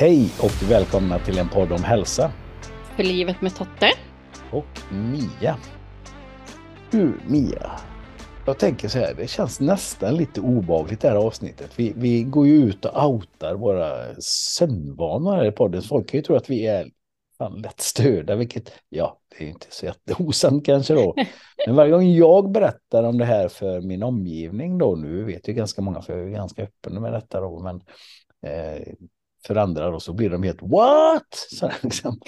[0.00, 2.32] Hej och välkomna till en podd om hälsa.
[2.96, 3.90] För livet med Totte.
[4.52, 5.56] Och Mia.
[6.90, 7.70] Du Mia,
[8.46, 11.70] jag tänker så här, det känns nästan lite obagligt det här avsnittet.
[11.76, 15.82] Vi, vi går ju ut och outar våra sömnvanor här i podden.
[15.82, 16.90] Folk kan ju tro att vi är
[17.38, 21.14] fan lätt störda, vilket, ja, det är inte så jätteosant kanske då.
[21.66, 25.52] Men varje gång jag berättar om det här för min omgivning då, nu vet ju
[25.52, 27.82] ganska många för jag är ganska öppen med detta då, men
[28.52, 28.82] eh,
[29.46, 31.34] för andra då så blir de helt what?
[31.50, 32.20] Så liksom,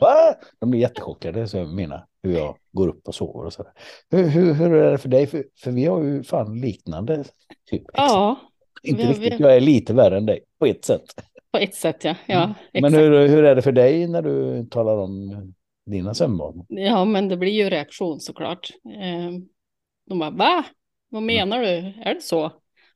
[0.00, 0.34] va?
[0.60, 3.72] De blir jättechockade, så mina, hur jag går upp och sover och sådär.
[4.10, 5.26] Hur, hur, hur är det för dig?
[5.26, 7.24] För, för vi har ju fan liknande.
[7.70, 8.36] Typ, ja.
[8.82, 9.44] Inte vi, riktigt, vi...
[9.44, 11.04] jag är lite värre än dig på ett sätt.
[11.52, 12.14] På ett sätt, ja.
[12.26, 12.54] ja mm.
[12.72, 15.32] Men hur, hur är det för dig när du talar om
[15.86, 16.66] dina sömnvanor?
[16.68, 18.70] Ja, men det blir ju reaktion såklart.
[18.84, 19.32] Eh,
[20.08, 20.64] de bara, va?
[21.10, 21.92] Vad menar du?
[22.04, 22.52] Är det så?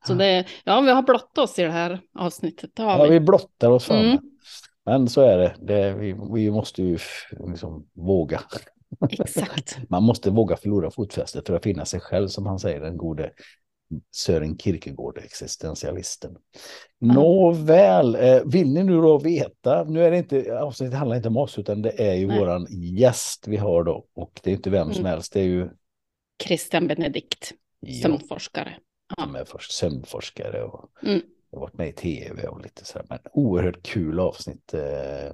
[0.07, 2.71] Så det, ja, vi har blottat oss i det här avsnittet.
[2.75, 3.11] Det ja, vi.
[3.11, 4.05] vi blottar oss fram.
[4.05, 4.19] Mm.
[4.85, 5.55] Men så är det.
[5.61, 6.99] det vi, vi måste ju
[7.47, 8.41] liksom våga.
[9.11, 9.79] Exakt.
[9.89, 13.31] Man måste våga förlora fotfästet för att finna sig själv, som han säger, den gode
[14.11, 16.37] Sören Kierkegaard, existentialisten.
[17.03, 17.15] Mm.
[17.15, 21.37] Nåväl, eh, vill ni nu då veta, nu är det inte, avsnittet handlar inte om
[21.37, 22.39] oss, utan det är ju Nej.
[22.39, 25.11] våran gäst vi har då, och det är inte vem som mm.
[25.11, 25.69] helst, det är ju
[26.45, 28.03] Christian Benedikt, ja.
[28.03, 28.77] sömnforskare.
[29.19, 31.21] Han är först sömnforskare och mm.
[31.53, 33.07] har varit med i tv och lite så här.
[33.09, 35.31] Men oerhört kul avsnitt eh,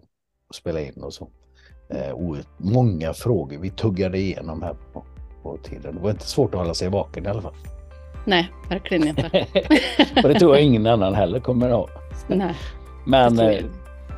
[0.48, 1.30] att spela in och så.
[1.90, 5.04] Eh, många frågor vi tuggade igenom här på,
[5.42, 5.94] på tiden.
[5.94, 7.54] Det var inte svårt att hålla sig vaken i alla fall.
[8.24, 9.22] Nej, verkligen inte.
[10.22, 11.88] och det tror jag ingen annan heller kommer att ha.
[12.28, 12.54] Nej,
[13.06, 13.64] Men eh,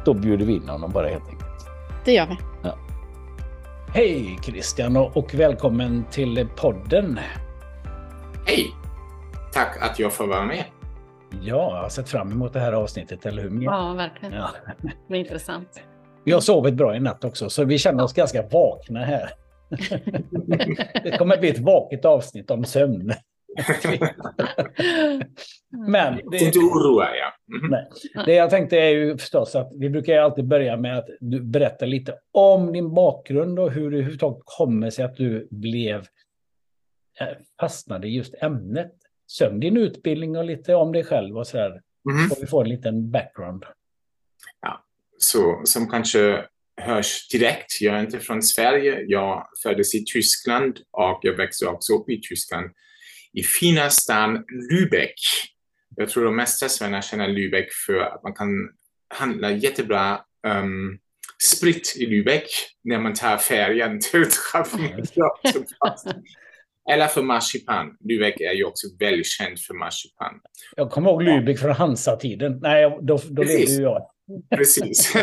[0.04, 1.66] då bjuder vi in honom bara helt enkelt.
[2.04, 2.36] Det gör vi.
[2.62, 2.78] Ja.
[3.94, 7.18] Hej Christian och välkommen till podden.
[8.46, 8.79] Hej!
[9.52, 10.64] Tack att jag får vara med.
[11.42, 13.62] Ja, jag har sett fram emot det här avsnittet, eller hur?
[13.62, 14.34] Ja, verkligen.
[14.34, 14.50] Ja.
[15.08, 15.82] Det är intressant.
[16.24, 19.30] Vi har sovit bra i natt också, så vi känner oss ganska vakna här.
[21.02, 23.12] det kommer att bli ett vaket avsnitt om sömn.
[25.88, 27.56] Men det, inte oroa ja.
[27.58, 27.70] Mm.
[27.70, 27.88] Nej.
[28.26, 31.86] Det jag tänkte är ju förstås att vi brukar alltid börja med att du berättar
[31.86, 36.00] lite om din bakgrund och hur det överhuvudtaget kommer sig att du blev
[37.20, 37.28] eh,
[37.60, 38.92] fastnade i just ämnet
[39.30, 41.80] söm din utbildning och lite om dig själv och så där.
[42.10, 42.28] Mm.
[42.28, 43.64] Så vi får en liten background.
[44.62, 44.84] Ja,
[45.18, 46.44] så som kanske
[46.76, 49.04] hörs direkt, jag är inte från Sverige.
[49.06, 52.70] Jag föddes i Tyskland och jag växte också upp i Tyskland.
[53.32, 55.14] I fina stan Lübeck.
[55.96, 58.48] Jag tror de mesta svennar känner Lübeck för att man kan
[59.14, 60.98] handla jättebra um,
[61.42, 62.46] sprit i Lübeck
[62.84, 65.14] när man tar färjan till Trafik.
[66.90, 67.96] Eller för marsipan.
[68.00, 70.40] Lübeck är ju också väldigt känd för marsipan.
[70.76, 72.58] Jag kommer ihåg Lübeck från Hansa-tiden.
[72.62, 74.06] Nej, då, då levde ju jag.
[74.56, 75.14] Precis.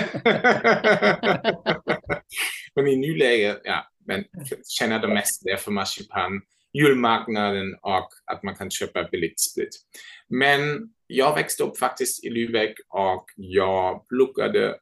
[2.75, 4.23] men i nuläget, ja, men
[4.67, 6.41] känner de mest det för marsipan,
[6.73, 9.69] julmarknaden och att man kan köpa billigt sprit.
[10.29, 14.75] Men jag växte upp faktiskt i Lübeck och jag pluggade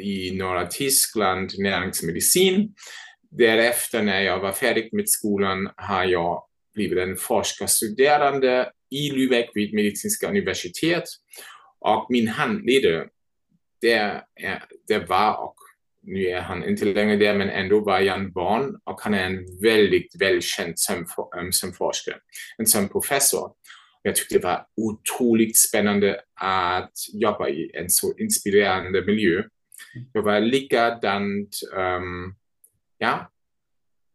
[0.00, 2.74] i norra Tyskland näringsmedicin
[3.30, 9.74] Därefter när jag var färdig med skolan har jag blivit en forskarstuderande i Lübeck vid
[9.74, 11.04] medicinska universitet.
[11.80, 13.08] Och min handledare,
[13.80, 14.24] det,
[14.88, 15.54] det var och
[16.02, 19.60] nu är han inte längre där, men ändå var Jan Born och han är en
[19.62, 22.16] väldigt, välkänd som eh, sömnforskare,
[22.58, 23.52] en sömnprofessor.
[24.02, 29.42] Jag tyckte det var otroligt spännande att jobba i en så inspirerande miljö.
[30.12, 32.34] Jag var likadant um,
[33.00, 33.30] ja,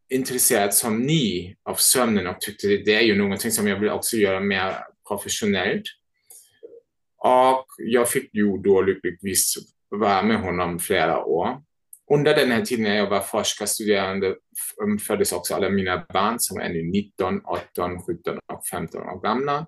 [0.10, 3.90] intresserad som ni av sömnen och tyckte det, det är ju någonting som jag vill
[3.90, 4.76] också göra mer
[5.08, 5.84] professionellt.
[7.18, 9.54] Och jag fick ju då lyckligtvis
[9.90, 11.62] vara med honom flera år.
[12.14, 14.36] Under den här tiden när jag var forskarstuderande
[14.84, 19.22] mm, föddes också alla mina barn som är nu 19, 18, 17 och 15 år
[19.22, 19.66] gamla.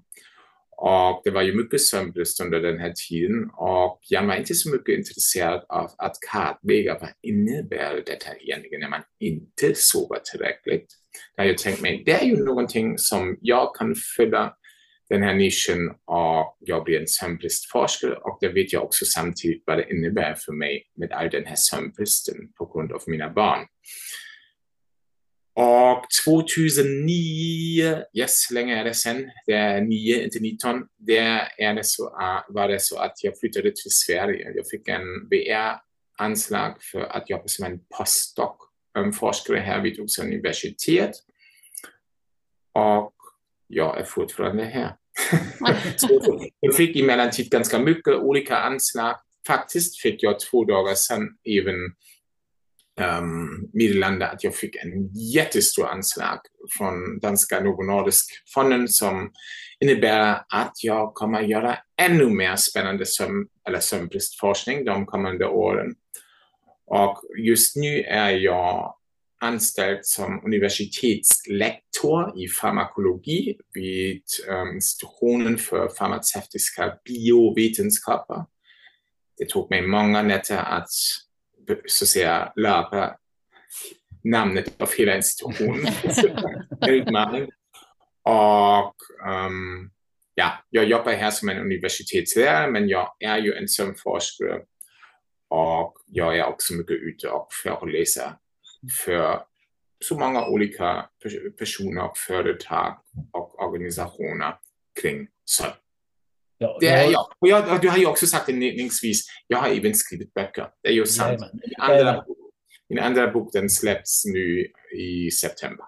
[0.77, 4.69] Och det var ju mycket sömnbrist under den här tiden och jag var inte så
[4.69, 10.85] mycket intresserad av att kartlägga vad innebär detta egentligen när man inte sover tillräckligt.
[11.37, 14.53] Där jag tänkte mig, det är ju någonting som jag kan fylla
[15.09, 19.77] den här nischen och jag blir en sömnbristforskare och det vet jag också samtidigt vad
[19.77, 23.65] det innebär för mig med all den här sömnbristen på grund av mina barn.
[25.59, 31.17] Och 2009, yes, länge är det sen, det är 9, inte 19, det
[31.57, 32.03] är det så,
[32.49, 34.51] var det så att jag flyttade till Sverige.
[34.55, 41.11] Jag fick en VR-anslag för att jobba som en postdoc-forskare här vid Uppsala universitet.
[42.73, 43.15] Och
[43.67, 44.95] jag är fortfarande här.
[45.95, 49.15] så jag fick emellanåt ganska mycket olika anslag
[49.47, 51.29] faktiskt fick jag två dagar sedan
[51.59, 51.75] även
[52.99, 56.39] Ehm, um, meddelande att jag fick en jättestor anslag
[56.77, 59.31] från danska Novo Nordisk-fonden som
[59.79, 65.95] innebär att jag kommer göra ännu mer spännande sömn, eller sömnbristforskning de kommande åren.
[66.87, 68.95] Och just nu är jag
[69.41, 78.45] anställd som universitetslektor i farmakologi vid um, institutionen för farmaceutiska biovetenskaper.
[79.37, 80.89] Det tog mig många nätter att
[81.85, 83.15] så att säga lära
[84.23, 85.93] namnet av hela institutionen.
[86.87, 87.49] Utmaning.
[88.23, 88.95] Och
[89.29, 89.91] um,
[90.35, 94.61] ja, jag jobbar här som en universitetslärare, men jag är ju en sömnforskare
[95.49, 98.31] och jag är också mycket ute och föreläser
[99.05, 99.43] för
[100.05, 101.09] så många olika
[101.59, 102.99] personer, företag
[103.31, 104.55] och organisationer
[105.01, 105.73] kring sömn.
[106.57, 107.25] Ja, det är jag.
[107.39, 110.67] Och jag, du har ju också sagt inledningsvis, jag har även skrivit böcker.
[110.83, 111.41] Det är ju sant.
[111.53, 112.25] Min andra,
[112.89, 114.67] min andra bok den släpps nu
[114.97, 115.85] i september.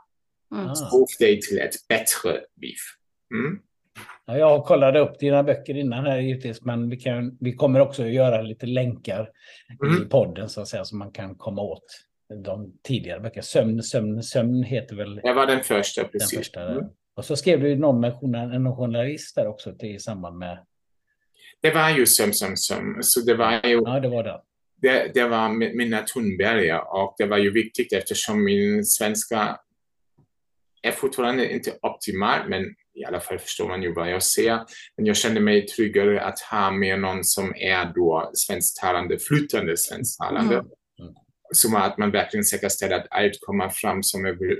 [0.55, 0.75] Mm.
[0.75, 2.77] Språk dig till ett bättre liv.
[3.33, 3.59] Mm.
[4.25, 8.03] Ja, jag kollade upp dina böcker innan här givetvis, men vi, kan, vi kommer också
[8.03, 9.29] att göra lite länkar
[9.83, 10.03] mm.
[10.03, 11.85] i podden så att säga, så man kan komma åt
[12.43, 13.43] de tidigare böckerna.
[13.43, 15.15] Sömn, sömn, sömn heter väl...
[15.15, 16.29] Det var den första, precis.
[16.31, 16.85] Den första, mm.
[17.19, 20.65] Och så skrev du någon med en journalist där också till, i samband med...
[21.61, 23.03] Det var ju Sömn, sömn, sömn.
[23.03, 23.81] Så det var ju...
[23.85, 24.41] Ja, det var det.
[24.75, 29.59] Det, det var Minna Thunberg och det var ju viktigt eftersom min svenska
[30.81, 32.63] är fortfarande inte optimal, men
[32.93, 34.59] i alla fall förstår man ju vad jag ser.
[34.97, 40.53] Men jag kände mig tryggare att ha med någon som är då svensktalande, flytande svensktalande.
[40.53, 40.65] Mm.
[40.99, 41.13] Mm.
[41.53, 44.57] Som att man verkligen säkerställer att allt kommer fram som jag vill,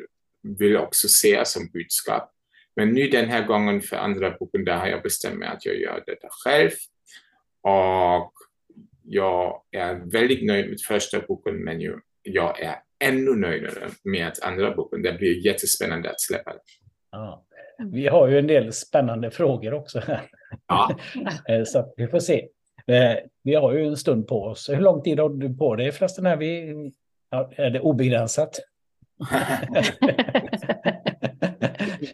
[0.60, 2.36] vill också se som budskap.
[2.76, 5.76] Men nu den här gången för andra boken, där har jag bestämt mig att jag
[5.76, 6.72] gör detta själv.
[7.62, 8.34] Och
[9.04, 11.82] jag är väldigt nöjd med första boken, men
[12.22, 15.02] jag är ännu nöjdare med andra boken.
[15.02, 16.60] Det blir jättespännande att släppa den.
[17.12, 17.46] Ja.
[17.92, 20.02] Vi har ju en del spännande frågor också.
[20.68, 21.00] Ja.
[21.48, 22.48] Eh, så vi får se.
[22.88, 24.70] Eh, vi har ju en stund på oss.
[24.70, 26.26] Hur lång tid har du på dig förresten?
[26.26, 26.70] Är, vi,
[27.56, 28.60] är det obegränsat?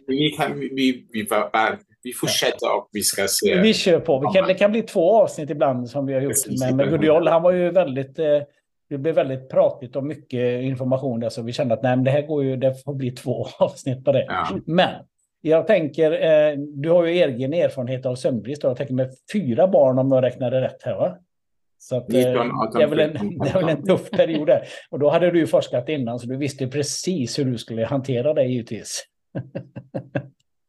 [0.06, 3.60] vi, kan, vi, vi, bara, vi fortsätter och vi ska se.
[3.60, 4.20] Vi kör på.
[4.20, 6.34] Vi kan, det kan bli två avsnitt ibland som vi har gjort.
[6.60, 8.18] Men med Gudiol, han var ju väldigt...
[8.18, 8.42] Eh,
[8.88, 12.22] det blev väldigt pratigt och mycket information där, så vi kände att nej, det här
[12.22, 14.24] går ju, det får bli två avsnitt på det.
[14.28, 14.48] Ja.
[14.66, 14.90] Men
[15.40, 18.62] jag tänker, eh, du har ju egen erfarenhet av sömnbrist.
[18.62, 21.18] Jag tänker med fyra barn om jag räknade rätt här, va?
[21.78, 24.62] Så att, 19, eh, det, är väl en, det är väl en tuff period där.
[24.90, 28.44] Och då hade du forskat innan, så du visste precis hur du skulle hantera det
[28.44, 29.04] givetvis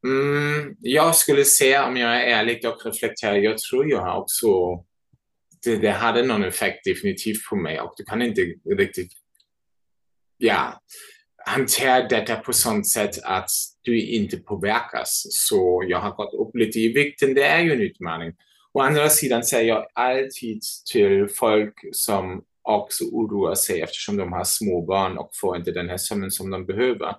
[0.07, 4.47] mm, jag skulle säga, om jag är ärlig och reflekterar, jag tror jag har också
[5.63, 8.41] det, det hade någon effekt definitivt på mig och du kan inte
[8.77, 9.11] riktigt
[10.37, 10.81] ja,
[11.45, 13.49] hantera detta på sånt sätt att
[13.81, 15.25] du inte påverkas.
[15.29, 18.33] Så jag har gått upp lite i vikten, det är ju en utmaning.
[18.73, 20.61] Å andra sidan säger jag alltid
[20.91, 25.89] till folk som också oroar sig eftersom de har små barn och får inte den
[25.89, 27.15] här sömnen som de behöver.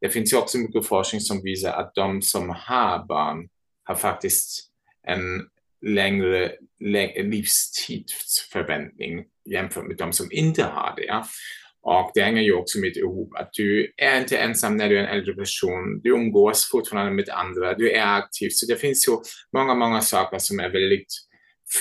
[0.00, 3.48] Det finns ju också mycket forskning som visar att de som har barn
[3.84, 4.70] har faktiskt
[5.06, 5.48] en
[5.86, 11.24] längre, längre livstidsförväntning jämfört med de som inte har det.
[11.82, 15.02] Och det hänger ju också med ihop att du är inte ensam när du är
[15.02, 16.00] en äldre person.
[16.02, 18.48] Du umgås fortfarande med andra, du är aktiv.
[18.52, 19.12] Så det finns ju
[19.52, 21.14] många, många saker som är väldigt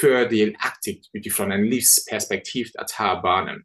[0.02, 3.62] fördelaktigt utifrån en livsperspektiv att ha barnen.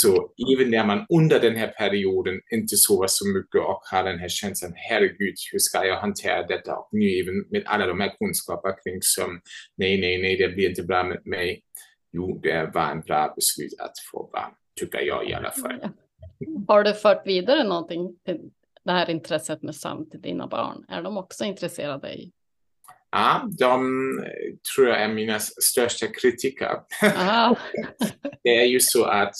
[0.00, 4.18] Så även när man under den här perioden inte sover så mycket och har den
[4.18, 6.76] här känslan, herregud, hur ska jag hantera detta?
[6.76, 9.40] Och nu även med alla de här kunskaperna kring sömn,
[9.76, 11.62] nej, nej, nej, det blir inte bra med mig.
[12.12, 15.88] Jo, det var en bra beslut att få barn, tycker jag i alla fall.
[16.68, 18.16] Har du fört vidare någonting
[18.84, 20.84] det här intresset med sömn till dina barn?
[20.88, 22.32] Är de också intresserade i
[23.10, 23.80] Ja, de
[24.74, 26.76] tror jag är mina största kritiker.
[28.42, 29.34] det är ju så att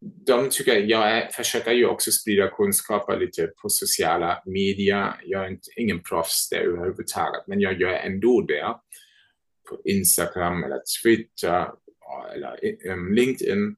[0.00, 5.20] de tycker, jag är, försöker ju också sprida kunskaper lite på sociala medier.
[5.24, 8.74] Jag är inte, ingen proffs där överhuvudtaget, men jag gör ändå det.
[9.68, 11.66] På Instagram eller Twitter
[12.34, 12.58] eller
[12.90, 13.76] ehm, LinkedIn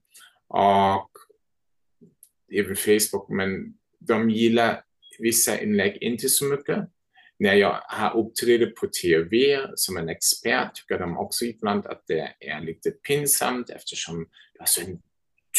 [0.48, 1.10] och
[2.52, 3.28] även Facebook.
[3.28, 4.82] Men de gillar
[5.18, 6.78] vissa inlägg inte så mycket
[7.38, 12.34] när jag har uppträtt på TV som en expert tycker de också ibland att det
[12.40, 15.02] är lite pinsamt eftersom det är så en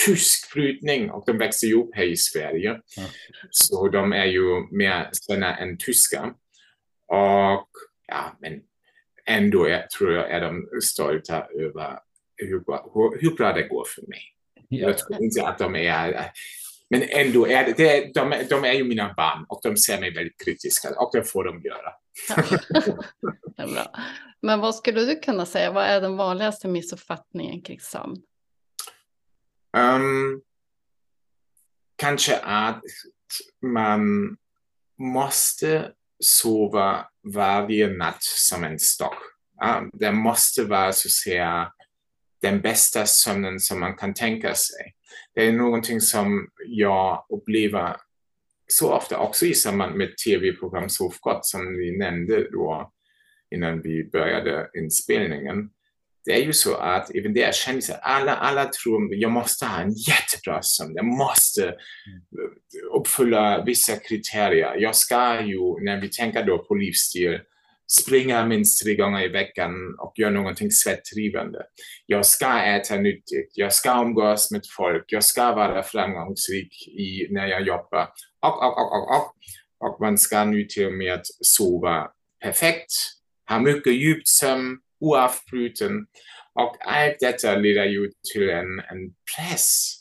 [0.06, 2.70] tysk brytning och de växer ju upp här i Sverige.
[2.70, 3.10] Mm.
[3.50, 6.34] Så de är ju mer svenna än tyska.
[7.08, 7.70] Och
[8.08, 8.62] ja, men
[9.26, 12.00] ändå är, tror jag är de stolta över
[12.38, 14.22] hur bra, hur, hur bra det går för mig.
[14.68, 14.88] Ja.
[14.88, 16.32] Jag tror inte att de är
[16.90, 20.14] men ändå är det, det de, de, är ju mina barn och de ser mig
[20.14, 21.94] väldigt kritiska och det får de göra.
[23.58, 23.66] Ja.
[23.68, 23.92] bra.
[24.42, 28.22] Men vad skulle du kunna säga, vad är den vanligaste missuppfattningen kring sömn?
[29.78, 30.42] Um,
[31.96, 32.84] kanske att
[33.62, 34.38] man
[35.00, 35.92] måste
[36.24, 39.18] sova varje natt som en stock.
[39.58, 41.74] Ja, det måste vara så att säga
[42.42, 44.96] den bästa sömnen som man kan tänka sig.
[45.36, 47.98] Det är någonting som jag upplever
[48.68, 52.92] så ofta också i samband med tv-program Sovgott som vi nämnde då
[53.56, 55.70] innan vi började inspelningen.
[56.26, 59.82] Det är ju så att även där kändisar, alla, alla tror att jag måste ha
[59.82, 64.76] en jättebra sömn, jag måste eh, uppfylla vissa kriterier.
[64.76, 67.40] Jag ska ju, när vi tänker då på livsstil,
[67.92, 71.64] springa minst tre gånger i veckan och göra någonting svettdrivande.
[72.06, 77.48] Jag ska äta nyttigt, jag ska umgås med folk, jag ska vara framgångsrik i, när
[77.48, 78.08] jag jobbar.
[78.42, 79.36] Och, och, och, och, och.
[79.90, 82.08] och man ska nu till och med sova
[82.44, 82.92] perfekt,
[83.50, 86.06] ha mycket djupt sömn, oavbruten.
[86.54, 89.98] Och allt detta leder ju till en, en press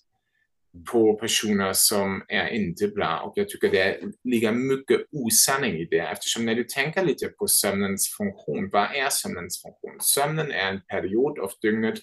[0.92, 5.98] på personer som är inte bra och jag tycker det ligger mycket osanning i det
[5.98, 10.00] eftersom när du tänker lite på sömnens funktion, vad är sömnens funktion?
[10.00, 11.98] Sömnen är en period av dygnet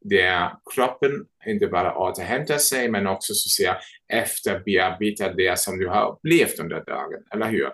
[0.00, 3.76] där kroppen inte bara återhämtar sig men också så att säga
[4.22, 7.70] efterbearbetar det som du har upplevt under dagen, eller hur?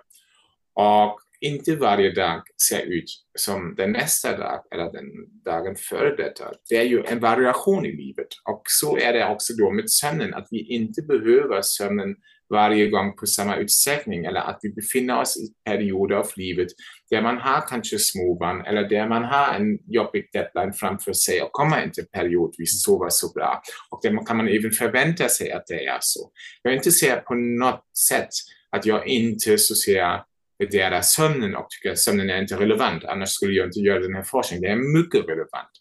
[0.73, 3.05] Och inte varje dag ser ut
[3.39, 5.05] som den nästa dag eller den
[5.45, 6.51] dagen före detta.
[6.69, 10.33] Det är ju en variation i livet och så är det också då med sömnen,
[10.33, 12.15] att vi inte behöver sömnen
[12.49, 16.67] varje gång på samma utsträckning eller att vi befinner oss i perioder av livet
[17.09, 21.51] där man har kanske småbarn eller där man har en jobbig deadline framför sig och
[21.51, 23.61] kommer inte periodvis sova så bra.
[23.89, 26.31] Och där kan man även förvänta sig att det är så.
[26.61, 28.29] Jag inte säga på något sätt
[28.71, 30.23] att jag inte så ser
[30.65, 34.15] värdera sömnen och tycker att sömnen är inte relevant, annars skulle jag inte göra den
[34.15, 34.61] här forskningen.
[34.61, 35.71] Det är mycket relevant.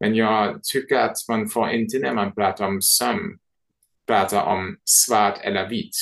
[0.00, 3.38] Men jag tycker att man får inte när man pratar om sömn
[4.06, 5.96] prata om svart eller vitt.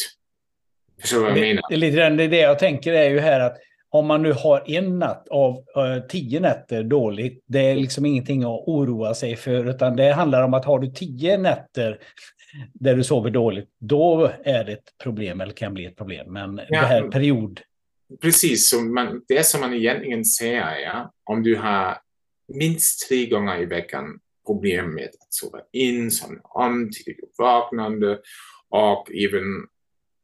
[1.00, 1.62] Förstår du vad jag menar?
[1.70, 3.56] Det, lite det, det jag tänker är ju här att
[3.88, 8.42] om man nu har en natt av uh, tio nätter dåligt, det är liksom ingenting
[8.42, 11.98] att oroa sig för, utan det handlar om att har du tio nätter
[12.72, 16.32] där du sover dåligt, då är det ett problem eller kan bli ett problem.
[16.32, 16.80] Men ja.
[16.80, 17.60] det här period
[18.22, 21.98] precis, som man, det som man egentligen säger, ja, om du har
[22.48, 28.20] minst tre gånger i veckan problem med att sova in, somna om tidigt uppvaknande
[28.68, 29.66] och även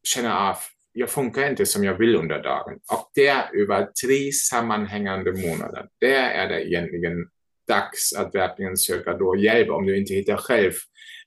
[0.03, 0.57] känna av
[0.93, 2.79] jag funkar inte som jag vill under dagen.
[2.93, 5.89] Och det är över tre sammanhängande månader.
[6.01, 7.29] Där är det egentligen
[7.69, 10.73] dags att verkligen söka då hjälp om du inte hittar själv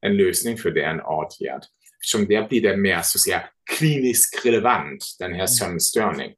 [0.02, 1.62] en lösning för det, en åtgärd.
[2.06, 3.44] Som där blir det mer så att säga
[3.78, 5.48] kliniskt relevant, den här mm.
[5.48, 6.34] sömnstörningen.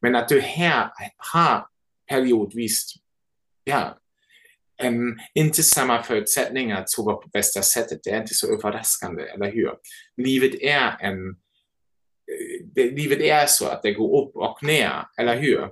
[0.00, 1.66] Men att du här har
[2.08, 2.94] periodvis
[3.64, 3.98] ja,
[4.76, 9.52] en, inte samma förutsättningar att sova på bästa sättet, det är inte så överraskande, eller
[9.52, 9.70] hur?
[10.16, 11.36] Livet är en
[12.74, 15.62] det, livet är så att det går upp och ner, eller hur?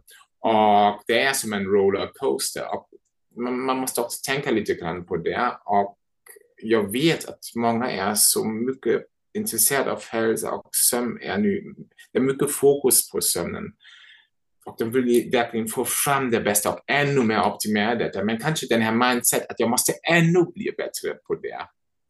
[0.41, 2.75] Och det är som en rollercoaster.
[2.75, 2.89] Och
[3.37, 5.53] man, man måste också tänka lite grann på det.
[5.65, 5.99] Och
[6.63, 9.03] jag vet att många är så mycket
[9.35, 11.19] intresserade av hälsa och sömn.
[11.23, 11.75] Är nu,
[12.13, 13.65] det är mycket fokus på sömnen.
[14.67, 18.25] Och de vill verkligen få fram det bästa och ännu mer optimera detta.
[18.25, 21.59] Men kanske den här mindset att jag måste ännu bli bättre på det.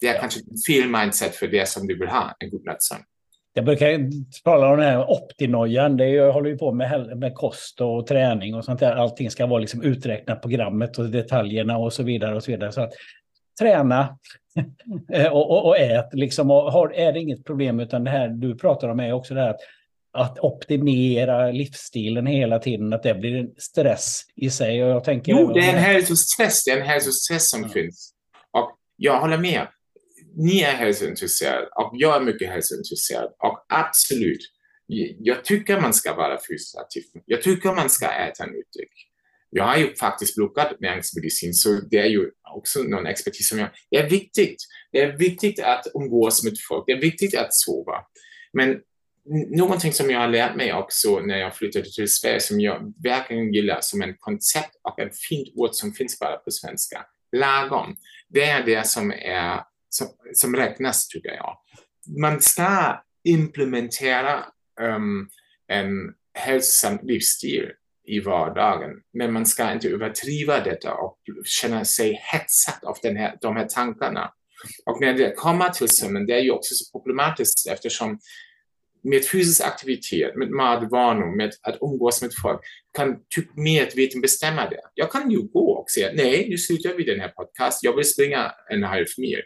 [0.01, 0.21] Det är ja.
[0.21, 3.03] kanske fel mindset för det som du vill ha, en god nattsömn.
[3.57, 4.11] Jag brukar
[4.45, 5.97] tala om den här optinojan.
[5.97, 8.97] Det är, jag håller ju på med, med kost och träning och sånt där.
[8.97, 12.37] Allting ska vara liksom uträknat programmet och detaljerna och så vidare.
[12.37, 12.73] och så vidare.
[12.73, 12.93] Så att
[13.61, 14.19] träna
[15.31, 16.51] och, och, och ät liksom.
[16.51, 19.41] Och har, är det inget problem utan det här du pratar om är också det
[19.41, 19.61] här att
[20.15, 24.85] att optimera livsstilen hela tiden, att det blir en stress i sig.
[24.85, 27.71] Och jag tänker jo, det är en hälsostress, det är en hälsostress som mm.
[27.71, 28.15] finns.
[28.51, 29.67] Och jag håller med.
[30.37, 33.31] Ni är hälsointresserade och jag är mycket hälsointresserad.
[33.39, 34.41] Och absolut,
[35.19, 37.03] jag tycker man ska vara fysiskt aktiv.
[37.27, 38.93] Jag tycker man ska äta nyttigt.
[39.57, 43.69] Jag har ju faktiskt pluggat näringsmedicin, så det är ju också någon expertis som jag...
[43.91, 44.57] Det är viktigt.
[44.93, 46.85] Det är viktigt att umgås med folk.
[46.87, 48.05] Det är viktigt att sova.
[48.53, 48.81] Men
[49.57, 53.53] någonting som jag har lärt mig också när jag flyttade till Sverige som jag verkligen
[53.53, 57.07] gillar som en koncept och ett fint ord som finns bara på svenska,
[57.37, 57.97] lagom.
[58.29, 61.57] Det är det som, är, som, som räknas tycker jag.
[62.21, 64.45] Man ska implementera
[64.81, 65.29] um,
[65.69, 67.71] en hälsosam livsstil
[68.07, 68.91] i vardagen.
[69.13, 73.67] Men man ska inte överdriva detta och känna sig hetsad av den här, de här
[73.67, 74.33] tankarna.
[74.87, 78.19] Och när det kommer till sömnen, det är ju också så problematiskt eftersom
[79.03, 82.61] med fysisk aktivitet, med matvanor, med att umgås med folk,
[82.97, 84.81] kan typ medvetet bestämma det.
[84.95, 88.05] Jag kan ju gå och säga, nej, nu slutar vi den här podcast, jag vill
[88.05, 89.43] springa en halv mil.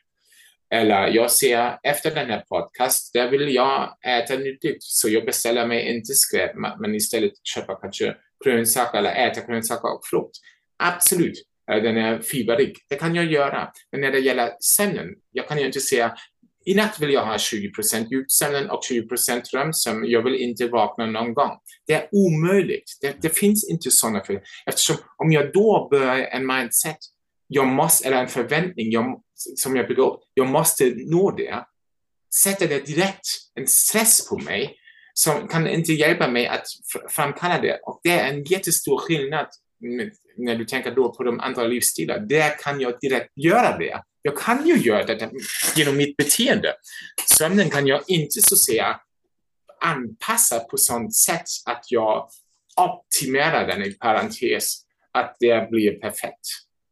[0.71, 5.67] Eller jag ser efter den här podcast, där vill jag äta nyttigt, så jag beställer
[5.67, 6.51] mig inte skräp,
[6.81, 10.37] men istället köper kanske grönsaker eller äta grönsaker och frukt.
[10.77, 12.79] Absolut, eh, den är fiberrik.
[12.89, 13.73] Det kan jag göra.
[13.93, 16.15] Men när det gäller sömnen, jag kan ju inte säga
[16.69, 20.05] i natt vill jag ha 20 procent djupsömn och 20 procent drömsömn.
[20.05, 21.51] Jag vill inte vakna någon gång.
[21.87, 22.99] Det är omöjligt.
[23.01, 26.97] Det, det finns inte sådana för Eftersom om jag då börjar en mindset,
[27.47, 31.65] jag måste, eller en förväntning jag, som jag bygger upp, jag måste nå det.
[32.43, 34.75] Sätter det direkt en stress på mig
[35.19, 36.67] som kan inte hjälpa mig att
[37.11, 37.81] framkalla det.
[37.83, 39.47] Och det är en jättestor skillnad
[40.37, 42.19] när du tänker då på de andra livsstilar.
[42.19, 44.03] Där kan jag direkt göra det.
[44.23, 45.31] Jag kan ju göra det
[45.77, 46.75] genom mitt beteende.
[47.39, 49.01] Sömnen kan jag inte så att säga
[49.81, 52.29] anpassa på sånt sätt att jag
[52.77, 54.83] optimerar den i parentes,
[55.13, 56.47] att det blir perfekt.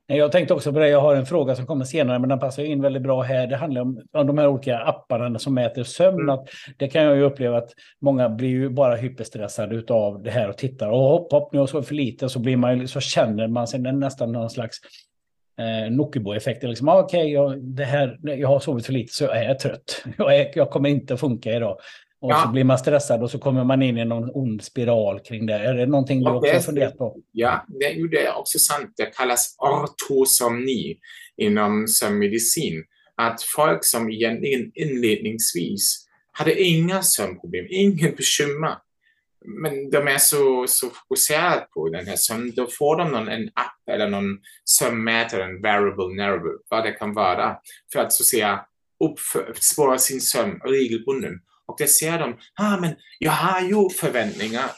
[0.09, 2.63] Jag tänkte också på det, jag har en fråga som kommer senare, men den passar
[2.63, 3.47] in väldigt bra här.
[3.47, 6.21] Det handlar om, om de här olika apparna som mäter sömn.
[6.21, 6.29] Mm.
[6.29, 7.71] Att det kan jag ju uppleva att
[8.01, 11.63] många blir ju bara hyperstressade av det här och tittar och hopp, hopp, nu har
[11.63, 14.77] jag sovit för lite, så, blir man, så känner man sig nästan någon slags
[15.59, 16.71] eh, Nokibo-effekten.
[16.71, 17.59] Liksom, ah, Okej, okay,
[18.23, 20.05] jag, jag har sovit för lite så jag är trött.
[20.19, 21.79] Jag, är, jag kommer inte funka idag.
[22.27, 22.43] Och ja.
[22.45, 25.55] så blir man stressad och så kommer man in i någon ond spiral kring det.
[25.55, 27.17] Är det någonting du också har funderat på?
[27.33, 28.95] Ja, det är ju det också sant.
[28.97, 30.99] Det kallas ortosomni
[31.37, 32.85] inom sömnmedicin.
[33.17, 38.75] Att folk som egentligen inledningsvis hade inga sömnproblem, ingen bekymmer,
[39.63, 43.49] men de är så, så fokuserade på den här sömnen, då får de någon, en
[43.55, 47.57] app eller någon sömnmätare, en variable nerve, vad det kan vara,
[47.93, 48.61] för att så att säga
[49.51, 51.41] uppspåra sin sömn regelbunden.
[51.67, 54.71] Och det ser de, ah, men jag har ju förväntningar.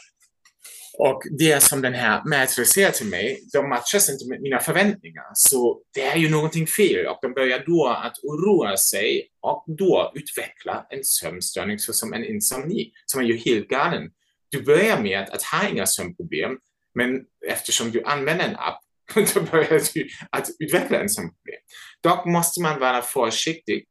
[1.01, 5.23] Och det som den här mätaren säger till mig, de matchas inte med mina förväntningar.
[5.33, 10.11] Så det är ju någonting fel och de börjar då att oroa sig och då
[10.15, 14.09] utveckla en sömnstörning såsom en insomni, som är ju helt galen.
[14.49, 16.57] Du börjar med att, att ha inga sömnproblem,
[16.95, 18.79] men eftersom du använder en app,
[19.33, 21.61] då börjar du att utveckla en sömnproblem.
[22.03, 23.85] Dock måste man vara försiktig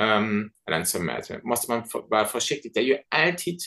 [0.00, 2.74] um, eller en sömnmätare, alltså, måste man vara försiktig.
[2.74, 3.58] Det är ju alltid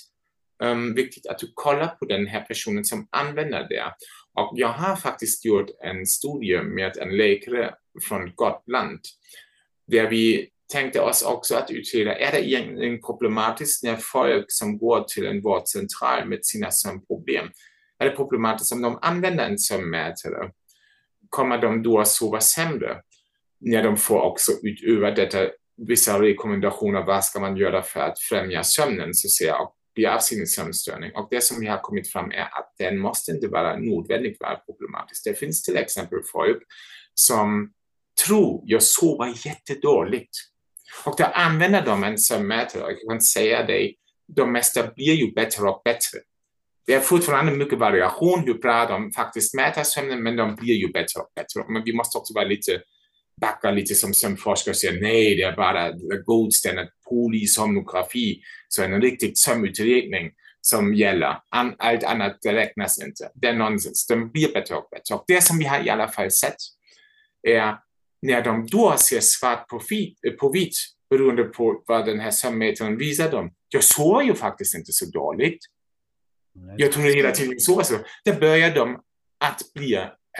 [0.64, 3.94] um, viktigt att du kollar på den här personen som använder det.
[4.34, 7.76] Och jag har faktiskt gjort en studie med en läkare
[8.08, 9.00] från Gotland
[9.88, 15.04] där vi tänkte oss också att utreda, är det egentligen problematiskt när folk som går
[15.04, 17.48] till en vårdcentral med sina sömnproblem,
[18.00, 20.52] är det problematiskt om de använder en sömnmätare?
[21.30, 23.02] Kommer de då att sova sämre
[23.60, 25.50] när de får också utöva detta
[25.88, 30.06] vissa rekommendationer, vad ska man göra för att främja sömnen, så ser jag, och bli
[30.06, 31.12] av sin sömnstörning.
[31.16, 34.56] Och det som vi har kommit fram är att den måste inte vara nödvändigt vara
[34.56, 35.24] problematisk.
[35.26, 36.64] Det finns till exempel folk
[37.14, 37.74] som
[38.26, 40.38] tror jag sover jättedåligt.
[41.06, 45.32] Och då använder de en sömnmätare och jag kan säga dig, de mesta blir ju
[45.32, 46.20] bättre och bättre.
[46.86, 50.88] Det är fortfarande mycket variation hur bra de faktiskt mäter sömnen, men de blir ju
[50.88, 51.74] bättre och bättre.
[51.74, 52.82] Men vi måste också vara lite
[53.42, 55.92] backa lite som sömnforskare och säga nej, det är bara
[56.26, 61.38] gold standard polysomnografi, så en riktig sömnutredning som gäller.
[61.50, 63.32] An, allt annat räknas inte.
[63.34, 64.08] Det är nonsens.
[64.08, 64.90] De blir bättre och.
[65.14, 66.56] Och det som vi har i alla fall sett
[67.48, 67.76] är
[68.22, 69.82] när de då ser svart på,
[70.40, 70.76] på vitt
[71.10, 73.52] beroende på vad den här sömnmätaren visar dem.
[73.70, 75.60] Jag sover ju faktiskt inte så dåligt.
[76.78, 77.84] Jag tror hela tiden så.
[78.24, 79.02] Det börjar de
[79.40, 79.96] att bli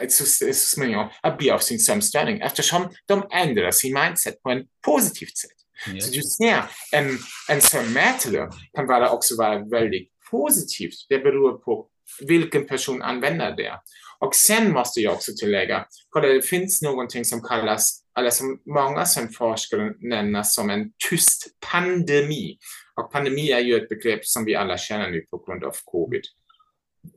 [0.08, 4.66] så, så småningom att bli av sin sömnstörning eftersom de ändrar sin mindset på ett
[4.86, 5.94] positivt sätt.
[5.94, 6.06] Yes.
[6.06, 10.94] Så du ser, en, en sömnmätare kan vara också vara väldigt positivt.
[11.08, 11.86] Det beror på
[12.20, 13.72] vilken person använder det.
[14.18, 19.06] Och sen måste jag också tillägga, kolla, det finns någonting som kallas, eller som många
[19.06, 22.58] som forskare nämner som en tyst pandemi.
[22.96, 26.22] Och pandemi är ju ett begrepp som vi alla känner nu på grund av covid.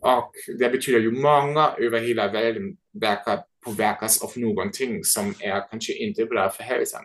[0.02, 5.93] Och det betyder ju många över hela världen verkar påverkas av någonting som är kanske
[5.93, 7.02] inte bra för hälsan.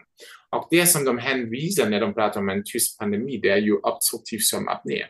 [0.51, 3.77] Och det som de hänvisar när de pratar om en tyst pandemi, det är ju
[3.77, 5.05] obstruktiv sömnapné.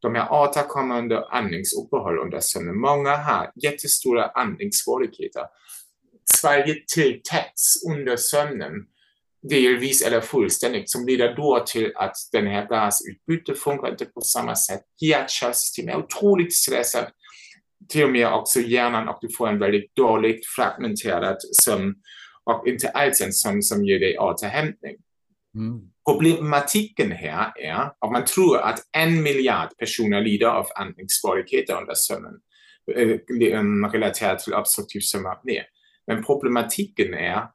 [0.00, 2.80] De här återkommande andningsuppehåll under sömnen.
[2.80, 5.42] Många har jättestora andningssvårigheter.
[6.34, 8.72] Svalget tilltäcks under sömnen,
[9.48, 14.56] delvis eller fullständigt, som leder då till att den här gasutbytet funkar inte på samma
[14.56, 14.80] sätt.
[15.00, 17.08] Hjärtkörsystem är otroligt stressat
[17.88, 21.94] till och med också hjärnan och du får en väldigt dåligt fragmenterad sömn
[22.44, 24.96] och inte alls en sömn som ger dig återhämtning.
[25.54, 25.80] Mm.
[26.08, 32.34] Problematiken här är att man tror att en miljard personer lider av andningssvårigheter under sömnen
[32.96, 35.62] eh, relaterat till obstruktiv sömnapné.
[36.06, 37.48] Men problematiken är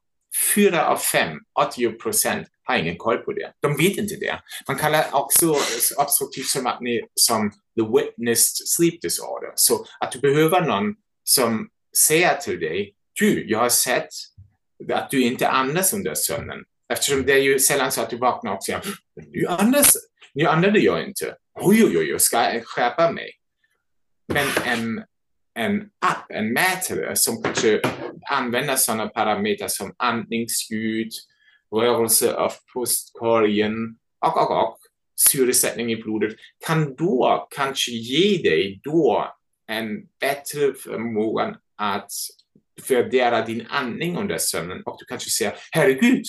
[0.56, 3.52] fyra av fem, 80 procent, har ingen koll på det.
[3.62, 4.40] De vet inte det.
[4.68, 5.56] Man kallar också
[5.98, 9.52] obstruktiv sömnapné som the witnessed sleep disorder.
[9.56, 14.10] Så att du behöver någon som säger till dig, du, jag har sett
[14.94, 16.60] att du inte andas under sömnen.
[16.94, 18.82] Eftersom det är ju sällan så att du vaknar och säger,
[19.16, 19.98] nu andas,
[20.34, 21.36] nu andade jag inte.
[21.60, 22.22] Oj, oj, oj, jag
[22.66, 23.32] skärpa mig.
[24.34, 25.04] Men en,
[25.56, 27.82] en app, en mätare som kanske
[28.30, 31.12] använder sådana parametrar som andningsljud,
[31.76, 33.74] rörelse av pustkorgen
[34.26, 34.78] och, och, och
[35.32, 36.36] syresättning i blodet
[36.68, 39.34] kan då kanske ge dig då
[39.68, 42.12] en bättre förmåga att
[42.90, 46.26] värdera din andning under sömnen och du kanske säger herregud,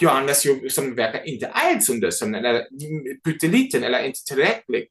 [0.00, 2.66] jag andas ju som verkar inte alls under sömnen eller
[3.24, 4.90] pytteliten eller inte tillräckligt.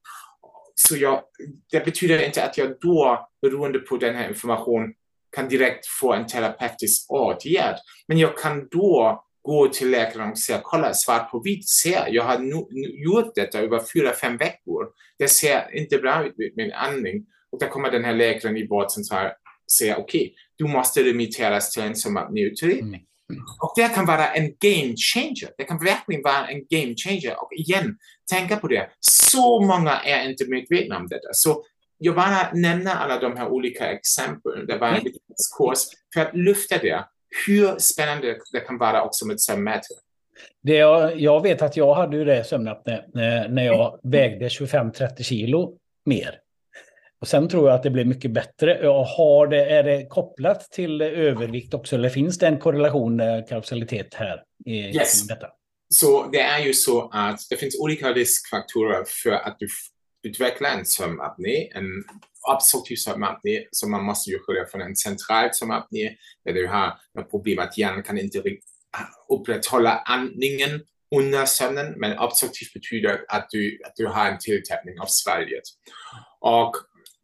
[0.74, 1.22] Så jag,
[1.70, 4.94] det betyder inte att jag då, beroende på den här informationen,
[5.36, 7.76] kan direkt få en terapeutisk åtgärd.
[8.08, 12.24] Men jag kan då gå till läkaren och säga, kolla svart på vitt, se, jag
[12.24, 12.64] har nu,
[13.04, 14.86] gjort detta över fyra, fem veckor.
[15.18, 17.24] Det ser inte bra ut med min andning.
[17.52, 19.32] Och då kommer den här läkaren i vårdcentralen
[19.78, 23.02] säga, okej, okay, du måste remitteras till en somapnéutredning.
[23.32, 23.44] Mm.
[23.62, 25.50] Och det kan vara en game changer.
[25.58, 27.42] Det kan verkligen vara en game changer.
[27.42, 27.96] Och igen,
[28.30, 28.90] tänka på det.
[29.00, 31.28] Så många är inte medvetna om detta.
[31.32, 31.64] Så
[32.02, 34.66] jag bara nämner alla de här olika exemplen.
[34.66, 35.12] Det var en mm.
[35.58, 35.78] kurs
[36.14, 37.04] för att lyfta det
[37.46, 39.98] hur spännande det kan vara också med sömnmätare.
[40.62, 45.22] Det jag, jag vet att jag hade ju det sömnapné när, när jag vägde 25-30
[45.22, 46.38] kilo mer.
[47.20, 48.78] Och sen tror jag att det blir mycket bättre.
[48.82, 53.44] Jag har det, är det kopplat till övervikt också eller finns det en korrelation, eh,
[53.48, 54.42] kausalitet här?
[54.66, 55.26] I, yes.
[55.26, 55.46] detta?
[55.88, 59.68] Så det är ju så att det finns olika riskfaktorer för att du
[60.22, 62.04] utveckla en sömnapné, en
[62.52, 67.30] obstruktiv sömnapné som man måste ju skilja från en central sömnapné där du har ett
[67.30, 68.42] problem att hjärnan kan inte
[69.28, 70.80] upprätthålla andningen
[71.16, 75.64] under sömnen, men obstruktiv betyder att du, att du har en tilltäppning av svalget.
[76.40, 76.76] Och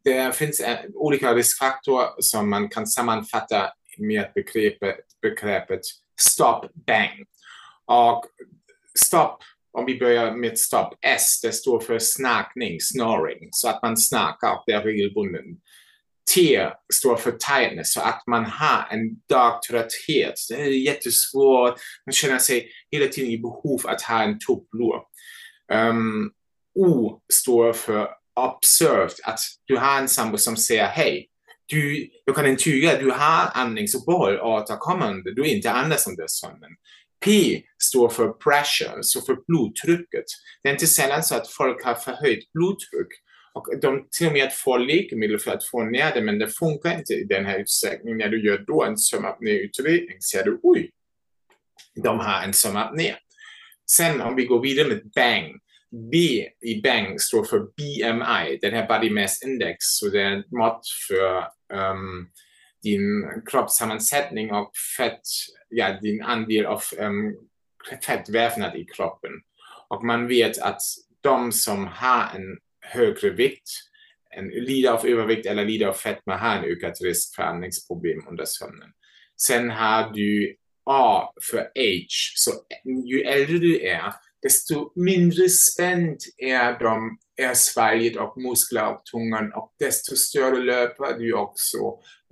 [0.03, 5.81] det finns eh, olika riskfaktorer som man kan sammanfatta med begreppet, begreppet
[6.19, 7.25] stop bang.
[7.85, 8.25] Och
[8.99, 9.37] stop
[9.71, 14.63] om vi börjar med stopp, S, det står för snackning, snoring, så att man snackar,
[14.65, 15.43] det är regelbunden.
[16.35, 20.33] T står för tightness, så att man har en dagtrötthet.
[20.49, 24.95] Det är jättesvårt, man känner sig hela tiden i behov att ha en tupplur.
[25.73, 26.31] Um, ehm,
[26.75, 31.29] o står för observed, att du har en sambo som säger hej,
[31.65, 36.71] du, jag kan intyga att du har andningsuppehåll återkommande, du inte andas under sömnen.
[37.25, 40.25] P står för pressure, så för blodtrycket.
[40.63, 43.07] Det är inte sällan så att folk har förhöjt blodtryck
[43.53, 46.97] och de till och med får läkemedel för att få ner det, men det funkar
[46.97, 48.17] inte i den här utsträckningen.
[48.17, 50.91] När du gör då en sömnapnéutredning ser du, oj,
[52.03, 53.15] de har en sömnapné.
[53.91, 55.59] Sen om vi går vidare med BANG.
[56.11, 56.17] B
[56.61, 60.81] i BANG står för BMI, den här Body Mass Index, så det är ett mått
[61.07, 61.37] för
[61.91, 62.29] um,
[62.83, 65.21] din kroppssammansättning och fett,
[65.69, 67.35] ja, din andel av um,
[68.05, 69.31] fettvävnad i kroppen.
[69.87, 70.81] Och man vet att
[71.21, 73.69] de som har en högre vikt,
[74.29, 78.45] en, lider av övervikt eller lider av fetma har en ökad risk för andningsproblem under
[78.45, 78.89] sömnen.
[79.41, 80.55] Sen har du
[80.91, 82.51] A för age, så
[83.05, 89.53] ju äldre du är, desto mindre spänt är, de, är svalget och muskler och tungan
[89.53, 91.77] och desto större löper du också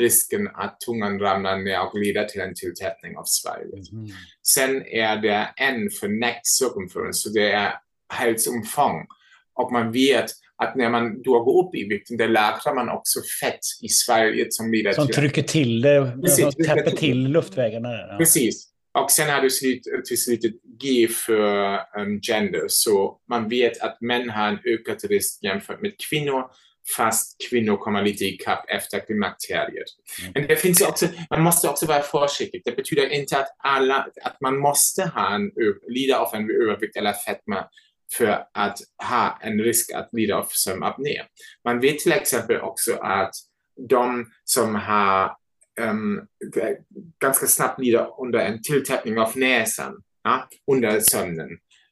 [0.01, 3.91] risken att tungan ramlar ner och leder till en tilltätning av svalget.
[3.91, 4.07] Mm.
[4.47, 7.73] Sen är det N för neck circumference, så det är
[8.13, 9.07] halsomfång.
[9.53, 10.25] Och man vet
[10.63, 14.53] att när man då går upp i vikten, då lagrar man också fett i svalget
[14.53, 15.15] som leder som till...
[15.15, 17.89] Som trycker till det, Precis, täpper till luftvägarna.
[17.89, 18.17] Ja.
[18.17, 18.76] Precis.
[19.03, 19.49] Och sen har du
[20.01, 25.03] till slut ett G för um, gender, så man vet att män har en ökad
[25.09, 26.43] risk jämfört med kvinnor,
[26.97, 29.87] fast kvinnor kommer lite ikapp efter klimakteriet.
[30.21, 30.31] Mm.
[30.35, 32.61] Men det finns också, man måste också vara försiktig.
[32.65, 35.51] Det betyder inte att alla, att man måste ha en,
[35.87, 37.67] lida av en övervikt eller fetma
[38.13, 38.77] för att
[39.09, 41.21] ha en risk att lida av sömnapné.
[41.65, 43.31] Man vet till exempel också att
[43.89, 45.31] de som har
[45.81, 46.27] um,
[47.19, 51.49] ganska snabbt lider under en tilltäppning av näsan ja, under sömnen.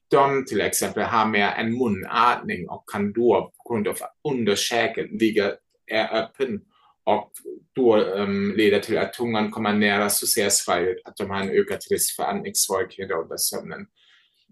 [0.07, 3.95] De till exempel har mer en munandning och kan då på grund av
[4.29, 5.51] underkäken ligga
[5.91, 6.61] är öppen
[7.03, 7.31] och
[7.75, 12.15] då um, leder till att tungan kommer nära svalget, att de har en ökad risk
[12.15, 13.85] för andningssvårigheter under sömnen.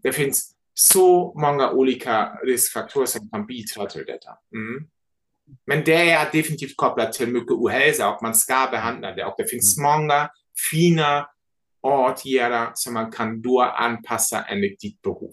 [0.04, 4.30] Det finns så många olika riskfaktorer som kan bidra till detta.
[4.56, 4.88] Mm.
[5.68, 9.26] Men det är definitivt kopplat till mycket ohälsa och man ska behandla det.
[9.26, 9.92] Och det finns mm.
[9.92, 10.30] många
[10.72, 11.28] fina
[11.82, 15.32] åtgärder som man kan då anpassa enligt ditt behov.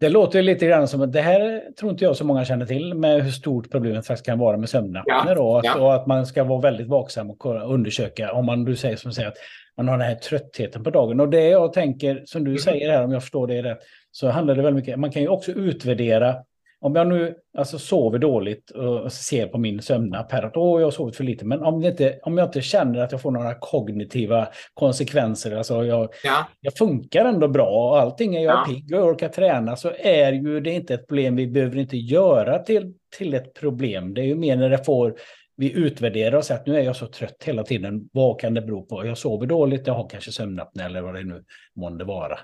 [0.00, 2.94] Det låter lite grann som att det här tror inte jag så många känner till
[2.94, 5.14] med hur stort problemet faktiskt kan vara med sömnapné.
[5.26, 5.78] Ja, ja.
[5.80, 9.28] Och att man ska vara väldigt vaksam och undersöka om man, du säger som säger
[9.28, 9.36] att
[9.76, 11.20] man har den här tröttheten på dagen.
[11.20, 12.58] Och det jag tänker, som du mm.
[12.58, 13.78] säger här, om jag förstår det rätt,
[14.10, 16.34] så handlar det väldigt mycket, man kan ju också utvärdera
[16.80, 20.86] om jag nu alltså, sover dåligt och ser på min sömnapp här att Åh, jag
[20.86, 23.54] har sovit för lite, men om, inte, om jag inte känner att jag får några
[23.54, 26.48] kognitiva konsekvenser, alltså jag, ja.
[26.60, 28.64] jag funkar ändå bra och allting är jag ja.
[28.68, 31.36] pigg och orkar träna, så är ju det inte ett problem.
[31.36, 34.14] Vi behöver inte göra till, till ett problem.
[34.14, 35.14] Det är ju mer när det får
[35.56, 38.08] vi utvärderar och säger att nu är jag så trött hela tiden.
[38.12, 39.06] Vad kan det bero på?
[39.06, 41.44] Jag sover dåligt, jag har kanske sömnapné eller vad det nu
[41.76, 42.38] månde vara.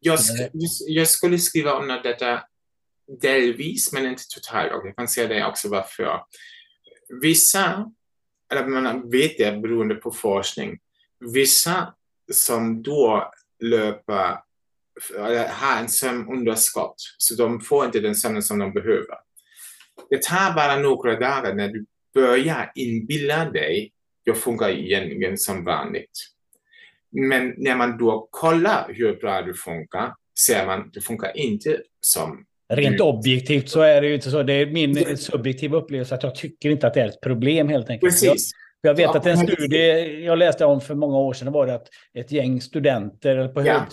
[0.00, 0.18] Jag,
[0.86, 2.40] jag skulle skriva under detta
[3.20, 4.72] delvis, men inte totalt.
[4.72, 6.20] Och jag kan säga det också varför.
[7.22, 7.92] Vissa,
[8.52, 10.78] eller man vet det beroende på forskning,
[11.34, 11.94] vissa
[12.32, 14.38] som då löper,
[15.16, 19.16] eller har en sömnunderskott, så de får inte den sömnen som de behöver.
[20.10, 23.92] Det tar bara några dagar när du börjar inbilla dig,
[24.24, 26.32] jag funkar egentligen som vanligt.
[27.10, 31.82] Men när man då kollar hur bra du funkar, ser man att det funkar inte
[32.00, 34.42] som Rent objektivt så är det ju inte så.
[34.42, 37.90] Det är min subjektiva upplevelse att jag tycker inte att det är ett problem helt
[37.90, 38.12] enkelt.
[38.12, 38.50] Precis.
[38.80, 41.74] Jag, jag vet att en studie jag läste om för många år sedan var det
[41.74, 43.86] att ett gäng studenter på ja.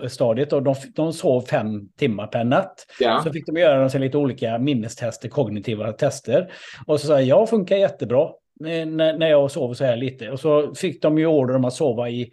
[0.00, 2.86] högstadiet och de, de sov fem timmar per natt.
[3.00, 3.20] Ja.
[3.24, 6.52] Så fick de göra de lite olika minnestester, kognitiva tester.
[6.86, 8.28] Och så sa jag, jag funkar jättebra
[8.60, 10.30] när, när jag sover så här lite.
[10.30, 12.30] Och så fick de ju order om att sova i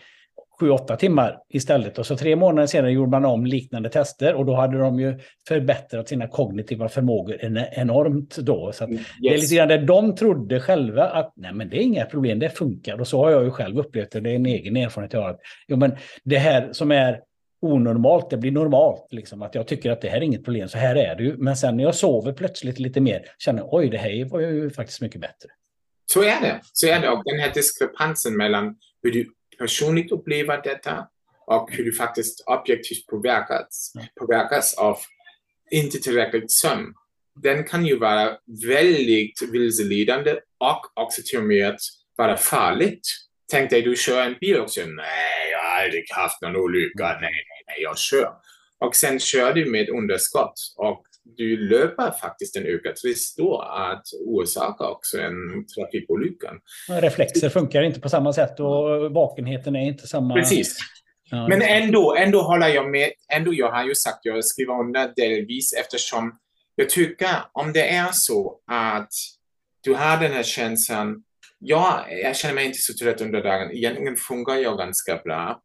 [0.61, 1.99] 7-8 timmar istället.
[1.99, 5.19] Och så tre månader senare gjorde man om liknande tester och då hade de ju
[5.47, 7.37] förbättrat sina kognitiva förmågor
[7.71, 8.71] enormt då.
[8.71, 8.89] Så yes.
[8.89, 12.05] Mm, det är lite grann det de trodde själva att nej men det är inga
[12.05, 13.01] problem, det funkar.
[13.01, 15.37] Och så har jag ju själv upplevt det, det är en egen erfarenhet jag har.
[15.67, 17.21] Jo men det här som är
[17.61, 19.07] onormalt, det blir normalt.
[19.11, 21.37] Liksom, att jag tycker att det här är inget problem, så här är det ju.
[21.37, 25.01] Men sen när jag sover plötsligt lite mer, känner oj, det här var ju faktiskt
[25.01, 25.49] mycket bättre.
[26.13, 26.59] Så är det.
[26.73, 27.09] Så är det.
[27.09, 29.25] Och den här diskrepansen mellan hur du
[29.61, 31.07] personligt upplever detta
[31.47, 34.97] och hur du faktiskt objektivt påverkas, påverkas av
[35.71, 36.93] inte tillräckligt sömn.
[37.43, 41.77] Den kan ju vara väldigt vilseledande och också till och med
[42.15, 43.07] vara farligt.
[43.51, 47.19] Tänk dig, du kör en bil säger nej, jag har aldrig haft någon olycka, nej,
[47.21, 48.33] nej, nej, jag kör.
[48.79, 54.03] Och sen kör du med underskott och du löper faktiskt en ökad risk då att
[54.25, 56.53] orsaka också en trafikolycka.
[56.89, 60.33] Reflexer funkar inte på samma sätt och vakenheten är inte samma.
[60.33, 60.77] Precis.
[61.29, 63.11] Ja, Men ändå, ändå håller jag med.
[63.33, 66.37] Ändå, jag har ju sagt, jag skriver under delvis eftersom
[66.75, 69.11] jag tycker om det är så att
[69.83, 71.23] du har den här känslan,
[71.59, 75.61] ja, jag känner mig inte så trött under dagen, egentligen funkar jag ganska bra.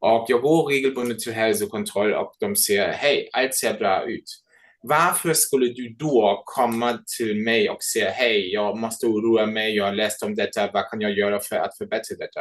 [0.00, 4.41] Och jag går regelbundet till hälsokontroll och de säger, hej, allt ser bra ut
[4.82, 9.84] varför skulle du då komma till mig och säga hej, jag måste oroa mig, jag
[9.84, 12.40] har läst om detta, vad kan jag göra för att förbättra detta?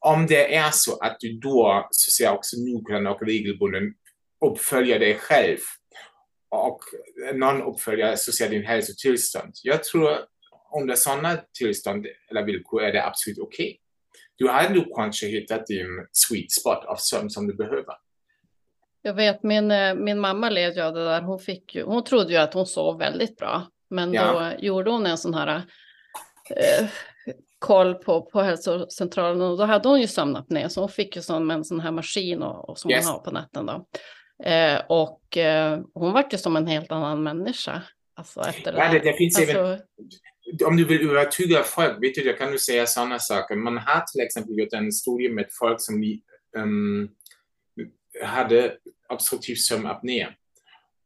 [0.00, 3.94] Om det är så att du då så säga, också noggrann och regelbunden
[4.46, 5.58] uppföljer dig själv
[6.50, 6.80] och
[7.34, 9.52] någon uppföljer så säga, din hälsotillstånd.
[9.62, 10.18] Jag tror
[10.80, 13.66] under sådana tillstånd eller villkor är det absolut okej.
[13.66, 13.78] Okay.
[14.36, 17.94] Du har ändå kanske hittat din sweet spot av sömn som du behöver.
[19.02, 21.22] Jag vet min, eh, min mamma led ju av det där.
[21.22, 23.66] Hon, fick ju, hon trodde ju att hon sov väldigt bra.
[23.90, 24.32] Men ja.
[24.32, 25.62] då gjorde hon en sån här
[26.50, 26.86] eh,
[27.58, 30.68] koll på, på hälsocentralen och då hade hon ju sömnapné.
[30.68, 33.04] Så hon fick ju som en sån här maskin och, och som yes.
[33.04, 33.86] hon har på natten då.
[34.44, 37.82] Eh, och eh, hon var ju som en helt annan människa.
[38.14, 39.80] Alltså efter ja, det, det finns alltså, även,
[40.66, 43.56] om du vill övertyga folk, vet du, jag kan du säga sådana saker.
[43.56, 45.94] Man har till exempel gjort en studie med folk som
[46.56, 47.08] um,
[48.22, 48.76] hade
[49.08, 50.26] obstruktiv sömnapné.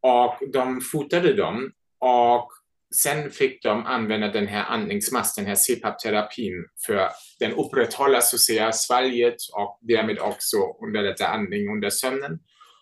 [0.00, 2.50] Och de fotade dem och
[2.94, 7.08] sen fick de använda den här andningsmask, den här CPAP-terapin, för
[7.40, 12.38] den upprätthåller så att säga svalget och därmed också underlättar andning under sömnen.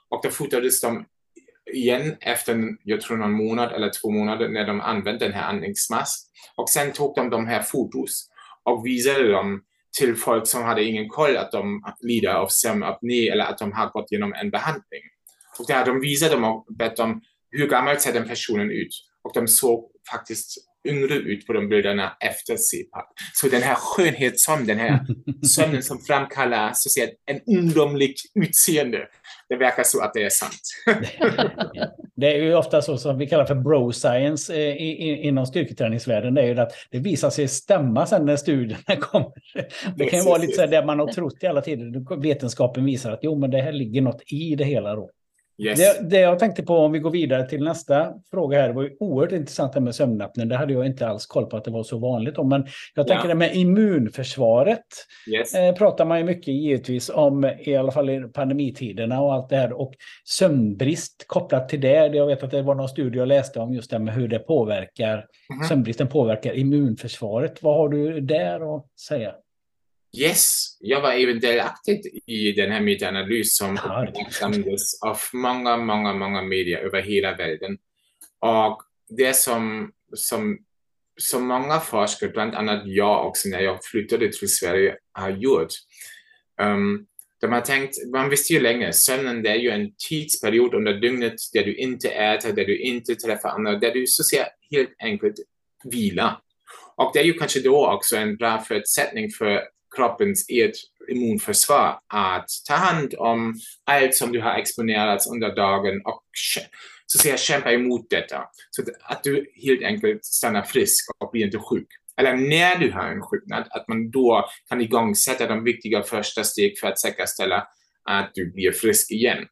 [0.09, 1.07] Och då fotades de
[1.73, 6.31] igen efter, jag tror någon månad eller två månader när de använde den här andningsmask.
[6.57, 8.29] Och sen tog de de här fotos
[8.63, 9.65] och visade dem
[9.99, 13.91] till folk som hade ingen koll att de lider av sömnapné eller att de har
[13.91, 15.03] gått igenom en behandling.
[15.59, 18.95] Och där de visade dem och bett dem hur gammal ser den personen ut?
[19.23, 23.07] Och de såg faktiskt yngre ut på de bilderna efter CPAP.
[23.35, 25.07] Så den här skönhetssömnen, den här
[25.47, 29.09] sömnen som framkallar så att säga, en ungdomlig utseende,
[29.49, 30.61] det verkar så att det är sant.
[32.17, 36.35] det är ju ofta så som vi kallar för bro science eh, inom styrketräningsvärlden.
[36.35, 39.33] Det är ju att det visar sig stämma sen när studierna kommer.
[39.97, 42.21] Det kan ju vara lite så där man har trott i alla tider.
[42.23, 45.11] Vetenskapen visar att jo, men det här ligger något i det hela då.
[45.61, 45.79] Yes.
[45.79, 48.83] Det, det, jag tänkte på om vi går vidare till nästa fråga här, det var
[48.83, 50.49] ju oerhört intressant det med sömnapnen.
[50.49, 52.49] Det hade jag inte alls koll på att det var så vanligt om.
[52.49, 53.29] Men jag tänker ja.
[53.29, 54.87] det med immunförsvaret.
[55.31, 55.55] Yes.
[55.55, 59.57] Eh, pratar man ju mycket givetvis om, i alla fall i pandemitiderna och allt det
[59.57, 59.73] här.
[59.73, 59.95] Och
[60.25, 62.07] sömnbrist kopplat till det.
[62.17, 64.39] Jag vet att det var någon studie jag läste om just det med hur det
[64.39, 65.69] påverkar, mm.
[65.69, 67.63] sömnbristen påverkar immunförsvaret.
[67.63, 69.35] Vad har du där att säga?
[70.13, 76.43] Yes, jag var även delaktig i den här medieanalys som uppmärksammades av många, många, många
[76.43, 77.79] medier över hela världen.
[78.41, 80.59] Och det som, som,
[81.17, 85.73] som många forskare, bland annat jag också när jag flyttade till Sverige, har gjort.
[86.63, 87.07] Um,
[87.41, 91.35] de har tänkt, man visste ju länge, sömnen det är ju en tidsperiod under dygnet
[91.53, 95.35] där du inte äter, där du inte träffar andra, där du så säga helt enkelt
[95.85, 96.41] vilar.
[96.97, 99.63] Och det är ju kanske då också en bra förutsättning för
[99.97, 100.75] kroppens eget
[101.09, 106.25] immunförsvar att ta hand om allt som du har exponerats under dagen och
[107.07, 108.45] så säga kämpa emot detta.
[108.71, 111.89] Så att du helt enkelt stannar frisk och blir inte sjuk.
[112.17, 116.79] Eller när du har en sjuknad, att man då kan igångsätta de viktiga första steg
[116.79, 117.67] för att säkerställa
[118.05, 119.47] att du blir frisk igen.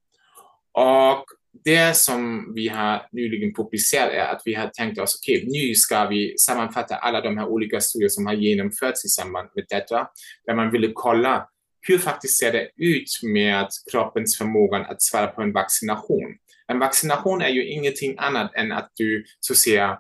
[0.73, 1.25] Och
[1.65, 5.75] det som vi har nyligen publicerat är att vi har tänkt oss, okej, okay, nu
[5.75, 10.09] ska vi sammanfatta alla de här olika studier som har genomförts i samband med detta,
[10.47, 11.49] där man ville kolla
[11.81, 16.37] hur faktiskt ser det ut med kroppens förmåga att svara på en vaccination.
[16.67, 19.99] En vaccination är ju ingenting annat än att du så att säga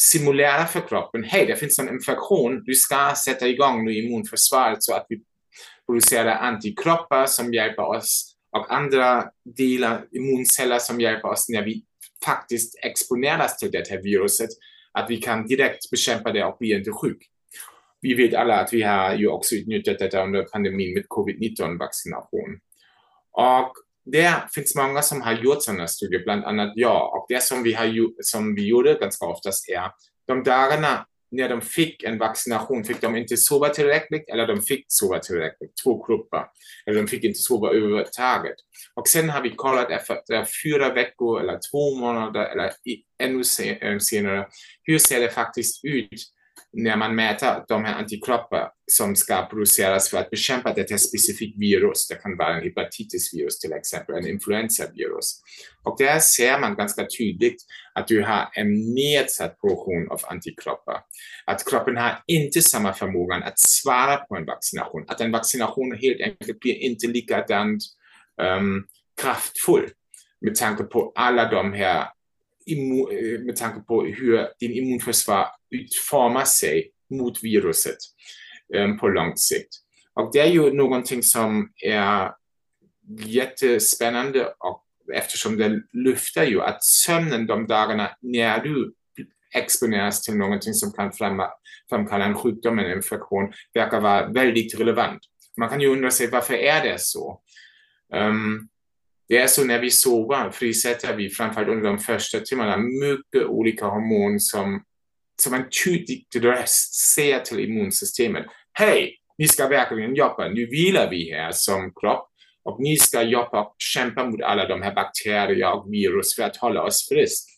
[0.00, 4.94] simulerar för kroppen, hej, det finns en infektion, du ska sätta igång nu immunförsvaret så
[4.94, 5.22] att vi
[5.86, 11.84] producerar antikroppar som hjälper oss och andra delar, immunceller som hjälper oss när vi
[12.24, 14.50] faktiskt exponeras till det här viruset,
[14.92, 17.18] att vi kan direkt bekämpa det och bli inte sjuk.
[18.00, 22.60] Vi vet alla att vi har ju också utnyttjat detta under pandemin med covid-19-vaccination.
[23.32, 23.72] Och
[24.04, 27.14] det finns många som har gjort sådana studier, bland annat jag.
[27.14, 29.90] Och det som vi, har, som vi gjorde ganska oftast är,
[30.26, 34.84] de dagarna när de fick en vaccination fick de inte sova tillräckligt eller de fick
[34.88, 36.44] sova tillräckligt, två grupper.
[36.86, 38.56] Eller de fick inte sova överhuvudtaget.
[38.94, 42.72] Och sen har vi kollat efter fyra veckor eller två månader eller
[43.22, 43.42] ännu
[43.80, 44.46] eh, senare,
[44.82, 46.22] hur ser det faktiskt ut
[46.72, 52.08] när man mäter de här antikroppar som ska produceras för att bekämpa detta specifikt virus.
[52.08, 55.40] Det kan vara en hepatitisvirus till exempel, en influensavirus.
[55.82, 57.56] Och där ser man ganska tydligt
[57.94, 61.00] att du har en nedsatt produktion av antikroppar.
[61.46, 65.04] Att kroppen har inte samma förmåga att svara på en vaccination.
[65.08, 67.82] Att en vaccination helt enkelt blir inte likadant
[68.42, 68.86] um,
[69.22, 69.90] kraftfull
[70.40, 72.06] med tanke på alla de här
[72.72, 77.96] immun, eh, med tanke på hur din immunförsvar utformar sig mot viruset
[78.74, 79.68] um, på lång sikt.
[80.14, 82.30] Och det är ju någonting som är
[83.18, 88.94] jättespännande och eftersom det lyfter ju att sömnen de dagarna när du
[89.54, 91.12] exponeras till någonting som kan
[91.88, 95.20] framkalla en sjukdom, en infektion, verkar vara väldigt relevant.
[95.56, 97.40] Man kan ju undra sig varför är det så?
[98.14, 98.68] Um,
[99.28, 103.86] det är så när vi sover frisätter vi framförallt under de första timmarna mycket olika
[103.86, 104.84] hormoner som,
[105.42, 108.46] som en tydlig röst säger till immunsystemet.
[108.72, 112.28] Hej, ni ska verkligen jobba, nu vilar vi här som kropp
[112.62, 116.56] och ni ska jobba och kämpa mot alla de här bakterier och virus för att
[116.56, 117.50] hålla oss friska.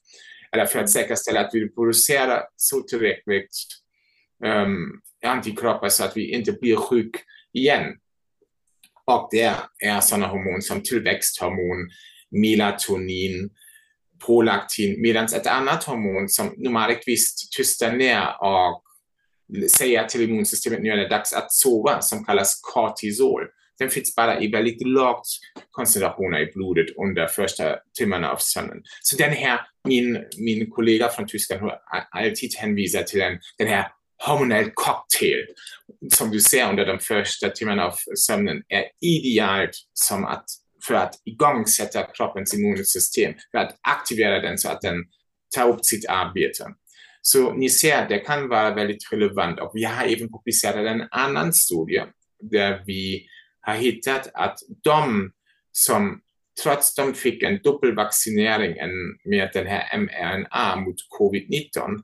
[0.53, 3.51] Eller för att säkerställa att vi producerar så tillräckligt
[4.45, 7.19] um, antikroppar så att vi inte blir sjuka
[7.53, 7.97] igen.
[9.11, 11.91] Och det är sådana hormoner som tillväxthormon,
[12.31, 13.51] melatonin,
[14.27, 18.83] prolaktin, medan ett annat hormon som normaltvis tystar ner och
[19.79, 23.43] säger till immunsystemet nu är det dags att sova, som kallas kortisol.
[23.79, 25.27] Den finns bara i väldigt lågt
[25.71, 28.83] koncentrationer i blodet under första timmarna av sömnen.
[29.03, 31.79] Så den här, min, min kollega från Tyskland har
[32.11, 33.87] alltid hänvisat till den, den här
[34.27, 35.47] hormonell cocktail
[36.13, 37.95] som du ser under de första timmarna av
[38.27, 40.45] sömnen är idealt som att,
[40.87, 45.05] för att igångsätta kroppens immunsystem, för att aktivera den så att den
[45.57, 46.65] tar upp sitt arbete.
[47.23, 51.53] Så ni ser, det kan vara väldigt relevant och vi har även publicerat en annan
[51.53, 52.03] studie
[52.51, 53.27] där vi
[53.61, 55.31] har hittat att de
[55.73, 56.21] som
[56.63, 58.77] trots de fick en dubbelvaccinering
[59.25, 62.03] med den här mRNA mot covid-19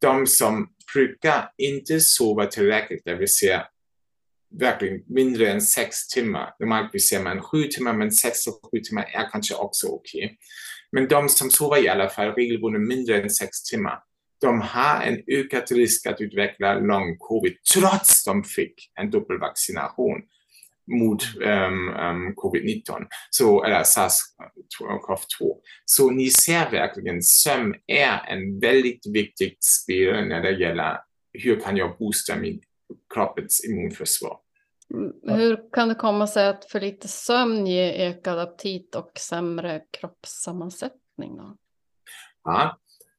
[0.00, 3.66] de som brukar inte sova tillräckligt, det vill säga
[4.60, 6.54] verkligen mindre än sex timmar.
[6.58, 10.24] Normalt ser man sju timmar, men sex och sju timmar är kanske också okej.
[10.24, 10.36] Okay.
[10.92, 13.98] Men de som sover i alla fall regelbundet mindre än sex timmar,
[14.40, 20.22] de har en ökad risk att utveckla lång covid trots de fick en dubbelvaccination
[20.88, 25.56] mot um, um, covid-19, så, eller SARS-CoV-2.
[25.84, 30.98] Så ni ser verkligen sömn är en väldigt viktig spel när det gäller
[31.32, 32.60] hur kan jag boosta min
[33.14, 34.36] kroppens immunförsvar.
[34.94, 39.82] Mm, hur kan det komma sig att för lite sömn ger ökad aptit och sämre
[40.00, 41.36] kroppssammansättning?
[41.36, 41.56] Då?
[42.44, 42.78] Ja,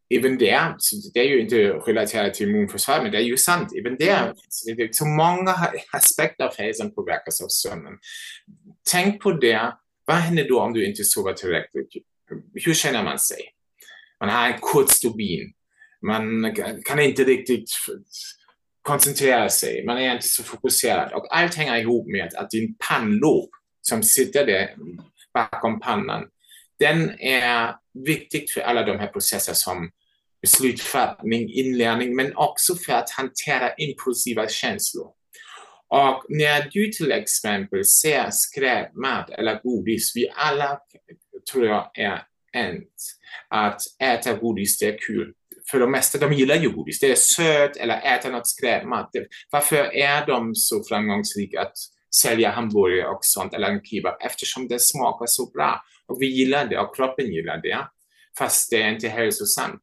[0.10, 0.76] även där,
[1.14, 3.74] det är ju inte relaterat till immunförsvar, men det är ju sant.
[3.80, 4.34] Även där,
[4.76, 5.55] det är så många
[5.91, 7.93] aspekter av hälsan påverkas av sömnen.
[8.91, 9.74] Tänk på det,
[10.05, 11.88] vad händer då om du inte sover tillräckligt?
[12.53, 13.41] Hur känner man sig?
[14.20, 15.53] Man har en kort stubin.
[16.01, 16.55] Man
[16.86, 17.70] kan inte riktigt
[18.82, 23.49] koncentrera sig, man är inte så fokuserad och allt hänger ihop med att din pannlob
[23.82, 24.76] som sitter där
[25.34, 26.26] bakom pannan,
[26.80, 29.91] den är viktig för alla de här processer som
[30.42, 35.08] beslutfattning, inlärning, men också för att hantera impulsiva känslor.
[35.88, 40.80] Och när du till exempel ser skräpmat eller godis, vi alla
[41.52, 42.24] tror jag är
[42.54, 42.86] ens
[43.50, 45.34] att äta godis, det är kul
[45.72, 47.00] för de mesta, de gillar ju godis.
[47.00, 49.12] Det är sött eller äta något skräpmat.
[49.52, 51.74] Varför är de så framgångsrika att
[52.22, 54.18] sälja hamburgare och sånt eller en kebab?
[54.22, 57.88] Eftersom det smakar så bra och vi gillar det och kroppen gillar det.
[58.38, 59.82] Fast det är inte hälsosamt.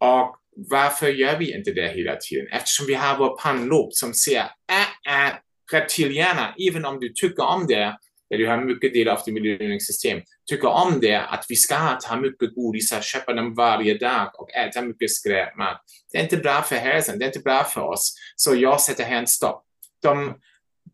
[0.00, 0.36] Och
[0.70, 2.46] varför gör vi inte det hela tiden?
[2.52, 5.32] Eftersom vi har vår pannlob som säger äh, ah, äh, ah,
[5.72, 7.98] reptilhjärna, även om du tycker om det,
[8.30, 10.20] eller du har mycket del av ditt belöningssystem,
[10.50, 14.82] tycker om det, att vi ska ta mycket godisar, köpa dem varje dag och äta
[14.82, 15.80] mycket skräpmat.
[16.12, 18.14] Det är inte bra för hälsan, det är inte bra för oss.
[18.36, 19.64] Så jag sätter här en stopp.
[20.02, 20.34] De,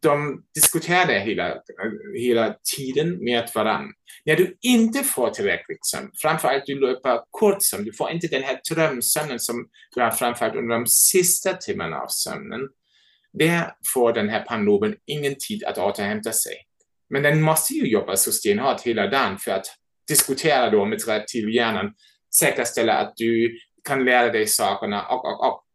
[0.03, 1.55] de diskuterar det hela,
[2.19, 3.93] hela tiden med varandra.
[4.25, 8.43] När du inte får tillräckligt sömn, framförallt du löper kort sömn, du får inte den
[8.43, 12.61] här drömsömnen som du har framförallt under de sista timmarna av sömnen,
[13.33, 16.55] där får den här pannloben ingen tid att återhämta sig.
[17.11, 19.67] Men den måste ju jobba så stenhårt hela dagen för att
[20.09, 21.95] diskutera då med reptilhjärnan,
[22.39, 25.66] säkerställa att du kan lära dig sakerna och, och, och.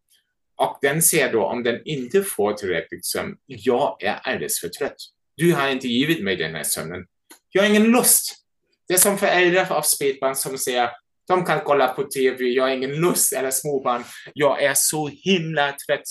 [0.61, 4.95] Och den ser då om den inte får tillräckligt sömn, jag är alldeles för trött.
[5.37, 7.05] Du har inte givit mig den här sömnen.
[7.51, 8.35] Jag har ingen lust.
[8.87, 10.89] Det är som föräldrar av spädbarn som säger,
[11.27, 14.03] de kan kolla på TV, jag har ingen lust, eller småbarn,
[14.33, 16.03] jag är så himla trött.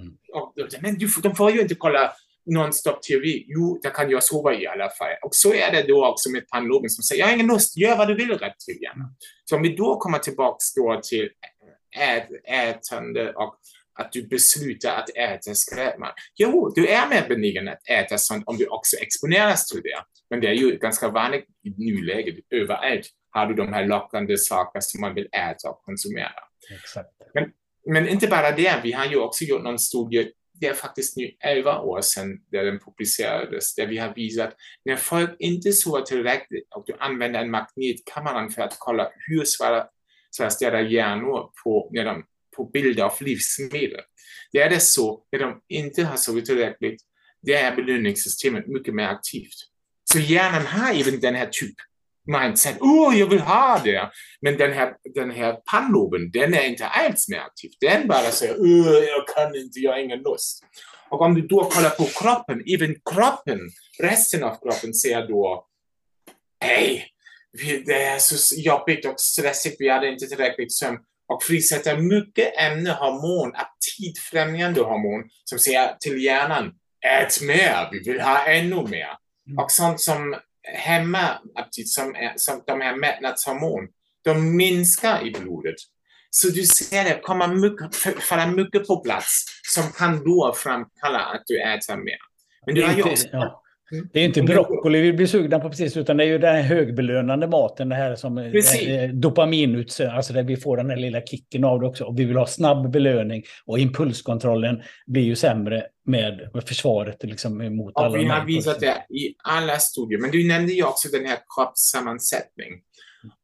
[0.00, 0.12] Mm.
[0.34, 2.12] Och, men du, de får ju inte kolla
[2.50, 5.12] non-stop TV, jo, det kan jag sova i alla fall.
[5.22, 7.96] Och så är det då också med pannloben som säger, jag har ingen lust, gör
[7.96, 9.14] vad du vill reptilhjärna.
[9.44, 11.30] Så om vi då kommer tillbaka då till
[11.98, 13.58] ät, ätande och
[13.94, 16.14] att du beslutar att äta skräpmat.
[16.36, 20.04] Jo, du är mer benägen att äta sånt om du också exponeras till det.
[20.30, 22.34] Men det är ju ganska vanligt i nuläget.
[22.50, 26.32] Överallt har du de här lockande saker som man vill äta och konsumera.
[26.74, 27.08] Exakt.
[27.34, 27.50] Men,
[27.86, 30.32] men inte bara det, vi har ju också gjort någon studie
[30.62, 34.96] det är faktiskt nu 11 år sedan där den publicerades, där vi har visat när
[34.96, 39.88] folk inte sover tillräckligt och du använder en magnetkamera för att kolla hur svarar
[40.38, 42.24] deras hjärnor på, när de,
[42.56, 44.00] på bilder av livsmedel.
[44.52, 47.02] Det är det så, när de inte har sovit tillräckligt,
[47.42, 49.54] det är belöningssystemet mycket mer aktivt.
[50.12, 51.74] Så hjärnan har även den här typ
[52.26, 54.10] mindset, oh, jag vill ha det.
[54.40, 57.70] Men den här, den här pannloben, den är inte alls mer aktiv.
[57.80, 60.64] Den bara säger, oh, jag kan inte, jag har ingen lust.
[61.10, 63.60] Och om du då kollar på kroppen, även kroppen,
[64.00, 65.66] resten av kroppen säger då,
[66.60, 67.06] hej,
[67.86, 70.98] det är så jobbigt och stressigt, vi hade inte tillräckligt sömn
[71.32, 76.72] och frisätter mycket ämne, hormon, aptitfrämjande hormon som säger till hjärnan,
[77.06, 79.08] ät mer, vi vill ha ännu mer.
[79.46, 79.58] Mm.
[79.58, 80.36] Och sånt som
[80.74, 83.88] hemmaaptit som, är, som de här mättnadshormon,
[84.24, 85.74] de minskar i blodet.
[86.30, 91.42] Så du ser det kommer mycket, falla mycket på plats som kan då framkalla att
[91.46, 92.18] du äter mer.
[92.66, 93.28] Men du har ju också...
[93.32, 93.61] Ja.
[94.12, 96.62] Det är inte broccoli vi blir sugna på precis, utan det är ju den här
[96.62, 98.52] högbelönande maten, det här som
[99.12, 102.04] dopamin, alltså där vi får den här lilla kicken av det också.
[102.04, 107.76] Och vi vill ha snabb belöning och impulskontrollen blir ju sämre med, med försvaret liksom
[107.76, 108.18] mot och alla.
[108.18, 112.72] Vi har visat det i alla studier, men du nämnde ju också den här kroppssammansättning.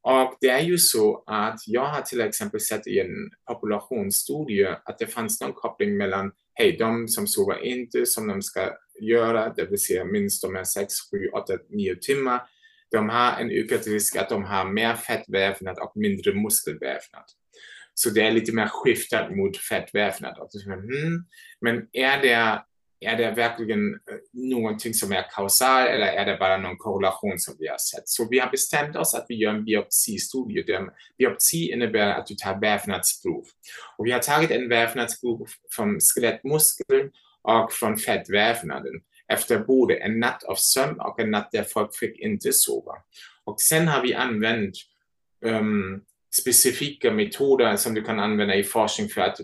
[0.03, 4.99] Och det är ju så att jag har till exempel sett i en populationsstudie att
[4.99, 8.61] det fanns någon koppling mellan hej, de som sover inte som de ska
[9.01, 12.43] göra, det vill säga minst de här 6, 7, 8, 9 timmar,
[12.91, 17.25] de har en ökad risk att de har mer fettvävnad och mindre muskelvävnad.
[17.95, 20.37] Så det är lite mer skiftat mot fettvävnad.
[20.65, 21.25] Hmm,
[21.61, 22.63] men är det,
[23.01, 27.57] är det verkligen eh, någonting som är kausal eller är det bara någon korrelation som
[27.59, 28.09] vi har sett?
[28.09, 30.65] Så vi har bestämt oss att vi gör en biopsistudie.
[31.19, 33.45] Biopsi innebär att du tar vävnadsprov.
[33.97, 35.47] Och vi har tagit en vävnadsprov
[35.77, 37.11] från skelettmuskeln
[37.43, 38.93] och från fettvävnaden
[39.33, 42.93] efter både en natt av sömn och en natt där folk fick inte sova.
[43.45, 44.75] Och sen har vi använt
[45.45, 46.01] um,
[46.41, 49.41] specifika metoder som du kan använda i forskning för att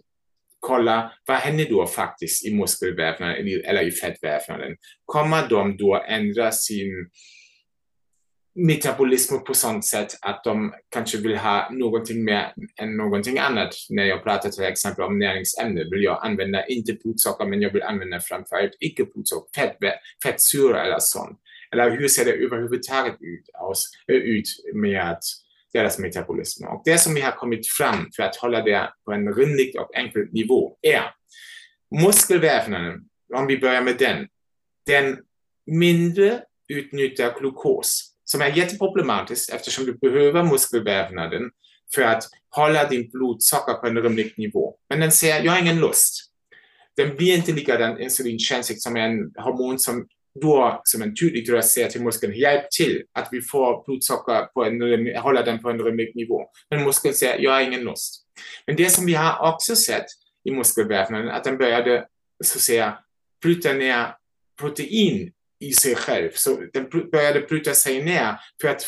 [0.61, 4.77] kolla vad händer då faktiskt i muskelvävnaden eller i fettvävnaden.
[5.05, 7.11] Kommer de då ändra sin
[8.55, 13.75] metabolism på sånt sätt att de kanske vill ha någonting mer än någonting annat.
[13.91, 17.83] När jag pratar till exempel om näringsämnen vill jag använda inte blodsocker men jag vill
[17.83, 19.77] använda framförallt icke blodsocker, fett,
[20.25, 21.41] fettsyra eller sånt.
[21.73, 25.19] Eller hur ser det överhuvudtaget ut, aus, ut med
[25.73, 26.65] deras metabolism.
[26.65, 29.97] Och det som vi har kommit fram för att hålla det på en rimlig och
[29.97, 31.03] enkel nivå är
[32.03, 33.01] muskelvävnaden,
[33.35, 34.29] om vi börjar med den,
[34.87, 35.19] den
[35.67, 41.43] mindre utnyttjar glukos som är jätteproblematiskt eftersom du behöver muskelvävnaden
[41.95, 44.75] för att hålla din blodsocker på en rimlig nivå.
[44.89, 46.15] Men den säger, jag har ingen lust.
[46.97, 50.07] Den blir inte likadan insulinkänslig som en hormon som
[50.41, 54.65] då som en tydlig röst säger till muskeln, hjälp till att vi får blodsocker på
[54.65, 56.43] en, hålla den på en rimlig nivå.
[56.71, 58.25] Men muskeln säger, jag har ingen lust.
[58.67, 60.07] Men det som vi har också sett
[60.45, 62.07] i muskelvävnaden, att den började
[62.45, 62.99] så att säga
[63.43, 64.15] bryta ner
[64.61, 66.31] protein i sig själv.
[66.35, 68.87] Så den började bryta sig ner för att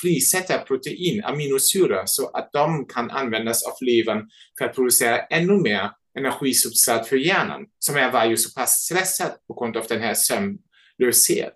[0.00, 5.90] frisätta protein, aminosyror, så att de kan användas av levern för att producera ännu mer
[6.18, 10.14] energisubstrat för hjärnan, som är var ju så pass stressad på grund av den här
[10.14, 11.52] sömnlöshet.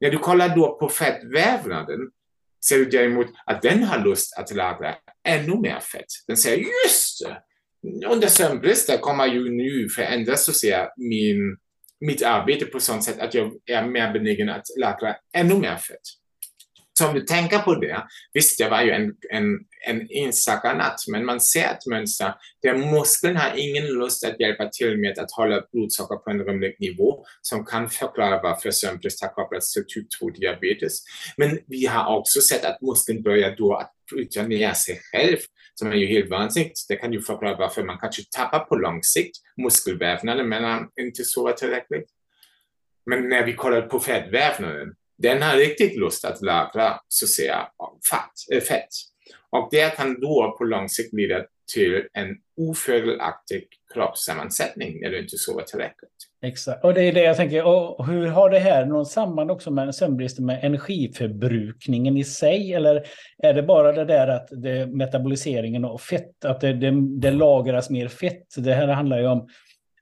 [0.00, 2.00] När du kollar då på fettvävnaden
[2.68, 4.94] ser du däremot att den har lust att lagra
[5.28, 6.06] ännu mer fett.
[6.26, 7.42] Den säger just det,
[8.06, 11.56] under sömnbristen kommer ju nu förändras så ser min
[12.00, 16.20] mitt arbete på sånt sätt att jag är mer benägen att lagra ännu mer fett.
[17.00, 21.04] Så om du tänker på det, visst det var ju en, en, en enstaka natt,
[21.08, 25.32] men man ser ett mönster där muskeln har ingen lust att hjälpa till med att
[25.32, 30.06] hålla blodsocker på en rimlig nivå som kan förklara varför sömnbrist har kopplats till typ
[30.22, 30.92] 2-diabetes.
[31.36, 35.36] Men vi har också sett att muskeln börjar då att utan ner sig själv
[35.74, 36.88] som är ju helt vansinnigt.
[36.88, 41.24] Det kan ju förklara varför man kanske tappar på lång sikt muskelvävnaden men man inte
[41.24, 42.08] sover tillräckligt.
[43.06, 47.68] Men när vi kollar på fettvävnaden, den har riktigt lust att lagra så att säga
[48.10, 48.56] fett.
[48.56, 48.88] Eh, fett.
[49.50, 55.38] Och det kan då på lång sikt leda till en ofördelaktig kroppssammansättning när du inte
[55.38, 56.19] sover tillräckligt.
[56.42, 57.64] Exakt, och det är det jag tänker.
[57.64, 62.74] Och hur har det här någon samband också med sömnbristen med energiförbrukningen i sig?
[62.74, 63.06] Eller
[63.38, 67.90] är det bara det där att det, metaboliseringen och fett, att det, det, det lagras
[67.90, 68.46] mer fett?
[68.56, 69.48] Det här handlar ju om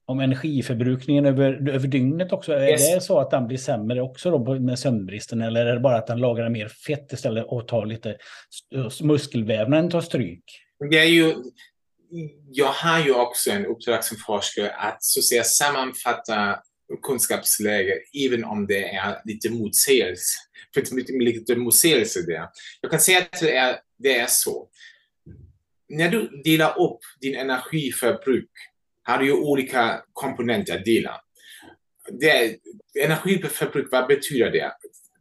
[0.08, 2.52] om energiförbrukningen över, över dygnet också.
[2.52, 2.90] Yes.
[2.90, 5.96] Är det så att den blir sämre också då med sömnbristen eller är det bara
[5.96, 8.16] att den lagrar mer fett istället och tar lite
[9.02, 10.44] muskelvävnaden tar stryk?
[10.90, 11.34] Det är ju,
[12.50, 16.62] jag har ju också en uppdrag som forskare att så att säga sammanfatta
[17.02, 20.38] kunskapsläge, även om det är lite motsägelse.
[21.08, 22.48] lite motsägelse där.
[22.80, 24.68] Jag kan säga att det är, det är så.
[25.88, 28.50] När du delar upp din energiförbruk
[29.02, 31.20] har du ju olika komponenter att dela.
[32.20, 32.56] Det,
[33.00, 34.72] energiförbruk, vad betyder det?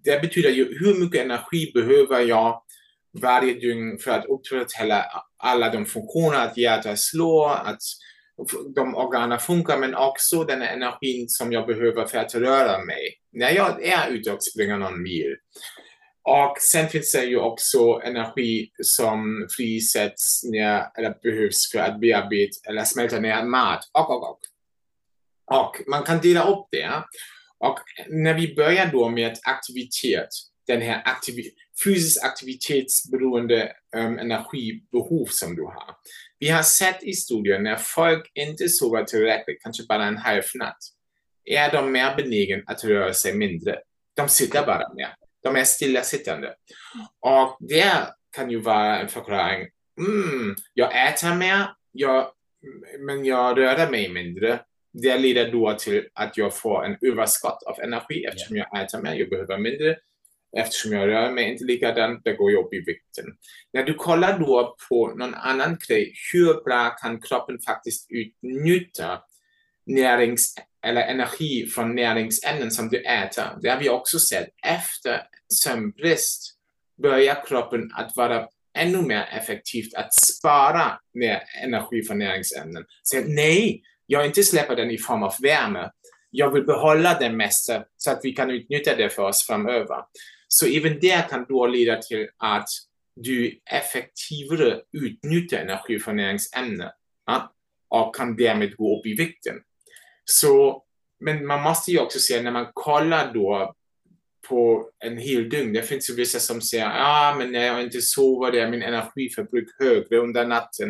[0.04, 2.62] Det betyder ju hur mycket energi behöver jag
[3.22, 5.06] varje dygn för att upprätthålla
[5.38, 7.82] alla de funktioner, att hjärtat slår, att
[8.76, 13.52] de organen funkar, men också den energin som jag behöver för att röra mig när
[13.52, 15.36] jag är ute och springer någon mil.
[16.30, 22.70] Och sen finns det ju också energi som frisätts när, det behövs för att bearbeta
[22.70, 23.80] eller smälta ner mat.
[23.92, 24.40] Och, och, och.
[25.46, 27.04] och man kan dela upp det.
[27.60, 27.80] Och
[28.10, 30.30] när vi börjar då med aktivitet,
[30.68, 35.96] den här aktiviteten, fysiskt aktivitetsberoende ähm, energibehov som du har.
[36.40, 40.78] Vi har sett i studier när folk inte sover tillräckligt, kanske bara en halv natt,
[41.46, 43.80] är de mer benägna att röra sig mindre.
[44.16, 45.16] De sitter bara mer.
[45.44, 46.56] De är stillasittande.
[47.20, 47.92] Och det
[48.32, 49.68] kan ju vara en förklaring.
[50.00, 52.32] Mm, jag äter mer, jag,
[53.00, 54.60] men jag rör mig mindre.
[54.94, 59.14] Det leder då till att jag får en överskott av energi eftersom jag äter mer,
[59.14, 59.98] jag behöver mindre
[60.58, 63.26] eftersom jag rör mig inte likadant, det går ju upp i vikten.
[63.74, 69.22] När du kollar då på någon annan grej, hur bra kan kroppen faktiskt utnyttja
[69.86, 73.58] närings eller energi från näringsämnen som du äter.
[73.62, 74.48] Det har vi också sett.
[74.68, 75.22] Efter
[75.64, 76.54] sömnbrist
[77.02, 82.86] börjar kroppen att vara ännu mer effektivt att spara mer energi från näringsämnen.
[83.04, 85.92] Så nej, jag inte släpper den i form av värme.
[86.32, 89.98] Jag vill behålla den mesta så att vi kan utnyttja det för oss framöver.
[90.48, 92.70] Så även det kan då leda till att
[93.16, 96.90] du effektivare utnyttjar energi näringsämnen
[97.26, 97.54] ja,
[97.90, 99.56] och kan därmed gå upp i vikten.
[100.26, 100.84] Så,
[101.20, 103.76] men man måste ju också se när man kollar då
[104.50, 105.74] på en hel dygn.
[105.74, 108.82] Det finns ju vissa som säger ja, ah, men när jag inte sover, är min
[108.82, 110.90] energiförbruk högre under natten.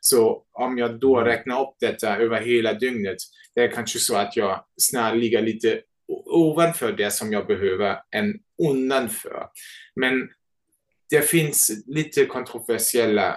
[0.00, 1.28] Så om jag då mm.
[1.28, 3.16] räknar upp detta över hela dygnet,
[3.54, 5.80] det är kanske så att jag snarare ligger lite
[6.26, 9.46] ovanför det som jag behöver än undanför.
[9.96, 10.28] Men
[11.10, 13.36] det finns lite kontroversiella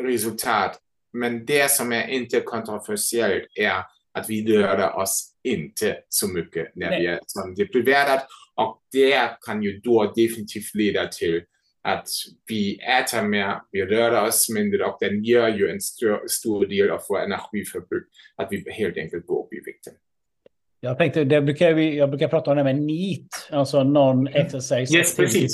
[0.00, 0.80] resultat,
[1.12, 6.90] men det som är inte kontroversiellt är att vi rör oss inte så mycket när
[6.90, 7.00] Nej.
[7.00, 8.22] vi är som depriverade
[8.54, 11.42] och det kan ju då definitivt leda till
[11.82, 12.08] att
[12.46, 16.90] vi äter mer, vi rör oss mindre och den gör ju en stor, stor del
[16.90, 18.06] av vår energiförbruk,
[18.36, 19.94] att vi helt enkelt går upp i vikten.
[20.84, 25.18] Jag tänkte, det brukar vi, jag brukar prata om det med NEAT, alltså non-exercise yes,
[25.18, 25.48] activity.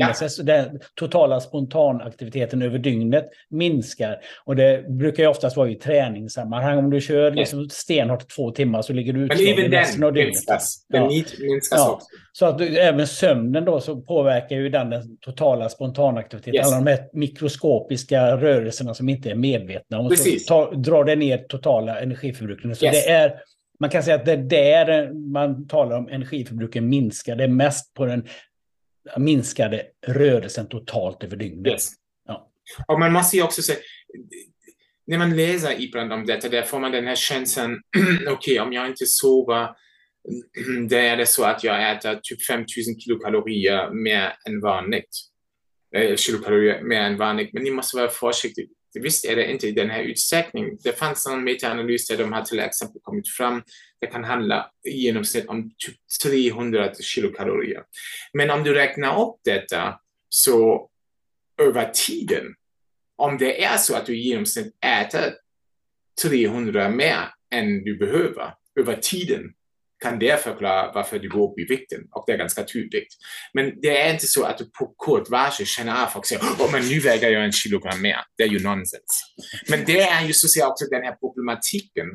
[0.00, 0.28] Ja.
[0.44, 4.16] Den totala spontanaktiviteten över dygnet minskar.
[4.44, 6.78] Och det brukar ju oftast vara i träningssammanhang.
[6.78, 10.28] Om du kör liksom stenhårt två timmar så ligger du utslagen resten av dygnet.
[10.28, 10.86] Minskas.
[10.88, 11.08] Den ja.
[11.08, 11.92] NEAT minskas ja.
[11.92, 12.06] också.
[12.32, 16.54] Så att även sömnen då så påverkar ju den, den totala spontanaktiviteten.
[16.54, 16.66] Yes.
[16.66, 19.98] Alla de här mikroskopiska rörelserna som inte är medvetna.
[19.98, 22.76] Och så tar, drar det ner totala energiförbrukningen.
[22.76, 23.04] Så yes.
[23.04, 23.34] det är
[23.80, 27.36] man kan säga att det är där man talar om energiförbruken minskar.
[27.36, 28.28] Det är mest på den
[29.16, 31.72] minskade rörelsen totalt över dygnet.
[31.72, 31.92] Yes.
[32.28, 32.50] Ja.
[32.88, 33.78] Och man måste ju också säga,
[35.06, 37.80] när man läser ibland om detta, där får man den här känslan,
[38.28, 39.68] okej, okay, om jag inte sover,
[40.88, 45.10] då är det så att jag äter typ 5000 kilokalorier mer än vanligt.
[45.96, 48.66] Eh, kilokalorier mer än vanligt, men ni måste vara försiktiga.
[49.00, 50.78] Visst är det inte i den här utsträckningen.
[50.82, 53.62] Det fanns en metaanalys där de har till exempel kommit fram,
[54.00, 57.82] det kan handla i genomsnitt om typ 300 kilokalorier.
[58.32, 60.90] Men om du räknar upp detta så
[61.62, 62.54] över tiden,
[63.16, 65.34] om det är så att du i genomsnitt äter
[66.22, 69.52] 300 mer än du behöver över tiden,
[70.02, 73.08] kan det förklara varför du går upp i vikten och det är ganska tydligt.
[73.54, 76.72] Men det är inte så att du på kort varsel känner av och säger oh,
[76.72, 78.16] men nu väger jag en kilogram mer.
[78.36, 79.34] Det är ju nonsens.
[79.68, 82.06] Men det är ju så att säga också den här problematiken.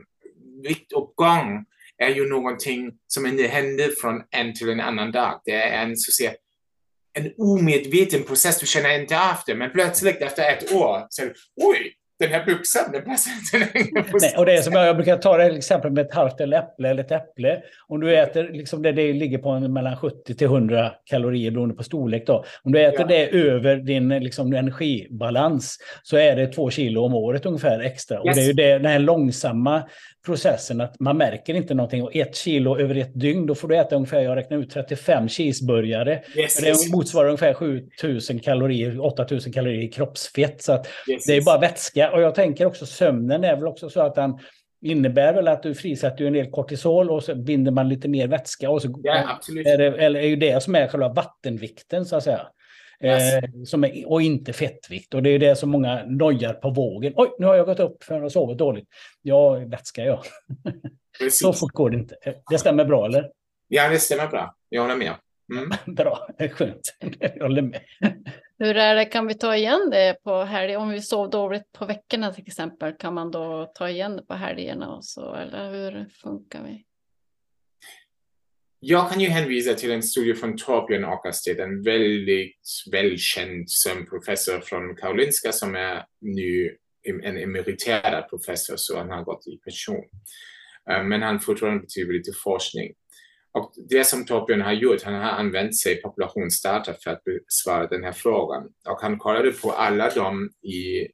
[0.63, 1.65] Viktuppgång
[1.97, 5.41] är ju någonting som inte händer från en till en annan dag.
[5.45, 6.33] Det är en, så att säga,
[7.13, 8.59] en omedveten process.
[8.59, 11.23] Du känner inte av det, men plötsligt efter ett år så
[11.55, 14.05] oj, den här byxan, den passar inte längre.
[14.21, 16.57] Nej, och det är som jag, jag brukar ta det exempel med ett halvt eller
[16.57, 17.61] äpple eller ett äpple.
[17.87, 21.83] Om du äter, liksom det, det ligger på mellan 70 till 100 kalorier beroende på
[21.83, 22.27] storlek.
[22.27, 22.45] Då.
[22.63, 23.07] Om du äter ja.
[23.07, 28.17] det över din liksom, energibalans så är det två kilo om året ungefär extra.
[28.17, 28.23] Yes.
[28.23, 29.83] Och det är ju det, den här långsamma
[30.25, 32.03] processen att man märker inte någonting.
[32.03, 35.29] Och ett kilo över ett dygn, då får du äta ungefär, jag räknar ut 35
[35.29, 36.23] cheeseburgare.
[36.35, 36.91] Yes, det yes.
[36.91, 40.61] motsvarar ungefär 7000 kalorier, 8000 kalorier i kroppsfett.
[40.61, 42.11] Så yes, det är bara vätska.
[42.11, 44.39] Och jag tänker också sömnen är väl också så att den
[44.81, 48.69] innebär väl att du frisätter en del kortisol och så binder man lite mer vätska.
[48.69, 52.23] Och så ja, är det, eller är ju det som är själva vattenvikten så att
[52.23, 52.47] säga.
[53.01, 55.13] Eh, som är, och inte fettvikt.
[55.13, 57.13] Och det är det som många nojar på vågen.
[57.15, 58.87] Oj, nu har jag gått upp för att sovit dåligt.
[59.21, 60.19] Ja, vätska jag.
[61.31, 62.15] Så fort går det inte.
[62.49, 63.31] Det stämmer bra, eller?
[63.67, 64.55] Ja, det stämmer bra.
[64.69, 65.13] Jag håller med.
[65.51, 65.69] Mm.
[65.95, 66.95] Bra, skönt.
[67.19, 67.81] Jag håller med.
[68.59, 70.77] Hur är det, kan vi ta igen det på helger?
[70.77, 74.33] Om vi sov dåligt på veckorna till exempel, kan man då ta igen det på
[74.33, 75.35] helgerna och så?
[75.35, 76.85] Eller hur funkar vi?
[78.83, 82.57] Jag kan ju hänvisa till en studie från Torbjörn Åkerstedt, en väldigt
[82.91, 86.77] välkänd sömnprofessor från Karolinska som är nu
[87.23, 90.03] en emeriterad professor, så han har gått i pension.
[90.89, 92.93] Eh, men han fortfarande bedriver lite forskning.
[93.51, 98.03] Och det som Torbjörn har gjort, han har använt sig populationsdata för att besvara den
[98.03, 98.63] här frågan.
[98.89, 101.07] Och han kollade på alla de i,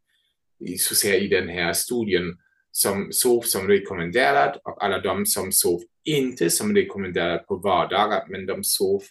[0.65, 2.37] i, så säga, i den här studien
[2.77, 8.45] som sov som rekommenderat och alla de som sov inte som rekommenderat på vardagar, men
[8.45, 9.01] de sov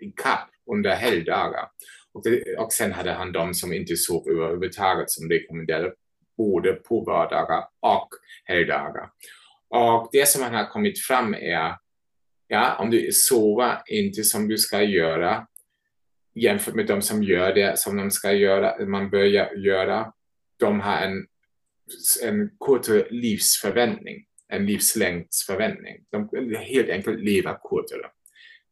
[0.00, 1.68] i kapp under helgdagar.
[2.12, 5.94] Och, det, och sen hade han de som inte sov överhuvudtaget som rekommenderat
[6.36, 8.08] både på vardagar och
[8.44, 9.10] helgdagar.
[9.68, 11.76] Och det som han har kommit fram är,
[12.48, 15.46] ja, om du sover inte som du ska göra
[16.34, 19.24] jämfört med de som gör det som de ska göra, man bör
[19.56, 20.12] göra,
[20.58, 21.26] de har en,
[22.22, 26.04] en kortare livsförväntning en livslängdsförväntning.
[26.10, 28.10] De helt enkelt lever kortare.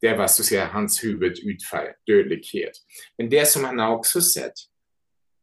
[0.00, 2.72] Det var så att säga hans huvudutfall, dödlighet.
[3.18, 4.52] Men det som han har också sett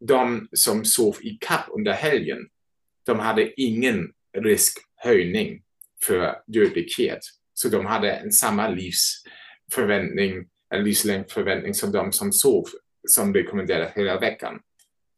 [0.08, 2.38] de som sov i kapp under helgen,
[3.06, 5.64] de hade ingen riskhöjning
[6.04, 7.20] för dödlighet.
[7.54, 12.66] Så de hade en samma livsförväntning, en livslängdförväntning som de som sov,
[13.08, 14.60] som rekommenderades hela veckan.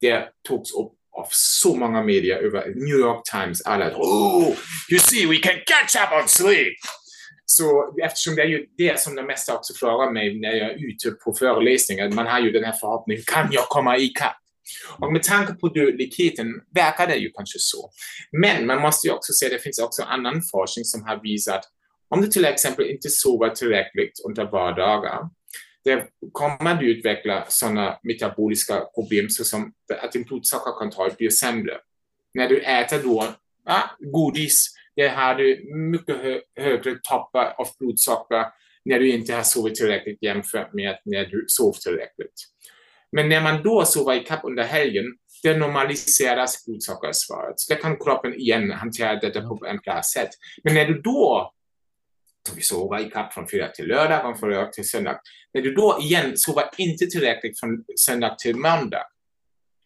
[0.01, 4.53] Det togs upp av så många medier över New York Times, alla oh,
[4.91, 6.77] you see we can catch up on sleep!
[7.45, 10.89] Så eftersom det är ju det som det mesta också frågar mig när jag är
[10.91, 14.35] ute på föreläsningar, man har ju den här förhoppningen, kan jag komma ikapp?
[14.97, 17.91] Och med tanke på dödligheten verkar det ju kanske så.
[18.41, 21.61] Men man måste ju också se att det finns också annan forskning som har visat
[22.09, 25.29] om du till exempel inte sover tillräckligt under vardagar,
[25.83, 31.77] det kommer du utveckla sådana metaboliska problem såsom att din blodsockerkontroll blir sämre.
[32.33, 33.25] När du äter då
[33.65, 38.45] ja, godis, där har du mycket hö högre toppar av blodsocker
[38.85, 42.33] när du inte har sovit tillräckligt jämfört med när du sov tillräckligt.
[43.11, 45.05] Men när man då sover ikapp kapp under helgen,
[45.43, 47.59] det normaliseras blodsockersvaret.
[47.59, 50.29] Så kan kroppen igen hantera detta på ett bra sätt.
[50.63, 51.53] Men när du då
[52.55, 55.19] vi sover i kapp från fredag till lördag från fredag till söndag.
[55.53, 59.03] När du då igen sover inte tillräckligt från söndag till måndag.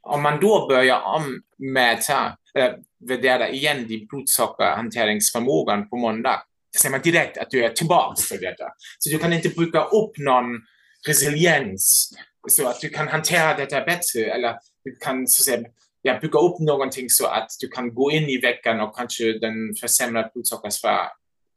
[0.01, 2.74] Om man då börjar ommäta, äh, eh,
[3.08, 6.43] värdera igen din blodsockerhanteringsförmågan på måndag,
[6.76, 8.66] så ser man direkt att du är tillbaka för detta.
[8.99, 10.62] Så du kan inte bygga upp någon
[11.08, 12.14] resiliens
[12.49, 15.70] så att du kan hantera detta bättre eller du kan så att säga,
[16.01, 19.76] ja, bygga upp någonting så att du kan gå in i veckan och kanske den
[19.82, 21.10] försämrade blodsockersfären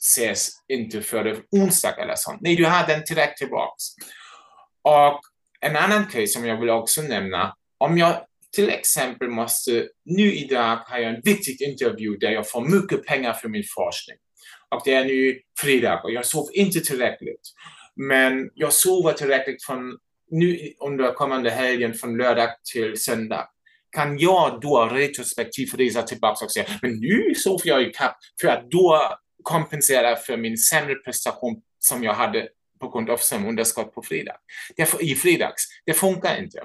[0.06, 2.40] ses inte före onsdag eller sånt.
[2.40, 3.84] Nej, du har den direkt tillbaks.
[4.82, 5.20] Och
[5.60, 10.76] en annan grej som jag vill också nämna, om jag till exempel måste, nu idag
[10.86, 14.16] har jag en viktig intervju där jag får mycket pengar för min forskning.
[14.68, 17.52] Och det är nu fredag och jag sov inte tillräckligt.
[17.96, 19.98] Men jag sover tillräckligt från
[20.30, 23.48] nu under kommande helgen från lördag till söndag.
[23.90, 28.48] Kan jag då retrospektivt resa tillbaka och säga, men nu sov jag i kapp för
[28.48, 29.16] att då
[29.46, 32.48] kompensera för min sämre prestation som jag hade
[32.80, 34.36] på grund av sömnunderskott på fredag.
[34.76, 35.66] Det, I fredags.
[35.86, 36.58] Det funkar inte.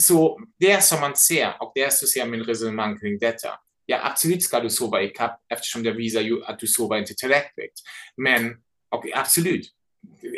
[0.00, 3.48] Så det är som man ser, och det är så ser min resonemang kring detta.
[3.86, 7.14] Ja, absolut ska du sova i kapp eftersom det visar ju att du sover inte
[7.14, 7.72] tillräckligt.
[8.16, 8.56] Men
[8.90, 9.66] och absolut,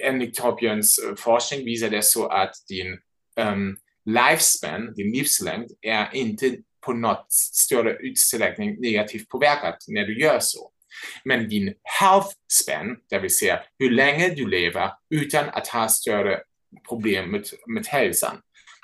[0.03, 2.99] enligt Torbjörns eh, forskning visar det så att din
[3.41, 10.39] um, lifespan, din livslängd, är inte på något större utsträckning negativt påverkat när du gör
[10.41, 10.73] så.
[11.24, 16.41] Men din health span, det vill säga hur länge du lever utan att ha större
[16.89, 18.37] problem med, med hälsan,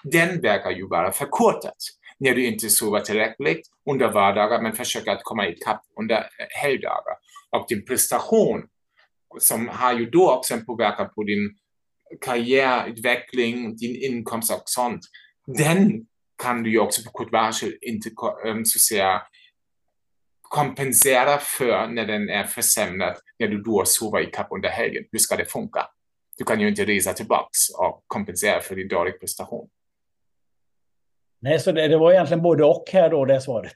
[0.05, 1.77] den verkar ju vara förkortad
[2.19, 7.17] när du inte sover tillräckligt under vardagar men försöker att komma ikapp under eh, helgdagar.
[7.51, 8.63] Och din prestation,
[9.39, 11.57] som har ju då också en påverkan på din
[12.21, 15.01] karriärutveckling, din inkomst och sånt,
[15.47, 16.07] den
[16.43, 18.09] kan du ju också på kort varsel inte
[18.47, 19.23] eh, så säga,
[20.53, 25.05] kompensera för när den är försämrad, när du då sover i kapp under helgen.
[25.13, 25.87] Hur ska det funka?
[26.39, 29.69] Du kan ju inte resa tillbaks och kompensera för din dåliga prestation.
[31.41, 33.75] Nej, så det, det, var egentligen både och här då, det svaret.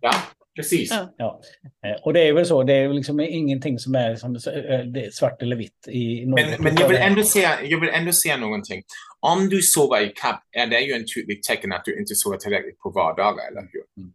[0.00, 0.14] Ja,
[0.56, 0.94] precis.
[1.16, 1.40] Ja.
[1.86, 5.42] Eh, och det är väl så, det är liksom ingenting som är, som, är svart
[5.42, 5.88] eller vitt.
[5.88, 8.82] I men men jag, vill ändå säga, jag vill ändå säga någonting.
[9.20, 12.36] Om du sover i kapp är det ju en tydlig tecken att du inte sover
[12.36, 14.02] tillräckligt på vardagar, eller hur?
[14.02, 14.12] Mm.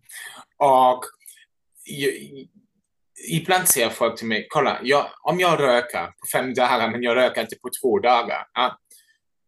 [0.58, 1.02] Och
[3.28, 7.16] ibland säger folk till mig, kolla, jag, om jag röker på fem dagar men jag
[7.16, 8.80] röker inte på två dagar, ja,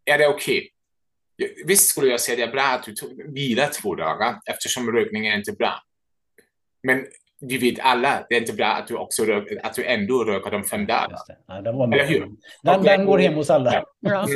[0.05, 0.57] är det okej?
[0.57, 1.63] Okay?
[1.65, 2.93] Visst skulle jag säga det är bra att du
[3.33, 5.83] vilar två dagar eftersom rökning är inte bra.
[6.83, 7.05] Men
[7.41, 10.51] vi vet alla, det är inte bra att du, också rök, att du ändå röker
[10.51, 11.17] de fem dagarna.
[11.47, 12.27] Ja, den, var Eller hur?
[12.63, 12.97] Den, okay.
[12.97, 13.83] den går hem hos alla.
[13.99, 14.27] Ja.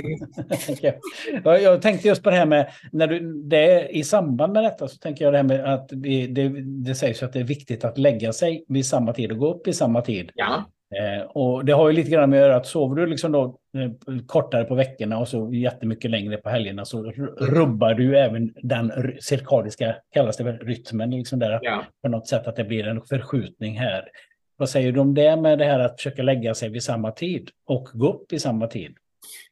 [1.59, 4.87] Jag tänkte just på det här med, när du, det är, i samband med detta
[4.87, 7.83] så tänker jag det här med att det, det, det sägs att det är viktigt
[7.83, 10.31] att lägga sig vid samma tid och gå upp i samma tid.
[10.35, 10.65] Ja.
[10.93, 13.59] Eh, och det har ju lite grann med att göra att sover du liksom då
[13.77, 13.91] eh,
[14.25, 17.03] kortare på veckorna och så jättemycket längre på helgerna så
[17.37, 21.59] rubbar du även den cirkadiska, kallas det väl, rytmen liksom där.
[21.61, 21.85] Ja.
[22.01, 24.09] På något sätt att det blir en förskjutning här.
[24.57, 27.49] Vad säger du om det med det här att försöka lägga sig vid samma tid
[27.65, 28.97] och gå upp i samma tid?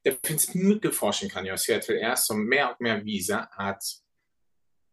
[0.03, 3.81] Det finns mycket forskning kan jag säga till er som mer och mer visar att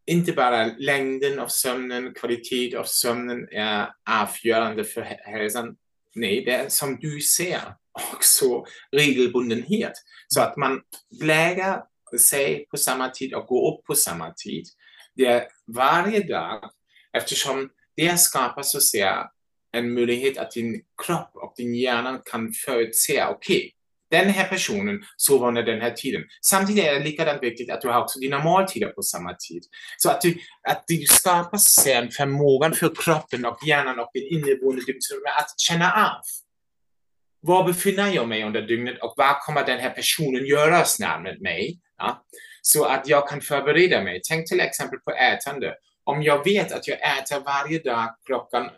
[0.07, 5.76] inte bara längden av sömnen, kvalitet av sömnen är avgörande för hälsan
[6.15, 7.75] Nej, det är som du ser
[8.13, 9.93] också regelbundenhet.
[10.29, 10.81] Så att man
[11.23, 11.83] lägger
[12.19, 14.67] sig på samma tid och går upp på samma tid.
[15.15, 16.71] Det är varje dag
[17.13, 19.31] eftersom det skapar så att säga
[19.73, 23.71] en möjlighet att din kropp och din hjärna kan förutse, okej, okay,
[24.11, 26.23] den här personen sover under den här tiden.
[26.47, 29.63] Samtidigt är det likadant viktigt att du har också dina måltider på samma tid.
[29.99, 30.39] Så att du,
[30.69, 34.83] att du skapar sen förmågan för kroppen och hjärnan och din inneboende
[35.39, 36.23] att känna av.
[37.43, 41.41] Var befinner jag mig under dygnet och vad kommer den här personen göra snart med
[41.41, 41.81] mig?
[41.99, 42.25] Ja?
[42.63, 44.21] Så att jag kan förbereda mig.
[44.29, 45.75] Tänk till exempel på ätande.
[46.05, 48.71] Om jag vet att jag äter varje dag klockan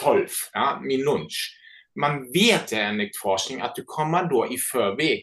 [0.00, 1.57] 12, ja, min lunch,
[2.00, 5.22] man vet enligt forskning att du kommer då i förväg,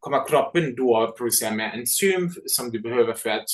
[0.00, 3.46] kommer kroppen då producera mer enzym som du behöver för att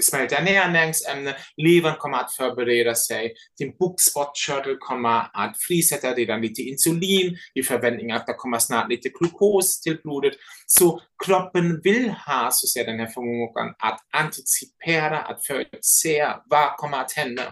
[0.00, 6.62] smälta ner näringsämnen, levern kommer att förbereda sig, din bukspottkörtel kommer att frisätta redan lite
[6.62, 10.32] insulin i förväntning att det kommer snart lite glukos till blodet.
[10.66, 16.76] Så kroppen vill ha så att säga, den här förmågan att anticipera, att förutse vad
[16.76, 17.42] kommer att hända.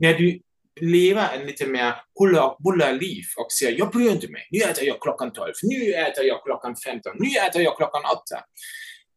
[0.00, 0.40] När du
[0.80, 4.84] leva en lite mer hulla och bulla-liv och säga jag bryr inte mig, nu äter
[4.84, 8.44] jag klockan 12, nu äter jag klockan 15, nu äter jag klockan 8.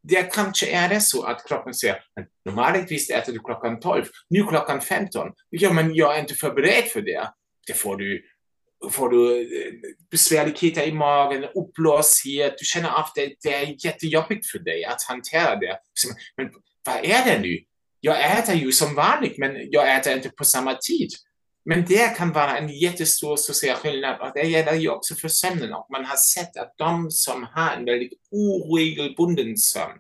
[0.03, 2.03] Det kanske är det så att kroppen säger
[2.45, 5.27] normaltvis äter du klockan 12, nu klockan 15.
[5.49, 7.29] Ja, men jag är inte förberedd för det.
[7.67, 8.23] Det får du
[8.91, 9.73] får du eh,
[10.11, 15.55] besvärligheter i magen, uppblåshet, du känner av det, det är jättejobbigt för dig att hantera
[15.55, 15.79] det.
[16.37, 16.49] Men
[16.85, 17.59] vad är det nu?
[17.99, 21.09] Jag äter ju som vanligt, men jag äter inte på samma tid.
[21.69, 25.73] Men det kan vara en jättestor social skillnad och det gäller ju också för sömnen.
[25.73, 29.99] Och man har sett att de som har en väldigt oregelbunden sömn,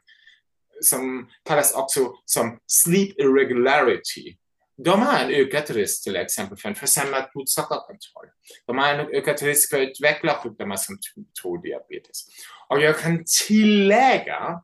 [0.81, 4.37] som kallas också som sleep irregularity,
[4.83, 8.27] de har en ökad risk till exempel för en försämrad blodsockerkontroll.
[8.67, 12.27] De har en ökad risk för att utveckla sjukdomar som typ 2-diabetes.
[12.69, 14.61] Och jag kan tillägga,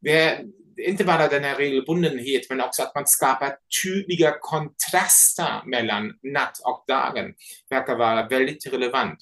[0.00, 0.40] det,
[0.76, 6.84] inte bara den här regelbundenheten, men också att man skapar tydliga kontraster mellan natt och
[6.88, 7.34] dagen,
[7.70, 9.18] verkar vara väldigt relevant.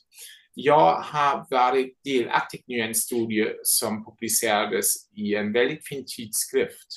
[0.55, 6.89] Jag har varit delaktig i en studie som publicerades i en väldigt fin tidskrift,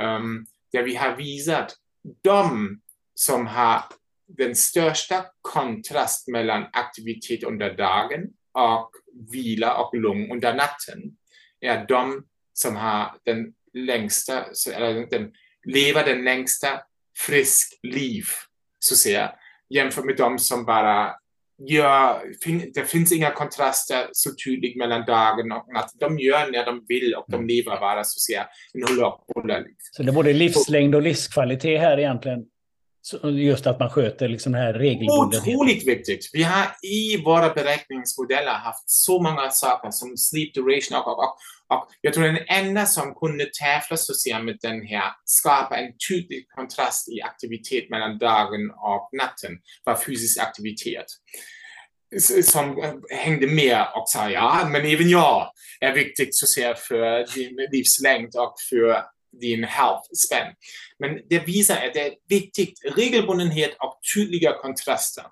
[0.00, 1.76] um, där vi har visat
[2.22, 2.80] de
[3.14, 3.82] som har
[4.28, 8.22] den största kontrast mellan aktivitet under dagen
[8.52, 8.90] och
[9.32, 11.16] vila och lugn under natten
[11.60, 14.44] är de som har den längsta,
[14.74, 15.30] eller den,
[15.64, 16.68] leva den längsta
[17.18, 18.24] frisk liv,
[18.78, 19.32] så att säga,
[19.70, 21.14] jämfört med de som bara
[21.68, 22.22] gör,
[22.74, 25.90] det finns inga kontraster så tydligt mellan dagen och natt.
[26.00, 27.48] De gör när de vill och de mm.
[27.48, 28.98] lever bara så att säga en
[29.34, 29.74] hålla liv.
[29.92, 32.44] Så det är både livslängd och livskvalitet här egentligen?
[33.22, 35.54] Just att man sköter liksom här regelbundenheten.
[35.54, 36.30] Otroligt viktigt.
[36.32, 41.36] Vi har i våra beräkningsmodeller haft så många saker som sleep duration och, och, och
[42.00, 46.46] jag tror den enda som kunde tävla så ser med den här, skapa en tydlig
[46.48, 49.52] kontrast i aktivitet mellan dagen och natten,
[49.84, 51.06] var fysisk aktivitet
[52.20, 55.50] som eh, hängde med och sa ja, men även jag
[55.80, 59.02] är viktigt så ser för din livslängd och för
[59.40, 60.52] din health span.
[60.98, 62.80] Men det visar att det är viktigt.
[62.96, 65.24] Regelbundenhet och tydliga kontraster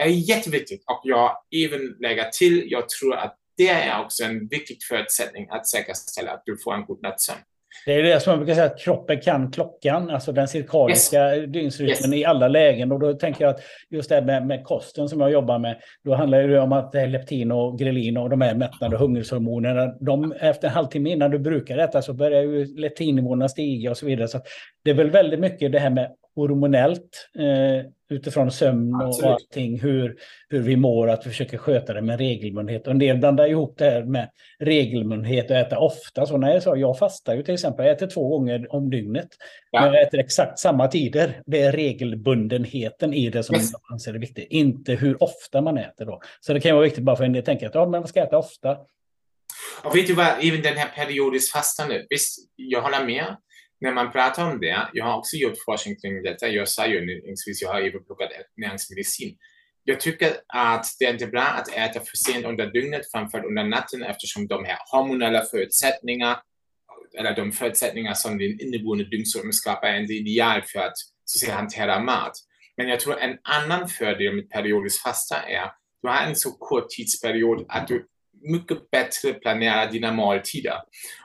[0.00, 4.78] är jätteviktigt och jag även lägger till, jag tror att det är också en viktig
[4.88, 7.38] förutsättning att säkerställa att du får en god nattsömn.
[7.86, 11.52] Det är det som man brukar säga att kroppen kan klockan, alltså den cirkadiska yes.
[11.52, 12.20] dygnsrytmen yes.
[12.20, 12.92] i alla lägen.
[12.92, 15.80] Och då tänker jag att just det här med, med kosten som jag jobbar med,
[16.04, 20.68] då handlar det om att leptin och grelin och de här mättnade hungershormonerna, de, efter
[20.68, 24.28] en halvtimme innan du brukar äta så börjar ju leptinnivåerna stiga och så vidare.
[24.28, 24.40] Så
[24.84, 29.30] det är väl väldigt mycket det här med hormonellt eh, utifrån sömn och Absolut.
[29.30, 30.16] allting, hur,
[30.48, 32.86] hur vi mår, att vi försöker sköta det med regelbundenhet.
[32.86, 36.26] Och en del blandar ihop det här med regelbundenhet och äta ofta.
[36.26, 39.28] Så när jag sa, jag fastar ju till exempel, jag äter två gånger om dygnet.
[39.70, 39.80] Ja.
[39.80, 41.42] Men jag äter exakt samma tider.
[41.46, 43.72] Det är regelbundenheten i det som yes.
[43.72, 46.20] jag anser är viktigt, inte hur ofta man äter då.
[46.40, 48.22] Så det kan vara viktigt bara för en del tänker att ja, men man ska
[48.22, 48.76] äta ofta.
[49.84, 53.36] Och vet du vad, även den här periodiskt fastande, visst, jag håller med
[53.80, 56.98] när man pratar om det, jag har också gjort forskning kring detta, jag sa ju
[56.98, 59.36] inledningsvis, jag har även pluggat näringsmedicin.
[59.84, 63.64] Jag tycker att det är inte bra att äta för sent under dygnet, framförallt under
[63.64, 66.42] natten, eftersom de här hormonella förutsättningarna,
[67.18, 71.40] eller de förutsättningar som din inneboende dygnsrytm skapar, är inte ideal för att, så att
[71.40, 72.32] säga, hantera mat.
[72.76, 75.70] Men jag tror en annan fördel med periodisk fasta är,
[76.02, 78.06] du har en så kort tidsperiod att du
[78.42, 80.76] mycket bättre planerar dina måltider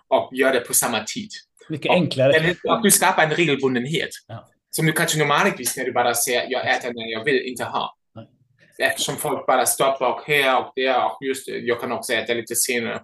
[0.08, 1.30] och gör det på samma tid.
[1.70, 2.56] Mycket enklare.
[2.64, 4.10] Och, du skapar en regelbundenhet.
[4.28, 4.50] Ja.
[4.70, 7.96] Som du kanske normalvis när du bara säger jag äter när jag vill inte ha.
[8.16, 8.28] Nej.
[8.78, 12.56] Eftersom folk bara stoppar och här och där och just jag kan också äta lite
[12.56, 13.02] senare.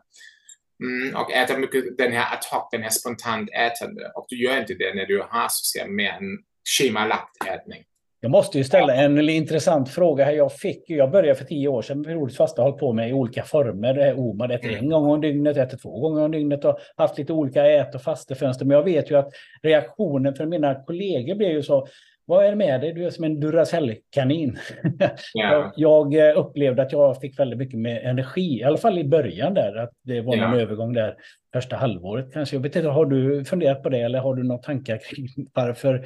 [0.84, 4.12] Mm, och äta mycket den här ad hoc, den här spontant ätande.
[4.16, 6.38] Och du gör inte det när du har så att säga mer en
[6.78, 7.84] schemalagt ätning.
[8.22, 10.32] Jag måste ju ställa en intressant fråga här.
[10.32, 13.44] Jag fick, jag började för tio år sedan periodiskt fasta, hållit på med i olika
[13.44, 13.94] former.
[13.94, 17.18] Det här OMAD äter en gång om dygnet, äter två gånger om dygnet och haft
[17.18, 18.66] lite olika ät och fastefönster.
[18.66, 19.30] Men jag vet ju att
[19.64, 21.88] reaktionen från mina kollegor blev ju så,
[22.26, 22.94] vad är det med dig?
[22.94, 24.58] Du är som en Duracell-kanin.
[25.38, 25.72] Yeah.
[25.76, 29.76] jag upplevde att jag fick väldigt mycket med energi, i alla fall i början där,
[29.76, 30.54] att det var yeah.
[30.54, 31.16] en övergång där
[31.54, 32.56] första halvåret kanske.
[32.56, 36.06] Jag vet inte, har du funderat på det eller har du några tankar kring varför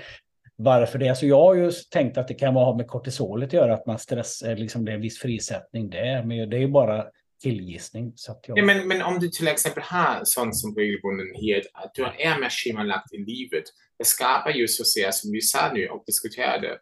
[0.64, 1.10] varför det.
[1.10, 4.00] Alltså jag har ju tänkt att det kan ha med kortisolet att göra, att man
[4.00, 6.24] stress, eh, liksom det är en viss frisättning där.
[6.24, 7.06] Men det är ju bara
[7.44, 8.14] killgissning.
[8.16, 8.58] Så jag...
[8.58, 12.50] ja, men, men om du till exempel har sånt som regelbundenhet, att du är mer
[12.50, 13.64] schemalagt i livet,
[13.98, 16.78] det skapar ju så att säga, som vi sa nu och diskuterade,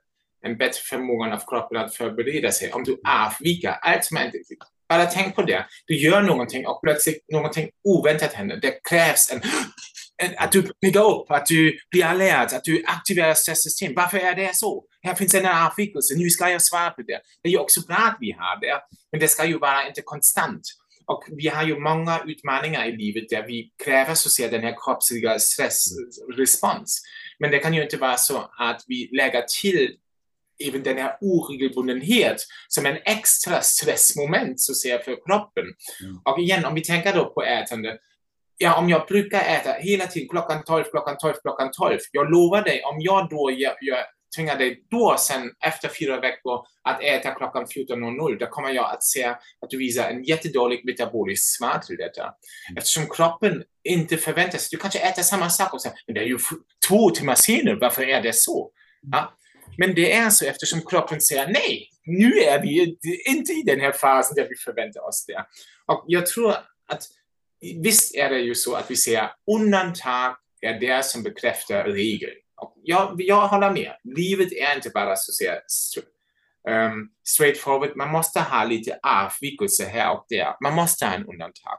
[0.45, 2.71] en bättre förmåga av kroppen att förbereda sig.
[2.73, 4.31] Om du avviker, allt som är
[4.91, 5.65] bara tänk på det.
[5.87, 8.59] Du gör någonting och plötsligt någonting oväntat händer.
[8.61, 9.41] Det krävs en
[10.37, 13.93] att du bygger upp, att du blir alert, att du aktiverar stresssystem.
[13.95, 14.83] Varför är det så?
[15.03, 17.21] Här finns en avvikelse, nu ska jag svara på det.
[17.43, 20.01] Det är ju också bra att vi har det, men det ska ju vara inte
[20.01, 20.61] konstant.
[21.05, 24.61] Och vi har ju många utmaningar i livet där vi kräver så att säga den
[24.61, 27.01] här kroppsliga stressrespons.
[27.39, 29.95] Men det kan ju inte vara så att vi lägger till
[30.67, 35.65] även den här oregelbundenhet som en extra stressmoment så att säga för kroppen.
[36.03, 36.17] Mm.
[36.25, 37.97] Och igen, om vi tänker då på ätande,
[38.61, 41.99] ja, om jag brukar äta hela tiden klockan 12, klockan 12, klockan 12.
[42.11, 43.97] Jag lovar dig, om jag då jag, jag
[44.35, 49.03] tvingar dig då sen efter fyra veckor att äta klockan 14.00, då kommer jag att
[49.03, 52.21] se att du visar en jättedålig metabolisk smart till detta.
[52.21, 52.77] Mm.
[52.77, 56.25] Eftersom kroppen inte förväntar sig, du kanske äter samma sak och säger, men det är
[56.25, 56.37] ju
[56.87, 58.71] två timmar senare, varför är det så?
[59.11, 59.33] Ja?
[59.77, 62.97] Men det är så eftersom kroppen säger nej, nu är vi
[63.29, 65.45] inte i den här fasen där vi förväntar oss det.
[65.85, 66.51] Och jag tror
[66.87, 67.03] att
[67.61, 72.35] visst är det ju så att vi säger undantag är det som bekräftar regeln.
[72.61, 73.91] Och jag, jag håller med.
[74.03, 75.53] Livet är inte bara så säga
[76.69, 77.95] um, straightforward.
[77.95, 80.55] Man måste ha lite avvikelse här och där.
[80.63, 81.77] Man måste ha en undantag.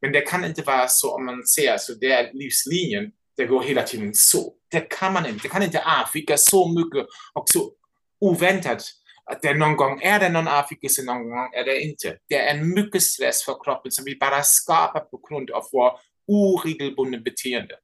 [0.00, 3.12] Men det kan inte vara så om man ser så det är livslinjen.
[3.36, 4.52] Det går hela tiden så.
[4.70, 5.42] Det kan man inte.
[5.42, 7.72] Det kan inte avvika så mycket och så
[8.20, 8.82] oväntat
[9.30, 12.16] att det någon gång är det någon avvikelse, någon gång är det inte.
[12.28, 15.92] Det är en mycket stress för kroppen som vi bara skapar på grund av vår
[16.26, 17.74] oregelbundna beteende.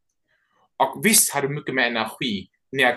[0.77, 2.95] Och visst har du mycket mer energi när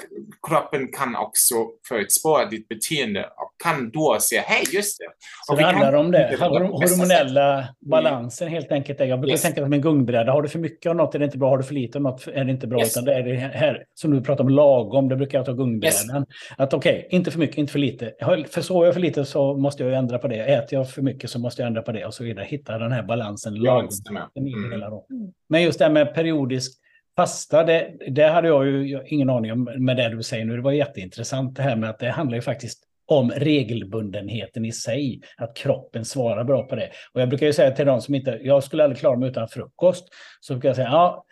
[0.47, 1.55] kroppen kan också
[1.88, 5.05] förutspå ditt beteende och kan då säga hej, just det.
[5.47, 8.99] Så det handlar om det, hormonella balansen helt enkelt.
[8.99, 9.41] Jag brukar yes.
[9.41, 10.32] tänka som en gungbräda.
[10.32, 12.01] Har du för mycket av något är det inte bra, har du för lite av
[12.01, 12.80] något är det inte bra.
[12.80, 12.91] Yes.
[12.91, 16.17] Utan det är det här som du pratar om lagom, det brukar jag ta gungbrädan.
[16.17, 16.28] Yes.
[16.57, 18.13] Att okej, okay, inte för mycket, inte för lite.
[18.49, 20.45] För sover jag för lite så måste jag ändra på det.
[20.45, 22.45] Äter jag för mycket så måste jag ändra på det och så vidare.
[22.45, 23.89] Hitta den här balansen lagom.
[24.38, 25.32] Mm.
[25.49, 26.80] Men just det här med periodisk
[27.16, 30.55] fasta, det, det hade jag ju ingen aning om med det du säger nu.
[30.55, 35.22] Det var jätteintressant det här med att det handlar ju faktiskt om regelbundenheten i sig,
[35.38, 36.89] att kroppen svarar bra på det.
[37.14, 39.47] Och jag brukar ju säga till de som inte, jag skulle aldrig klara mig utan
[39.47, 40.07] frukost,
[40.39, 41.26] så brukar jag säga, ja,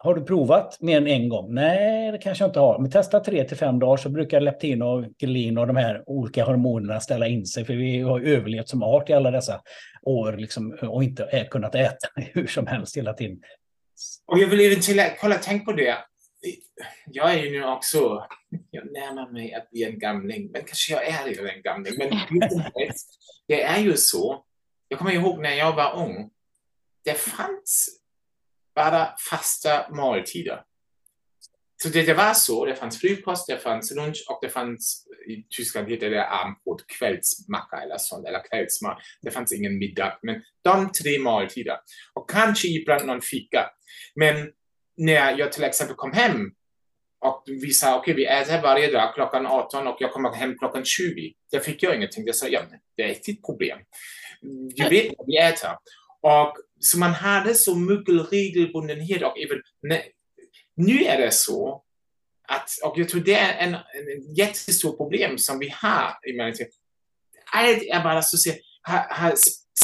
[0.00, 1.54] har du provat mer än en gång?
[1.54, 2.78] Nej, det kanske jag inte har.
[2.78, 6.44] Men testa tre till fem dagar så brukar leptin och grelin och de här olika
[6.44, 7.64] hormonerna ställa in sig.
[7.64, 9.60] För vi har överlevt som art i alla dessa
[10.02, 13.38] år liksom, och inte kunnat äta hur som helst hela tiden.
[14.26, 15.98] Och jag vill även tillägga, kolla, tänk på det.
[17.06, 18.26] Jag är ju nu också,
[18.70, 21.94] jag närmar mig att bli en gamling, men kanske jag är redan en gamling.
[21.98, 22.10] Men
[23.48, 24.44] det är ju så,
[24.88, 26.30] jag kommer ihåg när jag var ung,
[27.04, 28.00] det fanns
[28.74, 30.62] bara fasta måltider.
[31.82, 35.42] Så det, det, var så, det fanns frukost, det fanns lunch och det fanns, i
[35.56, 38.98] Tyskland heter det armbröd, kvällsmacka eller sånt, eller kvällsmat.
[39.22, 41.76] Det fanns ingen middag, men de tre måltider.
[42.14, 43.70] Och kanske ibland någon fika.
[44.14, 44.50] Men
[44.96, 46.50] när jag till exempel kom hem
[47.20, 50.58] och vi sa okej, okay, vi äter varje dag klockan 18 och jag kommer hem
[50.58, 51.32] klockan 20.
[51.52, 52.26] Där fick jag ingenting.
[52.26, 52.62] Jag sa, ja,
[52.96, 53.78] det är ditt problem.
[54.74, 55.70] Du vet vad vi äter.
[56.20, 59.62] Och så man hade så mycket regelbundenhet och även
[60.78, 61.82] nu är det så
[62.48, 66.78] att, och jag tror det är en, en jättestort problem som vi har i mänskligheten.
[67.52, 69.34] Allt är bara så att säga, har, har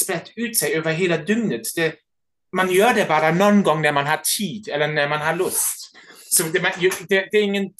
[0.02, 1.62] sprätt ut sig över hela dygnet.
[1.76, 1.94] Det,
[2.56, 5.96] man gör det bara någon gång när man har tid eller när man har lust.
[6.30, 6.58] Så det,
[7.08, 7.70] det, det är ingen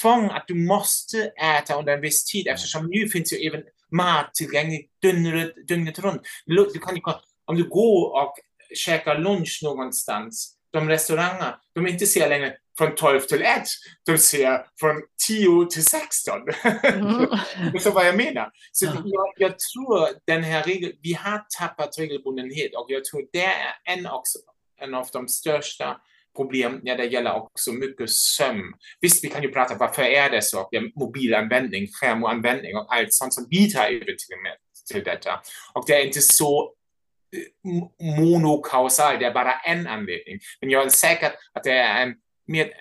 [0.00, 4.34] tvång att du måste äta under en viss tid eftersom nu finns ju även mat
[4.34, 6.22] tillgänglig dygnet, dygnet runt.
[6.46, 7.00] Du kan,
[7.44, 8.34] om du går och
[8.74, 13.62] käkar lunch någonstans de restauranger, de inte ser längre från 12 till 1,
[14.06, 16.40] de ser från 10 till 16.
[16.82, 17.78] Mm.
[17.80, 18.50] så vad jag menar.
[18.72, 19.02] Så ja.
[19.04, 23.74] jag, jag, tror den här regeln, vi har tappat regelbundenhet och jag tror det är
[23.84, 24.38] en, också,
[24.80, 25.96] en av de största
[26.36, 28.72] problem när det gäller också mycket sömn.
[29.00, 30.68] Visst, vi kan ju prata varför är det så?
[30.70, 34.56] Ja, mobilanvändning, skärmanvändning och allt sånt som bidrar till, med,
[34.92, 35.40] till detta.
[35.74, 36.74] Och det är inte så
[38.18, 40.38] monokausal, det är bara en anledning.
[40.60, 42.14] Men jag är säker att det är en,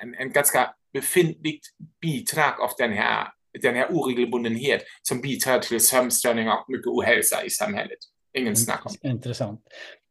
[0.01, 1.67] en, en ganska befintligt
[2.01, 3.27] bidrag av den här,
[3.61, 7.99] den här oregelbundenhet som bidrar till sömnstörningar och mycket ohälsa i samhället.
[8.37, 9.09] Ingen snack om.
[9.09, 9.61] Intressant.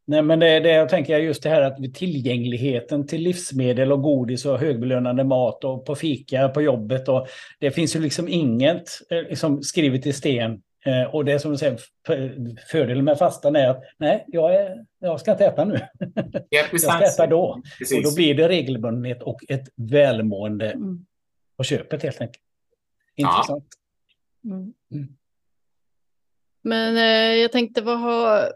[0.09, 4.45] Nej, men det, det jag tänker just det här att tillgängligheten till livsmedel och godis
[4.45, 7.27] och högbelönande mat och på fika på jobbet och
[7.59, 10.61] det finns ju liksom inget eh, liksom, skrivet i sten.
[10.89, 11.79] Eh, och det som säger
[12.71, 15.79] fördelen med fastan är att nej, jag, är, jag ska inte äta nu.
[16.49, 17.61] Ja, jag ska äta då.
[17.79, 17.97] Precis.
[17.97, 21.05] Och då blir det regelbundenhet och ett välmående mm.
[21.57, 22.43] på köpet helt enkelt.
[23.15, 23.67] Intressant.
[24.41, 24.55] Ja.
[24.55, 24.73] Mm.
[24.91, 25.17] Mm.
[26.61, 28.53] Men eh, jag tänkte, vad har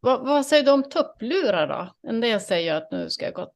[0.00, 2.08] vad, vad, säger du om tupplurar då?
[2.08, 3.52] En del säger att nu ska jag gå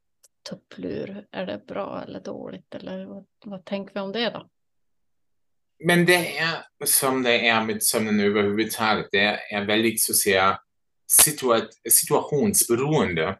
[0.51, 1.27] tupplur.
[1.31, 2.75] Är det bra eller dåligt?
[2.75, 4.49] Eller vad, vad tänker vi om det då?
[5.85, 9.07] Men det är som det är med sömnen överhuvudtaget.
[9.13, 10.59] Det är väldigt så att säga
[11.91, 13.37] situationsberoende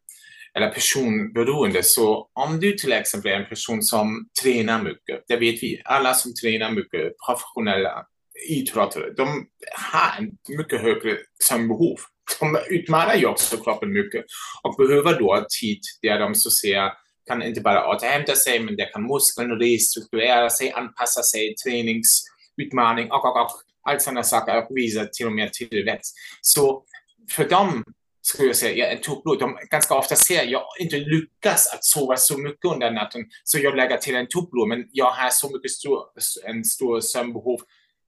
[0.55, 1.83] eller personberoende.
[1.83, 6.15] Så om du till exempel är en person som tränar mycket, det vet vi, alla
[6.15, 8.07] som tränar mycket, professionella
[8.49, 11.97] idrottare, de har en mycket högre sömnbehov
[12.41, 14.25] de utmanar ju också kroppen mycket
[14.63, 16.93] och behöver då tid där de så att säga
[17.27, 23.25] kan inte bara återhämta sig, men där kan muskeln restrukturera sig, anpassa sig, träningsutmaning och,
[23.25, 23.51] och, och
[23.83, 26.15] allt sådana saker och visa till och med tillväxt.
[26.41, 26.85] Så
[27.31, 27.85] för dem
[28.23, 29.39] skulle jag säga, jag är tupplur.
[29.39, 33.77] De ganska ofta ser jag inte lyckas att sova så mycket under natten, så jag
[33.77, 35.99] lägger till en tupplur, men jag har så mycket stor,
[36.45, 37.61] en stor sömnbehov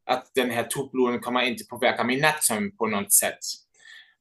[0.07, 3.39] att den här tuppluren kommer inte påverka min nattsömn på något sätt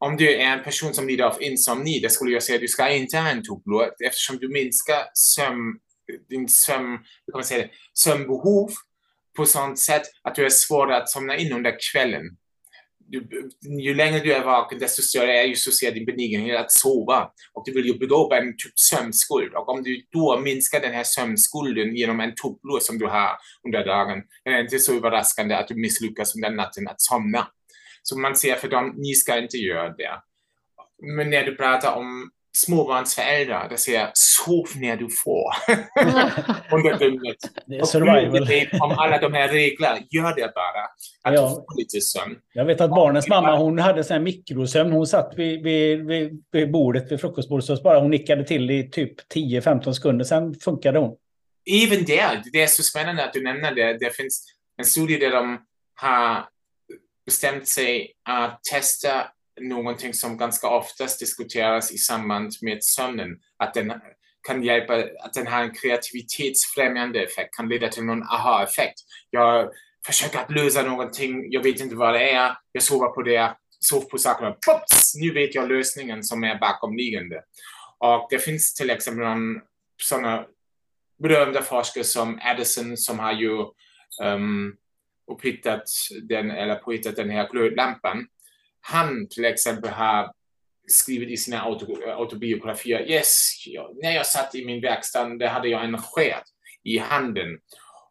[0.05, 2.67] om du är en person som lider av insomni, det skulle jag säga att du
[2.67, 5.79] ska inte ha en tupplur eftersom du minskar sömn,
[6.29, 8.71] din sömn, kan man säga sömnbehov
[9.37, 12.23] på sånt sätt att du är svårare att somna in under kvällen.
[13.07, 13.49] Du,
[13.83, 17.31] ju längre du är vaken, desto större är ju så ser din benägenhet att sova.
[17.53, 19.53] Och du vill ju bygga upp en typ sömnskuld.
[19.53, 23.29] Och om du då minskar den här sömnskulden genom en tupplur som du har
[23.67, 27.47] under dagen, är det inte så överraskande att du misslyckas under natten att somna.
[28.03, 30.21] Så man ser för dem, ni ska inte göra det.
[31.15, 35.53] Men när du pratar om småbarnsföräldrar, det säger sov när du får
[36.75, 37.35] under dygnet.
[37.65, 38.81] Det är survival.
[38.81, 40.83] om alla de här reglerna, gör det bara.
[41.23, 41.41] Att ja.
[41.41, 42.35] du får lite sömn.
[42.53, 44.91] Jag vet att barnens mamma, hon hade sån här mikrosömn.
[44.91, 48.89] Hon satt vid, vid, vid, vid bordet, vid frukostbordet, så bara hon nickade till i
[48.89, 51.15] typ 10-15 sekunder, sen funkade hon.
[51.85, 53.97] Även där, det är så spännande att du nämner det.
[53.97, 54.45] Det finns
[54.77, 55.59] en studie där de
[55.95, 56.45] har
[57.25, 59.27] bestämt sig att testa
[59.61, 63.93] någonting som ganska oftast diskuteras i samband med sömnen, att den
[64.47, 68.99] kan hjälpa, att den har en kreativitetsfrämjande effekt, kan leda till någon aha-effekt.
[69.29, 69.69] Jag
[70.05, 74.05] försöker att lösa någonting, jag vet inte vad det är, jag sover på det, sover
[74.05, 77.41] på sakerna, pops, nu vet jag lösningen som är bakomliggande.
[77.97, 79.25] Och det finns till exempel
[80.01, 80.45] sådana
[81.23, 83.57] berömda forskare som Addison som har ju
[84.23, 84.75] um,
[85.31, 85.83] upphittat
[86.23, 88.27] den, eller påhittat den här glödlampan.
[88.81, 90.33] Han till exempel har
[90.87, 93.49] skrivit i sina auto, autobiografier, yes,
[94.03, 96.43] när jag satt i min verkstad, där hade jag en sked
[96.83, 97.59] i handen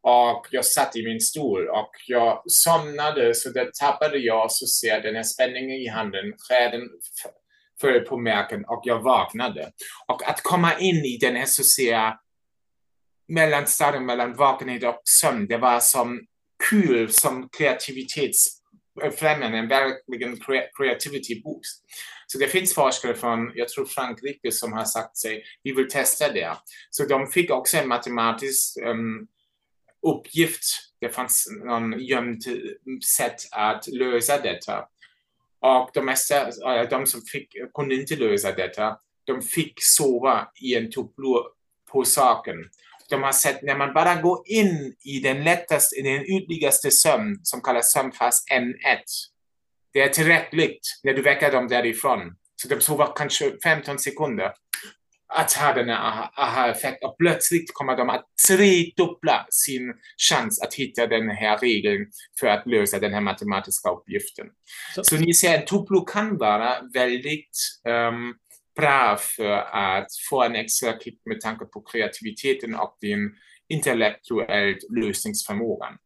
[0.03, 5.03] och jag satt i min stol och jag somnade så där tappade jag så ser
[5.03, 6.89] den här spänningen i handen, skeden
[7.81, 9.73] föll på märken och jag vaknade.
[10.07, 12.15] Och att komma in i den här så ser
[13.29, 16.21] mellanstadiet mellan vakenhet och sömn, det var som
[16.71, 20.39] kul som kreativitetsfrämjande, en verkligen
[20.77, 21.85] creativity boost.
[22.27, 26.33] Så det finns forskare från, jag tror Frankrike, som har sagt sig, vi vill testa
[26.33, 26.57] det.
[26.91, 29.27] Så de fick också en matematisk um,
[30.07, 30.63] uppgift.
[31.01, 32.45] Det fanns någon gömt
[33.17, 34.89] sätt att lösa detta.
[35.61, 40.75] Och de, mesta, eh, de som fick, kunde inte lösa detta, de fick sova i
[40.75, 41.43] en tupplur
[41.93, 42.57] på saken
[43.13, 47.41] de har sett när man bara går in i den lättaste, i den ytligaste sömn
[47.43, 48.99] som kallas sömnfas M1.
[49.93, 52.21] Det är tillräckligt när du väcker dem därifrån.
[52.63, 54.53] Så de sover kanske 15 sekunder
[55.35, 59.95] att ha den här aha-effekten och plötsligt kommer de att tredubbla sin
[60.31, 62.07] chans att hitta den här regeln
[62.41, 64.47] för att lösa den här matematiska uppgiften.
[64.95, 67.59] Så, så ni ser, en tuplo kan vara väldigt
[67.89, 68.35] um,
[68.77, 73.31] bra för att få en extra kick med tanke på kreativiteten och din
[73.69, 75.99] intellektuell lösningsförmågan.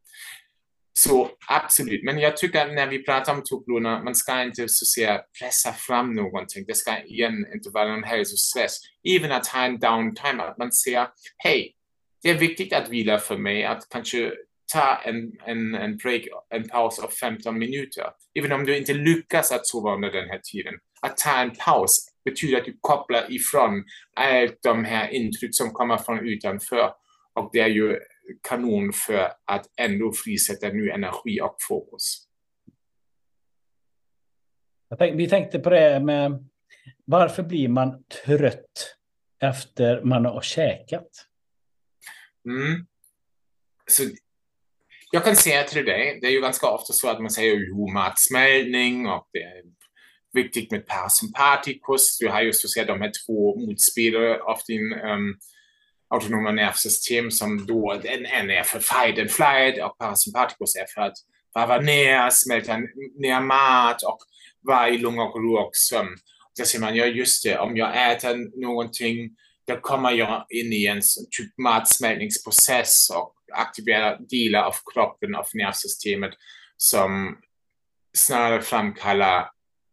[0.99, 5.21] Så absolut, men jag tycker när vi pratar om tupplorna, man ska inte så säga
[5.41, 6.65] pressa fram någonting.
[6.67, 8.79] Det ska igen inte vara någon hälsostress.
[9.09, 11.75] Även att ha en downtime, att man säger hej,
[12.23, 14.33] det är viktigt att vila för mig, att kanske
[14.73, 16.23] ta en, en, en break,
[16.55, 18.05] en paus av 15 minuter.
[18.39, 20.75] Även om du inte lyckas att sova under den här tiden.
[21.03, 23.85] Att ta en paus betyder att du kopplar ifrån
[24.15, 26.93] allt de här intryck som kommer från utanför.
[27.35, 28.01] Och det är ju
[28.49, 32.29] kanon för att ändå frisätta ny energi och fokus.
[34.99, 36.49] Tänkte, vi tänkte på det med
[37.05, 38.97] varför blir man trött
[39.43, 41.09] efter man har käkat?
[42.49, 42.87] Mm.
[43.87, 44.03] Så
[45.13, 47.93] jag kan säga till dig, det är ju ganska ofta så att man säger ju
[47.95, 49.63] matsmältning och det är
[50.37, 52.19] viktigt med parasympatikus.
[52.19, 55.39] Du har ju så att säga de här två motspelare av din um,
[56.09, 61.01] autonoma nervsystem som då en, en är för fight and flight och parasympatikus är för
[61.01, 61.17] att
[61.55, 62.77] varva ner, smälta
[63.19, 64.19] ner mat och
[64.61, 66.17] vara i lugn och ro och sömn.
[66.59, 69.31] Då ser man, ja just det, om jag äter någonting
[69.67, 71.01] då kommer jag in i en
[71.31, 76.33] typ matsmältningsprocess och aktiverar delar av kroppen, av nervsystemet
[76.77, 77.39] som
[78.17, 79.51] snarare framkallar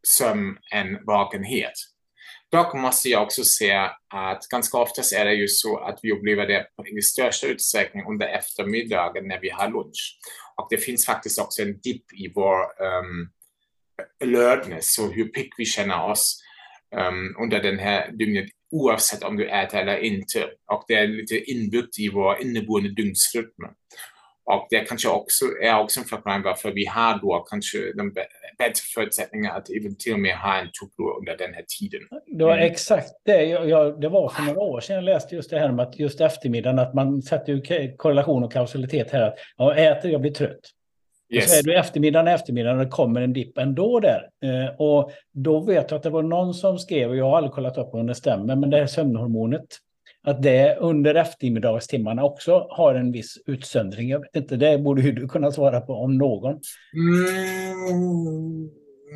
[0.07, 1.73] sömn än vakenhet.
[2.51, 6.47] Dock måste jag också säga att ganska oftast är det ju så att vi upplever
[6.47, 6.67] det
[6.97, 10.17] i största utsträckning under eftermiddagen när vi har lunch.
[10.55, 13.29] Och det finns faktiskt också en dipp i vår ehm, um,
[14.23, 16.43] alertness, så hur pigg vi känner oss
[16.95, 20.49] um, under den här dygnet oavsett om du äter eller inte.
[20.71, 23.65] Och det är lite inbyggt i vår inneboende dygnsrytm.
[24.45, 28.13] Och det kanske också är också en förklaring varför vi har då kanske de
[28.57, 29.65] bättre förutsättningar att
[29.99, 32.01] till och med ha en tupplur under den här tiden.
[32.37, 32.71] Det var mm.
[32.71, 33.43] exakt det.
[33.43, 35.99] Jag, jag, det var för några år sedan jag läste just det här med att
[35.99, 39.21] just eftermiddagen, att man sätter korrelation och kausalitet här.
[39.21, 40.59] Att ja, äter jag blir trött.
[41.29, 41.51] Yes.
[41.51, 44.29] Så är du eftermiddagen eftermiddagen och det kommer en dipp ändå där.
[44.43, 47.53] Eh, och då vet jag att det var någon som skrev, och jag har aldrig
[47.53, 49.65] kollat upp om det stämmer, men det här sömnhormonet
[50.23, 54.09] att det under eftermiddagstimmarna också har en viss utsöndring.
[54.09, 56.59] Jag vet inte, det borde ju du kunna svara på om någon.
[56.93, 58.69] Mm,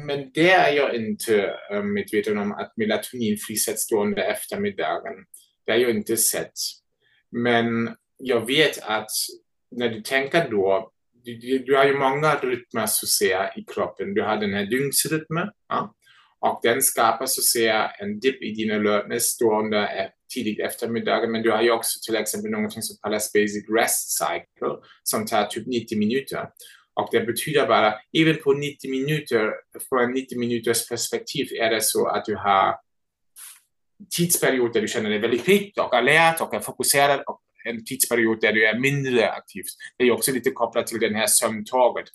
[0.05, 5.13] men det är jag inte eh, medveten om att melatonin frisätts då under eftermiddagen.
[5.65, 6.53] Det har jag inte sett.
[7.31, 9.11] Men jag vet att
[9.71, 10.91] när du tänker då,
[11.23, 14.13] du, du har ju många rytmer så att säga i kroppen.
[14.13, 15.49] Du har den här dygnsrytmen.
[15.69, 15.95] Ja?
[16.39, 21.27] Och den skapar så att säga en dipp i dina alertness under tidigt eftermiddag.
[21.27, 25.45] Men du har ju också till exempel någonting som kallas basic rest cycle som tar
[25.45, 26.49] typ 90 minuter.
[26.93, 29.53] Och det betyder bara, även på 90 minuter,
[29.89, 32.75] från 90 minuters perspektiv är det så att du har
[34.15, 38.41] tidsperiod där du känner dig väldigt pigg och alert och är fokuserad och en tidsperiod
[38.41, 39.63] där du är mindre aktiv.
[39.97, 42.05] Det är också lite kopplat till den här sömntaget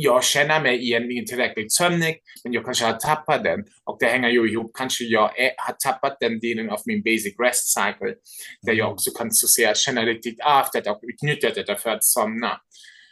[0.00, 3.64] jag känner mig egentligen tillräckligt sömnig, men jag kanske har tappat den.
[3.84, 7.34] Och det hänger ju ihop, kanske jag är, har tappat den delen av min basic
[7.38, 8.14] rest cycle,
[8.62, 12.04] där jag också kan så säga, känna riktigt av det och utnyttja det för att
[12.04, 12.60] somna.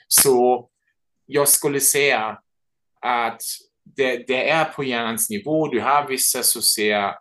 [0.08, 0.68] Så
[1.26, 2.38] jag skulle säga
[3.00, 3.42] att
[3.96, 7.14] det, det är på hjärnans nivå, du har vissa så säga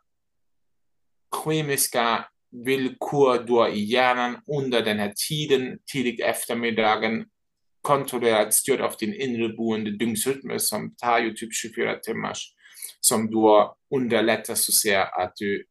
[1.43, 2.25] kemiska
[2.65, 7.25] villkor då i hjärnan under den här tiden, tidigt eftermiddagen,
[7.85, 12.33] kontrollerat styrt av din inneboende dygnsrytm som tar ju typ 24 timmar
[12.99, 15.63] som då underlättar så säga att du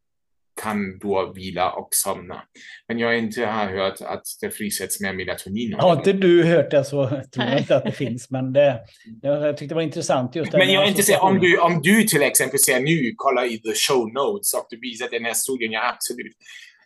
[0.63, 2.43] kan då vila och somna.
[2.89, 5.75] Men jag inte har hört att det frisätts mer melatonin.
[5.75, 8.31] Har inte du hört det så tror jag inte att det finns.
[8.31, 8.81] Men det,
[9.23, 10.59] jag tyckte det var intressant just det.
[10.59, 13.73] Men jag inte säga, om, du, om du till exempel säger nu, kolla i the
[13.75, 16.37] show notes och du visar den här studien, ja absolut.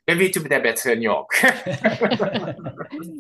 [0.08, 1.26] Men vet du det bättre än jag.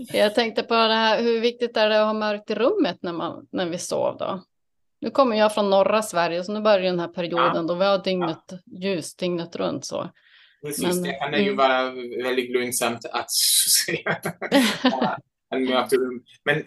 [0.12, 3.12] jag tänkte på det här, hur viktigt är det att ha mörkt i rummet när,
[3.12, 4.44] man, när vi sov då?
[5.00, 7.62] Nu kommer jag från norra Sverige, så nu börjar den här perioden ja.
[7.62, 8.58] då vi har dygnet ja.
[8.64, 9.84] ljus dygnet runt.
[9.84, 10.10] Så.
[10.62, 11.56] Precis, Men, det kan ju mm.
[11.56, 11.90] vara
[12.24, 12.82] väldigt lugnt
[13.12, 13.30] att
[13.86, 14.04] se.
[16.44, 16.64] Men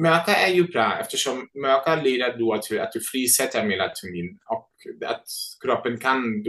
[0.00, 4.70] mörka är ju bra eftersom mörka leder då till att du frisätter melatonin och
[5.06, 5.24] att
[5.64, 6.44] kroppen kan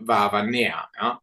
[0.00, 0.74] varva ner.
[0.92, 1.22] Ja?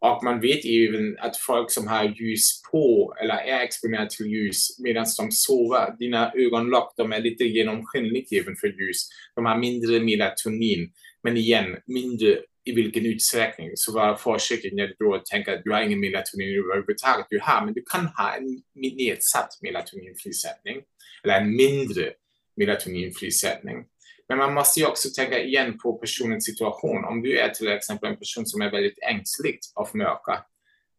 [0.00, 4.78] Och man vet även att folk som har ljus på eller är exponerade till ljus
[4.78, 9.08] medan de sover, dina ögonlock de är lite genomskinliga även för ljus.
[9.34, 10.92] De har mindre melatonin,
[11.22, 13.70] men igen, mindre i vilken utsträckning.
[13.74, 17.26] Så var försiktig när du tänker att du har ingen melatonin överhuvudtaget.
[17.30, 20.82] Du har, men du kan ha en nedsatt melatoninfrisättning
[21.24, 22.12] eller en mindre
[22.56, 23.84] melatoninfrisättning.
[24.28, 27.04] Men man måste ju också tänka igen på personens situation.
[27.04, 30.38] Om du är till exempel en person som är väldigt ängslig av mörker,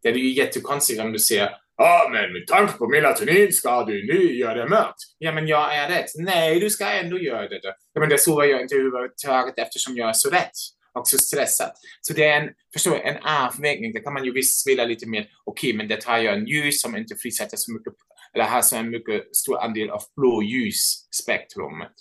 [0.04, 1.50] det är ju jättekonstigt om du säger
[1.82, 4.96] Ja, men med tanke på melatonin ska du nu göra det mörkt.
[5.18, 6.06] Ja, men jag är rätt.
[6.16, 7.60] Nej, du ska ändå göra det.
[7.94, 10.58] Ja, men det sover jag inte överhuvudtaget eftersom jag är så rätt
[10.94, 11.72] och så stressad.
[12.02, 13.94] Så det är en, förstår en avvägning.
[13.94, 15.22] Det kan man ju visst spela lite mer.
[15.46, 17.94] Okej, okay, men det tar jag en ljus som inte frisätter så mycket,
[18.34, 21.94] eller har så en mycket stor andel av blåljusspektrumet.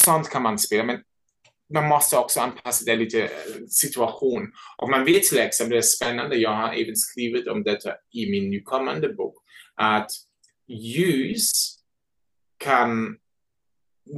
[0.00, 1.02] Sånt kan man spela, men
[1.74, 3.30] man måste också anpassa det lite eh,
[3.68, 4.52] situation.
[4.78, 8.30] Och man vet till exempel, det är spännande, jag har även skrivit om detta i
[8.30, 9.34] min nykommande bok,
[9.74, 10.10] att
[10.68, 11.78] ljus
[12.58, 13.16] kan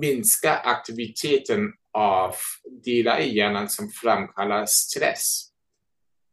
[0.00, 2.34] minska aktiviteten av
[2.84, 5.48] delar i hjärnan som framkallar stress.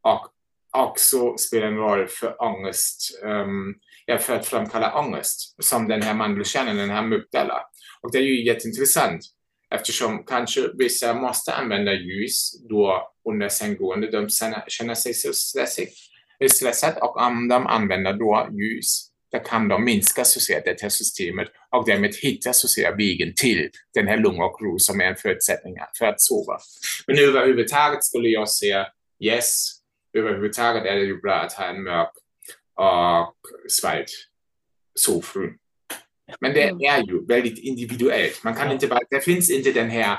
[0.01, 0.27] Och
[0.71, 6.13] också spelar en roll för ångest, um, ja, för att framkalla ångest, som den här
[6.13, 7.61] mandelkärnan, den här mygdala.
[8.03, 9.25] Och det är ju jätteintressant
[9.75, 14.29] eftersom kanske vissa måste använda ljus då under sänggående, de
[14.67, 15.33] känner sig så
[16.39, 20.25] eh, stressade och om de använder då ljus då kan de minska
[20.65, 22.53] det här systemet och därmed hitta
[22.91, 26.57] vägen till den här lugn och ro som är en förutsättning för att sova.
[27.07, 28.87] Men överhuvudtaget skulle jag säga
[29.23, 29.71] yes,
[30.17, 32.11] överhuvudtaget är det ju bra att ha en mörk
[32.75, 33.35] och
[33.69, 34.09] svart
[34.99, 35.57] sovrum.
[36.41, 36.81] Men det mm.
[36.81, 38.43] är ju väldigt individuellt.
[38.43, 40.17] Man kan inte bara, det finns inte den här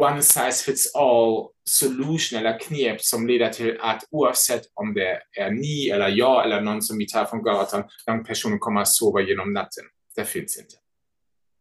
[0.00, 5.50] one size fits all solution eller knep som leder till att oavsett om det är
[5.50, 9.20] ni eller jag eller någon som vi tar från gatan, den personen kommer att sova
[9.20, 9.84] genom natten.
[10.16, 10.74] Det finns inte.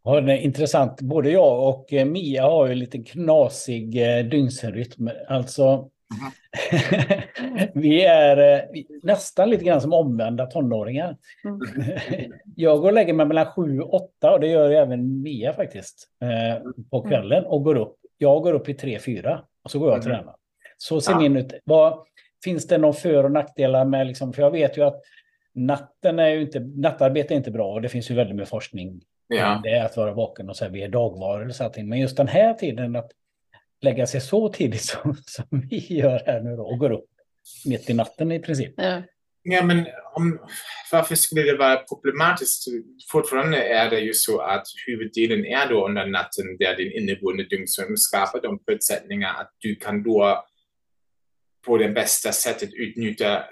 [0.03, 1.01] Ja, det är intressant.
[1.01, 5.09] Både jag och eh, Mia har ju lite knasig eh, dygnsrytm.
[5.27, 5.89] Alltså.
[7.73, 11.17] vi är eh, nästan lite grann som omvända tonåringar.
[11.45, 11.59] Mm.
[12.55, 16.07] jag går och lägger mig mellan sju och åtta och det gör även Mia faktiskt
[16.21, 17.09] eh, på mm.
[17.09, 17.95] kvällen och går upp.
[18.17, 20.17] Jag går upp i tre, fyra och så går jag och mm.
[20.17, 20.35] tränar.
[20.77, 21.19] Så ser ja.
[21.19, 21.53] min ut.
[21.63, 22.05] Vad,
[22.43, 25.01] finns det någon för och nackdelar med, liksom, för jag vet ju att
[25.53, 29.01] natten är ju inte, nattarbete är inte bra och det finns ju väldigt mycket forskning.
[29.27, 29.61] Ja.
[29.63, 31.83] Det är att vara vaken och så här, vi är dagvarelser.
[31.83, 33.11] Men just den här tiden, att
[33.81, 37.09] lägga sig så tidigt som, som vi gör här nu då, och går upp
[37.65, 38.73] mitt i natten i princip.
[38.77, 39.03] Ja.
[39.49, 39.85] Ja, men
[40.15, 40.39] om,
[40.91, 42.65] varför skulle det vara problematiskt?
[43.11, 47.97] Fortfarande är det ju så att huvuddelen är då under natten där din inneboende dygnsrytm
[47.97, 50.45] skapar de förutsättningar att du kan då
[51.65, 53.45] på det bästa sättet utnyttja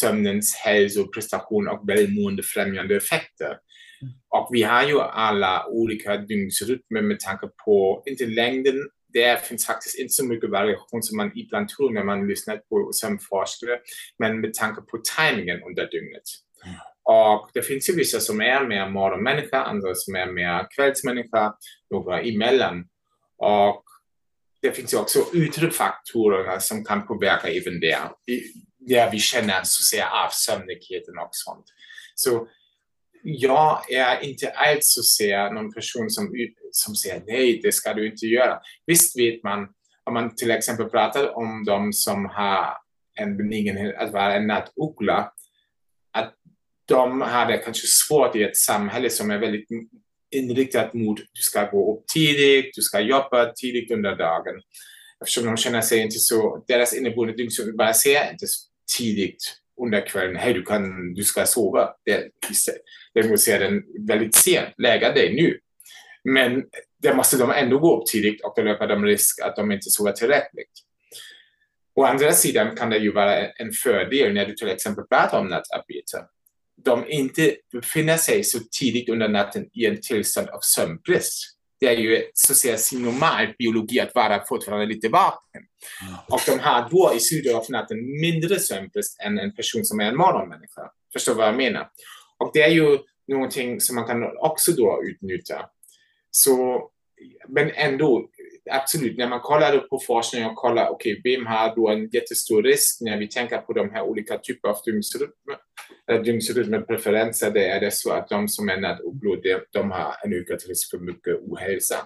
[0.00, 3.56] sömnens hälsoprestation och välmåendefrämjande effekter.
[4.02, 4.14] Mm.
[4.28, 8.74] Och vi har ju alla olika dygnsrytmer med tanke på, inte längden
[9.12, 12.90] det finns faktiskt inte så mycket variation som man ibland tror när man lyssnar på
[12.92, 13.78] sömnforskare,
[14.18, 16.22] men med tanke på tajmingen under dygnet.
[16.64, 16.76] Mm.
[17.02, 21.54] Och det finns ju vissa som är mer morgonmänniska, andra som är mer kvällsmänniska,
[21.90, 22.84] några emellan.
[23.38, 23.84] Och
[24.62, 27.98] det finns ju också yttre faktorer som kan påverka även det,
[28.78, 31.66] där vi känner så att säga avsömnigheten och sånt.
[32.14, 32.48] Så
[33.22, 36.32] jag är inte alls så säga någon person som,
[36.72, 38.58] som säger nej, det ska du inte göra.
[38.86, 39.68] Visst vet man,
[40.04, 42.76] om man till exempel pratar om de som har
[43.20, 45.32] en benägenhet att vara en nattuggla,
[46.12, 46.34] att
[46.88, 49.68] de har det kanske svårt i ett samhälle som är väldigt
[50.30, 54.62] inriktat mot du ska gå upp tidigt, du ska jobba tidigt under dagen.
[55.20, 58.46] Eftersom de känner sig inte så, deras inneboende dygn bara ser inte
[58.98, 61.90] tidigt under kvällen, hej du, kan, du ska sova.
[62.04, 62.28] Det,
[63.14, 65.58] däremot ser den väldigt sent, lägga dig nu.
[66.24, 66.64] Men
[67.02, 69.90] det måste de ändå gå upp tidigt och då löper de risk att de inte
[69.90, 70.70] sover tillräckligt.
[71.94, 75.48] Å andra sidan kan det ju vara en fördel när du till exempel pratar om
[75.48, 76.24] nattarbete.
[76.84, 81.96] De inte befinner sig så tidigt under natten i en tillstånd av sömnbrist det är
[81.96, 85.62] ju så att säga sin normal biologi att vara fortfarande lite vaken.
[86.02, 86.14] Mm.
[86.28, 90.04] Och de har då i slutet av natten mindre sömnbrist än en person som är
[90.04, 90.90] en morgonmänniska.
[91.12, 91.90] Förstår vad jag menar?
[92.38, 92.98] Och det är ju
[93.28, 95.70] någonting som man kan också då utnyttja.
[96.30, 96.82] Så,
[97.48, 98.28] men ändå,
[98.70, 102.62] absolut, när man kollar på forskning och kollar, okej, okay, vem har då en jättestor
[102.62, 105.56] risk när vi tänker på de här olika typerna av dygnsrytmer,
[106.24, 110.62] dygnsrytmerpreferenser, det är det så att de som är nattugglor, de, de har en ökad
[110.68, 111.96] risk för mycket ohälsa.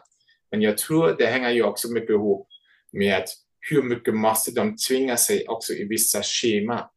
[0.51, 2.49] Men jag tror det hänger ju också mycket ihop
[2.93, 3.29] med att
[3.71, 6.91] hur mycket måste de tvinga sig också i vissa schema?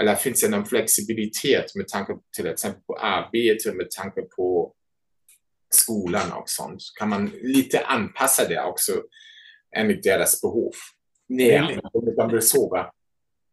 [0.00, 4.74] Eller finns det någon flexibilitet med tanke på till exempel på arbete, med tanke på
[5.70, 6.82] skolan och sånt.
[6.98, 8.92] Kan man lite anpassa det också
[9.76, 10.72] enligt deras behov.
[11.28, 11.78] Nej,
[12.16, 12.86] de vill sova.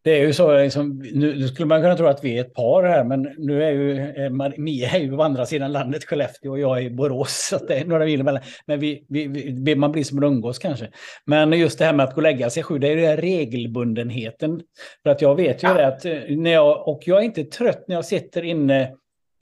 [0.05, 2.53] Det är ju så, liksom, nu, nu, skulle man kunna tro att vi är ett
[2.53, 6.51] par här, men nu är ju eh, Mia är ju på andra sidan landet, Skellefteå,
[6.51, 8.41] och jag är i Borås, så det är några mil emellan.
[8.65, 10.89] Men vi, vi, vi, man blir som en umgås kanske.
[11.25, 13.17] Men just det här med att gå och lägga sig sju, det är ju den
[13.17, 14.61] regelbundenheten.
[15.03, 15.73] För att jag vet ju ja.
[15.73, 18.91] det att eh, när jag, och jag är inte trött när jag sitter inne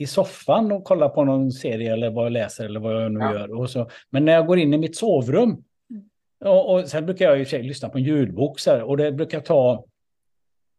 [0.04, 3.20] i soffan och kollar på någon serie eller vad jag läser eller vad jag nu
[3.20, 3.34] ja.
[3.34, 3.60] gör.
[3.60, 5.64] Och så, men när jag går in i mitt sovrum, mm.
[6.46, 8.84] och, och sen brukar jag i och för sig lyssna på en ljudbok så här,
[8.84, 9.86] och det brukar ta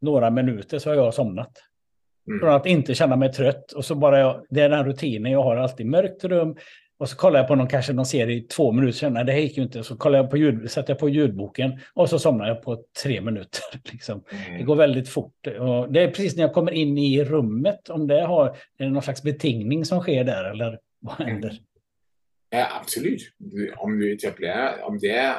[0.00, 1.52] några minuter så har jag somnat.
[2.28, 2.40] Mm.
[2.40, 3.72] Från att inte känna mig trött.
[3.72, 5.86] Och så bara jag, det är den rutinen jag har alltid.
[5.86, 6.56] Mörkt rum.
[7.04, 8.98] Och så kollar jag på någon, kanske någon serie i två minuter.
[8.98, 9.84] Känner, det här gick ju inte.
[9.84, 11.80] Så kollar jag på ljud, sätter jag på ljudboken.
[11.94, 13.62] Och så somnar jag på tre minuter.
[13.92, 14.24] Liksom.
[14.30, 14.58] Mm.
[14.58, 15.46] Det går väldigt fort.
[15.46, 17.88] Och det är precis när jag kommer in i rummet.
[17.88, 20.44] Om det har är det någon slags betingning som sker där.
[20.44, 21.32] Eller vad mm.
[21.32, 21.58] händer?
[22.50, 23.22] Ja, absolut.
[23.76, 25.34] Om du etablerar, om det är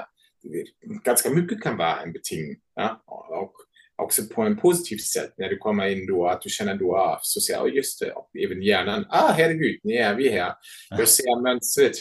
[1.04, 2.56] ganska mycket kan vara en betingning.
[2.76, 3.04] Ja?
[3.06, 3.54] Och
[3.98, 7.20] också på en positiv sätt när du kommer in då, att du känner då, ah,
[7.22, 10.54] så säger oh, just det, och även hjärnan, ah herregud, nu är vi här.
[10.90, 11.94] Jag ser mönstret,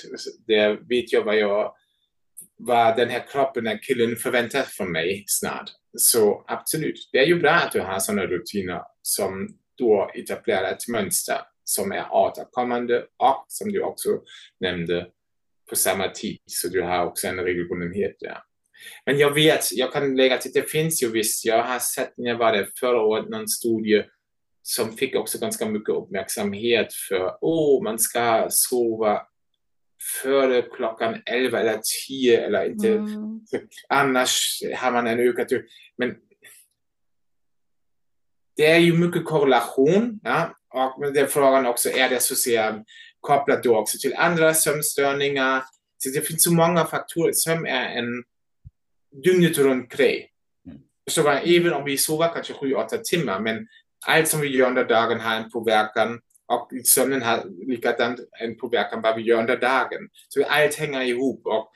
[0.47, 1.75] det vet jag vad jag,
[2.59, 5.71] vad den här kroppen, den killen förväntar från mig snart.
[5.99, 9.49] Så absolut, det är ju bra att du har sådana rutiner som
[9.79, 14.09] då etablerar ett mönster som är återkommande och som du också
[14.61, 15.07] nämnde
[15.71, 16.39] på samma tid.
[16.47, 18.39] Så du har också en regelbundenhet där.
[19.07, 22.35] Men jag vet, jag kan lägga till, det finns ju visst, jag har sett när
[22.35, 24.05] var där förra året någon studie
[24.63, 29.23] som fick också ganska mycket uppmärksamhet för, oh, man ska sova
[30.23, 32.89] före klockan 11 eller 10 eller inte.
[32.89, 33.41] Mm.
[33.89, 35.49] Annars har man en ökad...
[35.99, 36.15] Men
[38.57, 40.21] det är ju mycket korrelation.
[40.23, 40.57] Ja?
[40.71, 42.85] Och den frågan också, är det så säga
[43.21, 45.63] kopplat då också till andra sömnstörningar?
[45.99, 47.33] Så det finns så många faktorer.
[47.33, 48.25] Sömn är en
[49.23, 50.31] dygnet runt grej.
[50.67, 50.79] Mm.
[51.11, 53.67] Så även om vi sover kanske 7-8 timmar, men
[54.07, 59.03] allt som vi gör under dagen har en påverkan och sömnen har likadant en påverkan
[59.03, 60.09] vad vi gör under dagen.
[60.29, 61.71] Så allt hänger ihop och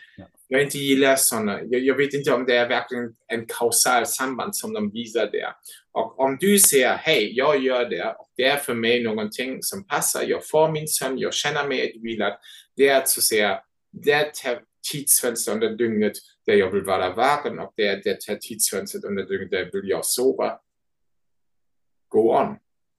[0.48, 1.60] jag inte gillar sådana.
[1.62, 5.52] Jag, jag, vet inte om det är verkligen en kausal samband som de visar där.
[5.92, 9.86] Och om du säger, hej, jag gör det och det är för mig någonting som
[9.86, 12.32] passar, jag får min sömn, jag känner mig utvilad.
[12.76, 13.60] Det är att så säga,
[13.92, 14.34] det
[14.92, 16.12] tidsfönster under dygnet
[16.46, 19.90] där jag vill vara vaken och det är det här tidsfönstret under dygnet där vill
[19.90, 20.58] jag sova.
[22.08, 22.56] Go on.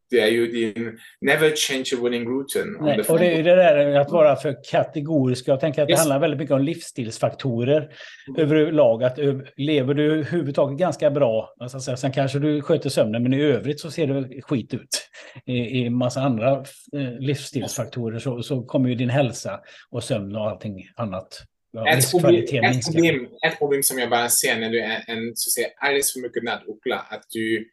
[0.10, 2.78] Det är ju din never change a winning routine.
[2.82, 5.48] Nej, och det är det där att vara för kategorisk.
[5.48, 5.98] Jag tänker att yes.
[5.98, 7.92] det handlar väldigt mycket om livsstilsfaktorer
[8.38, 9.04] överlag.
[9.04, 9.20] Att
[9.58, 13.92] lever du överhuvudtaget ganska bra, alltså, sen kanske du sköter sömnen, men i övrigt så
[13.92, 15.10] ser det skit ut.
[15.46, 16.52] I, i massa andra
[16.94, 19.60] eh, livsstilsfaktorer så, så kommer ju din hälsa
[19.90, 21.44] och sömn och allting annat
[21.88, 25.50] ett problem, ett, problem, ett problem som jag bara ser när du är en så
[25.50, 27.70] att säga, alldeles för mycket nattuggla, att du,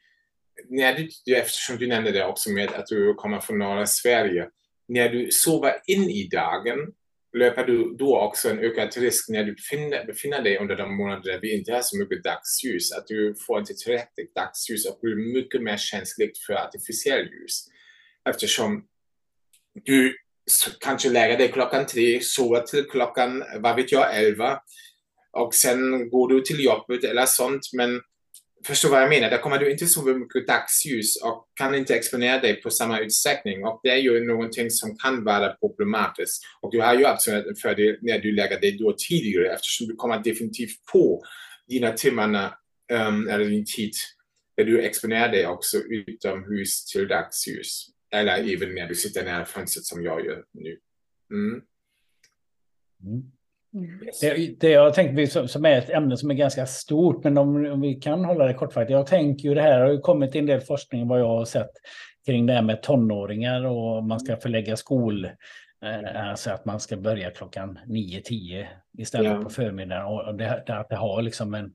[0.68, 4.48] när du, du, eftersom du nämnde det också med att du kommer från norra Sverige,
[4.88, 6.78] när du sover in i dagen
[7.36, 11.32] löper du då också en ökad risk när du befinner, befinner dig under de månader
[11.32, 15.34] där vi inte har så mycket dagsljus, att du får inte tillräckligt dagsljus och blir
[15.34, 17.64] mycket mer känsligt för artificiell ljus.
[18.28, 18.86] Eftersom
[19.84, 20.16] du
[20.80, 24.58] kanske lägga dig klockan tre, sova till klockan, vad vet jag, elva.
[25.32, 27.62] Och sen går du till jobbet eller sånt.
[27.72, 28.00] Men
[28.66, 29.30] förstår vad jag menar?
[29.30, 33.64] Där kommer du inte så mycket dagsljus och kan inte exponera dig på samma utsträckning.
[33.64, 36.42] Och det är ju någonting som kan vara problematiskt.
[36.60, 39.96] Och du har ju absolut en fördel när du lägger dig då tidigare eftersom du
[39.96, 41.22] kommer definitivt på
[41.68, 42.54] dina timmarna
[42.92, 43.92] um, eller din tid
[44.56, 47.86] där du exponerar dig också utomhus till dagsljus.
[48.16, 50.78] Eller även när du sitter nära fönstret som jag gör nu.
[51.32, 51.62] Mm.
[53.04, 53.32] Mm.
[54.20, 57.80] Det, det jag tänker som är ett ämne som är ganska stort, men om, om
[57.80, 58.90] vi kan hålla det kortfattat.
[58.90, 61.70] Jag tänker ju det här har ju kommit en del forskning vad jag har sett
[62.26, 65.28] kring det här med tonåringar och man ska förlägga skol,
[66.14, 68.66] alltså att man ska börja klockan 9-10
[68.98, 69.42] istället ja.
[69.42, 70.06] på förmiddagen.
[70.06, 71.72] Och det, det, att det har liksom en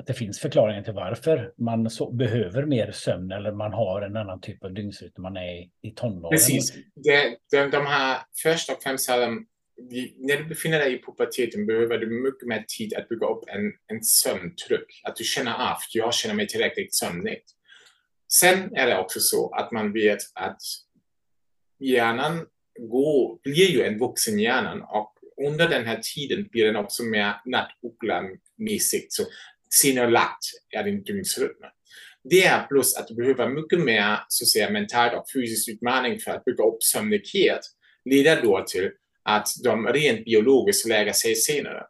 [0.00, 4.16] att det finns förklaringar till varför man så, behöver mer sömn eller man har en
[4.16, 6.30] annan typ av dygnsrytm man är i, i tonåren.
[6.30, 6.74] Precis.
[6.94, 9.46] Det, de, de här först och främst de,
[10.18, 13.72] när du befinner dig i puberteten behöver du mycket mer tid att bygga upp en,
[13.86, 15.00] en sömntryck.
[15.04, 17.42] Att du känner av, jag känner mig tillräckligt sömnig.
[18.32, 20.60] Sen är det också så att man vet att
[21.78, 22.46] hjärnan
[22.78, 25.14] går, blir ju en vuxen hjärnan och
[25.46, 29.06] under den här tiden blir den också mer nattuggla-mässigt.
[29.08, 29.22] Så
[29.74, 31.64] sinolagt är din dygnsrytm.
[32.24, 36.20] Det är plus att du behöver mycket mer så att säga, mentalt och fysisk utmaning
[36.20, 37.60] för att bygga upp sömnighet
[38.04, 38.90] leder då till
[39.24, 41.82] att de rent biologiskt lägger sig senare.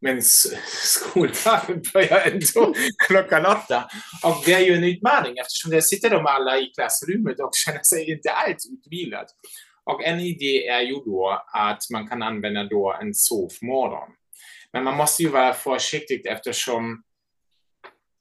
[0.00, 2.74] Men skoldagen börjar ändå
[3.08, 3.84] klockan åtta.
[4.24, 7.82] Och det är ju en utmaning eftersom där sitter de alla i klassrummet och känner
[7.82, 9.26] sig inte alls utvilade.
[9.84, 14.08] Och en idé är ju då att man kan använda då en sovmorgon.
[14.72, 17.02] Men man måste ju vara försiktig eftersom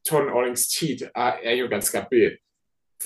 [0.10, 2.32] tonåringstid är, är ju ganska bred.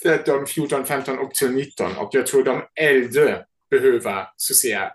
[0.03, 1.97] 13, 14, 15 och till 19.
[1.97, 4.91] Och jag tror de äldre behöver så att säga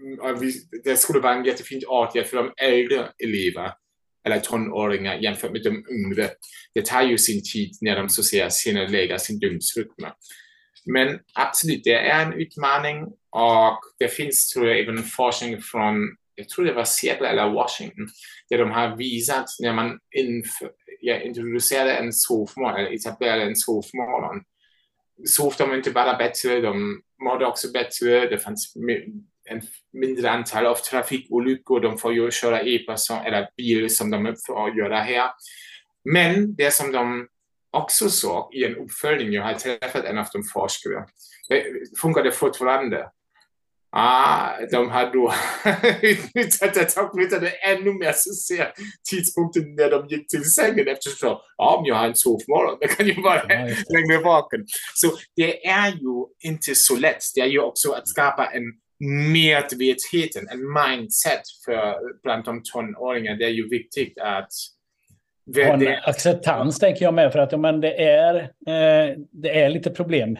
[0.00, 0.52] mm,
[0.84, 3.72] det skulle vara en jättefint åtgärd för de äldre elever
[4.26, 6.30] eller tonåringar jämfört med de yngre.
[6.74, 10.06] Det tar ju sin tid när de så att säga senarelägger sin dygnsrytm.
[10.84, 16.48] Men absolut, det är en utmaning och det finns tror jag även forskning från, jag
[16.48, 18.08] tror det var Seattle eller Washington,
[18.50, 20.70] där de har visat när man inför,
[21.00, 24.44] ja, introducerade en sovmorgon, eller etablerade en sovmorgon,
[25.24, 28.74] sov de inte bara bättre, de mådde också bättre, det fanns
[29.50, 29.60] en
[29.92, 35.00] mindre antal av trafikolyckor, de får ju köra e-person eller bil som de får göra
[35.00, 35.30] här.
[36.04, 37.28] Men det som de
[37.70, 40.96] också såg i en uppföljning, jag har träffat en av de forskare,
[41.50, 43.10] eh, det funkade fortfarande.
[43.96, 45.32] Ah, de har då
[46.02, 48.72] utnyttjat detta och flyttade ännu mer så ser
[49.10, 53.06] tidpunkten när de gick till sängen eftersom ja, om jag har en sovmorgon, det kan
[53.06, 54.66] ju vara ja, längre vaken.
[54.94, 57.22] Så det är ju inte så lätt.
[57.34, 58.62] Det är ju också att skapa en
[59.32, 63.36] medvetenheten, en mindset för bland de tonåringar.
[63.36, 64.50] Det är ju viktigt att
[65.56, 69.90] ha en acceptans tänker jag med för att men det, är, eh, det är lite
[69.90, 70.36] problem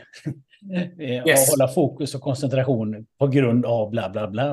[0.99, 1.49] yes.
[1.49, 4.51] att hålla fokus och koncentration på grund av bla bla bla.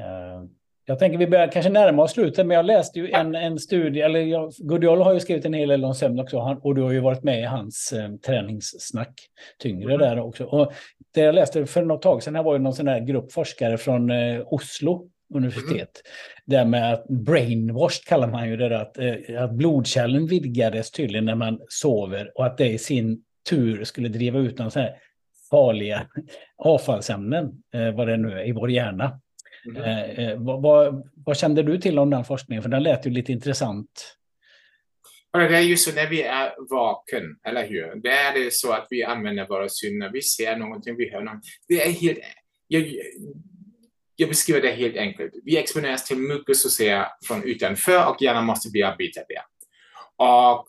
[0.00, 0.44] Eh,
[0.90, 4.00] jag tänker vi börjar kanske närma oss slutet, men jag läste ju en, en studie,
[4.00, 6.82] eller jag, Gudiol har ju skrivit en hel del om sömn också, han, och du
[6.82, 9.14] har ju varit med i hans eh, träningssnack,
[9.58, 9.98] tyngre mm.
[9.98, 10.44] där också.
[10.44, 10.72] Och
[11.14, 13.78] det jag läste för något tag sedan här var ju någon sån här grupp forskare
[13.78, 15.76] från eh, Oslo universitet.
[15.76, 15.90] Mm.
[16.44, 21.34] Det med att brainwashed kallar man ju det, att, eh, att blodkärlen vidgades tydligen när
[21.34, 24.94] man sover och att det i sin tur skulle driva ut någon sån här
[25.50, 26.06] farliga
[26.56, 29.20] avfallsämnen, eh, vad det nu är, i vår hjärna.
[29.66, 29.82] Mm.
[29.82, 32.62] Eh, vad, vad, vad, kände du till om den forskningen?
[32.62, 34.16] För den lät ju lite intressant.
[35.32, 38.00] Det är ju så när vi är vaken, eller hur?
[38.02, 40.10] Det är det så att vi använder våra syner.
[40.12, 41.50] Vi ser någonting, vi hör någonting.
[41.68, 42.18] Det är helt...
[42.66, 42.94] Jag,
[44.16, 45.32] jag beskriver det helt enkelt.
[45.44, 49.42] Vi exponeras till mycket så att säga från utanför och hjärnan måste bearbeta det.
[50.16, 50.66] Och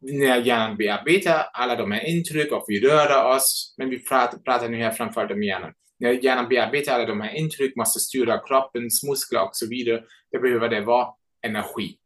[0.00, 4.68] när hjärnan bearbetar alla de här intryck och vi rör oss, men vi pratar, pratar
[4.68, 5.72] nu här framförallt om hjärnan.
[5.98, 10.02] När hjärnan bearbetar alla de här intryck, måste styra kroppens muskler och så vidare,
[10.32, 11.08] det behöver det vara
[11.42, 11.96] energi.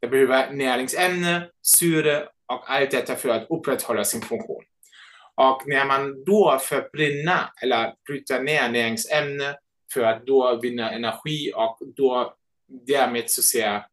[0.00, 4.64] Det behöver näringsämne, syre och allt detta för att upprätthålla sin funktion.
[5.34, 9.56] Och när man då förbränner eller bryter ner näringsämne
[9.92, 12.34] för att då vinna energi och då
[12.86, 13.84] därmed så att säga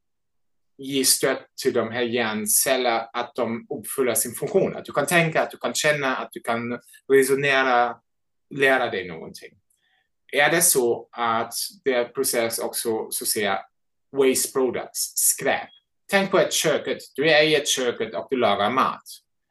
[0.82, 4.76] ge stöd till de här hjärncellerna att de uppfyller sin funktion.
[4.76, 6.80] Att du kan tänka, att du kan känna, att du kan
[7.14, 7.96] resonera,
[8.56, 9.52] lära dig någonting.
[10.34, 11.54] Är det så att
[11.84, 13.60] det process också så att säga
[14.12, 15.70] waste products, skräp.
[16.10, 16.98] Tänk på ett köket.
[17.16, 19.04] Du är i ett köket och du lagar mat.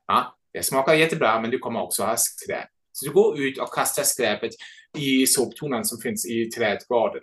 [0.07, 2.69] Ja, det smakar jättebra, men du kommer också ha skräp.
[2.93, 4.51] Så du går ut och kastar skräpet
[4.99, 7.23] i soptunnan som finns i trädgården.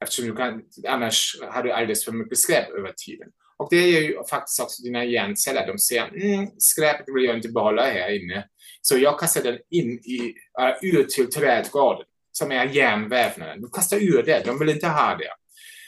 [0.00, 3.28] Eftersom du kan, annars har du alldeles för mycket skräp över tiden.
[3.58, 5.66] Och det är ju faktiskt också dina hjärnceller.
[5.66, 8.48] De säger mm, skräpet vill jag inte behålla här inne.
[8.82, 13.60] Så jag kastar den in i, äh, uh, ut till trädgården som är hjärnvävnaden.
[13.60, 15.30] Du kastar ur det, de vill inte ha det.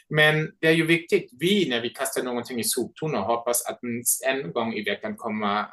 [0.09, 4.25] Men det är ju viktigt, vi när vi kastar någonting i soptunnan hoppas att minst
[4.25, 5.67] en gång i veckan kommer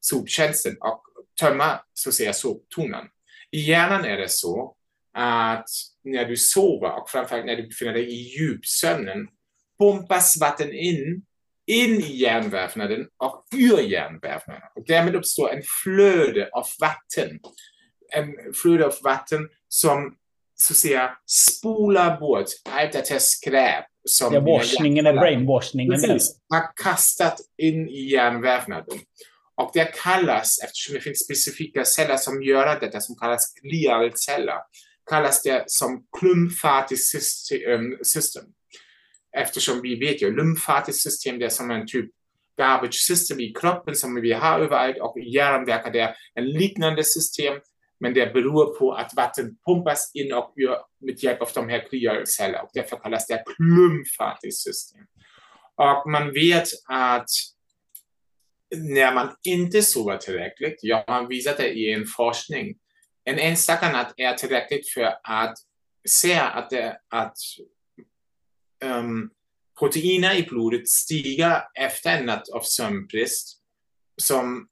[0.00, 1.02] soptjänsten och
[1.40, 3.06] tömma så att säga soptunnan.
[3.50, 4.76] I hjärnan är det så
[5.14, 5.68] att
[6.04, 9.28] när du sover och framförallt när du befinner dig i djupsömnen
[9.78, 11.22] pumpas vatten in,
[11.66, 14.62] in i hjärnvävnaden och ur hjärnvävnaden.
[14.76, 17.40] Och därmed uppstår en flöde av vatten.
[18.12, 20.16] En flöde av vatten som
[20.56, 24.32] så att säga spolar bort allt det här skräp som...
[24.32, 26.00] Det är washningen, är brainwashningen.
[26.00, 28.98] Precis, har kastat in i hjärnvävnaden.
[29.56, 34.58] Och det kallas, eftersom det finns specifika celler som gör detta, som kallas glialceller,
[35.10, 37.22] kallas det som lymfatiskt
[38.06, 38.44] system.
[39.36, 42.10] Eftersom vi vet ju, lymfatiskt system det är som en typ
[42.56, 47.04] garbage system i kroppen som vi har överallt och i hjärnan verkar det en liknande
[47.04, 47.54] system
[48.00, 50.76] men det beror på att vatten pumpas in och ur
[51.06, 55.00] med hjälp av de här glialcellerna och därför kallas det lymfatiskt system.
[55.76, 57.28] Och man vet att
[58.76, 62.74] när man inte sover tillräckligt, jag har visat det i en forskning,
[63.24, 65.58] en enstaka natt är tillräckligt för att
[66.08, 67.36] se att, det, att
[68.84, 69.30] um,
[69.78, 73.58] proteiner i blodet stiger efter en natt av sömnbrist
[74.22, 74.68] som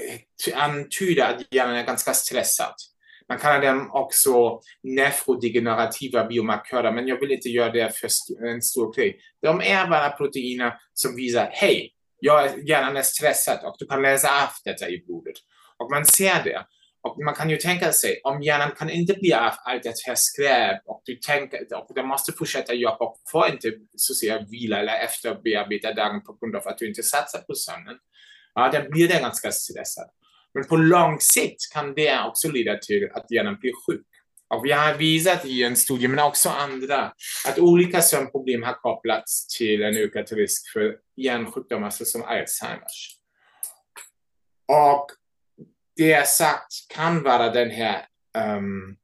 [0.00, 2.74] eh, antyder att hjärnan är ganska stressad.
[3.28, 8.08] Man kallar dem också nefrodegenerativa biomarkörer, men jag vill inte göra det för
[8.46, 9.20] en stor grej.
[9.42, 11.94] De är bara proteiner som visar, hej,
[12.66, 15.34] hjärnan är stressad och du kan läsa av detta i blodet.
[15.76, 16.66] Och man ser det.
[17.04, 20.14] Och man kan ju tänka sig, om hjärnan kan inte bli av allt det här
[20.16, 24.46] skräp och du tänker och du måste fortsätta jobba och får inte så att säga
[24.50, 27.96] vila eller efterbearbeta dagen på grund av att du inte satsar på sömnen,
[28.54, 30.10] ja, då blir det ganska stressad.
[30.54, 34.06] Men på lång sikt kan det också leda till att hjärnan blir sjuk.
[34.48, 37.12] Och vi har visat i en studie, men också andra,
[37.48, 43.18] att olika sömnproblem har kopplats till en ökad risk för hjärnsjukdomar såsom Alzheimers.
[44.68, 45.06] Och
[45.96, 48.06] det sagt kan vara den här
[48.56, 48.96] um,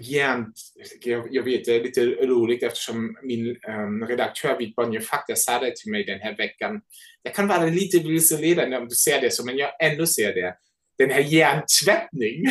[0.00, 0.52] hjärn...
[1.00, 5.58] Jag, jag, vet, det är lite roligt eftersom min um, redaktör vid Bonnier Fakta sa
[5.58, 6.80] det till mig den här veckan.
[7.24, 10.56] Det kan vara lite vilseledande om du ser det så, men jag ändå ser det
[10.98, 12.44] den här hjärntvättning.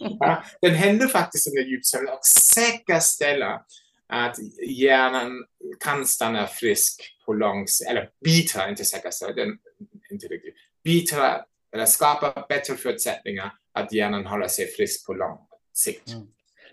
[0.20, 3.60] ja, den händer faktiskt under djupsömn och säkerställa
[4.08, 4.36] att
[4.68, 5.44] hjärnan
[5.84, 9.58] kan stanna frisk på lång sikt, eller bitra, inte säkerställa, den,
[10.10, 10.54] inte riktigt,
[10.84, 11.44] bitra
[11.76, 15.38] eller skapa bättre förutsättningar att hjärnan håller sig frisk på lång
[15.74, 16.12] sikt.
[16.12, 16.26] Mm.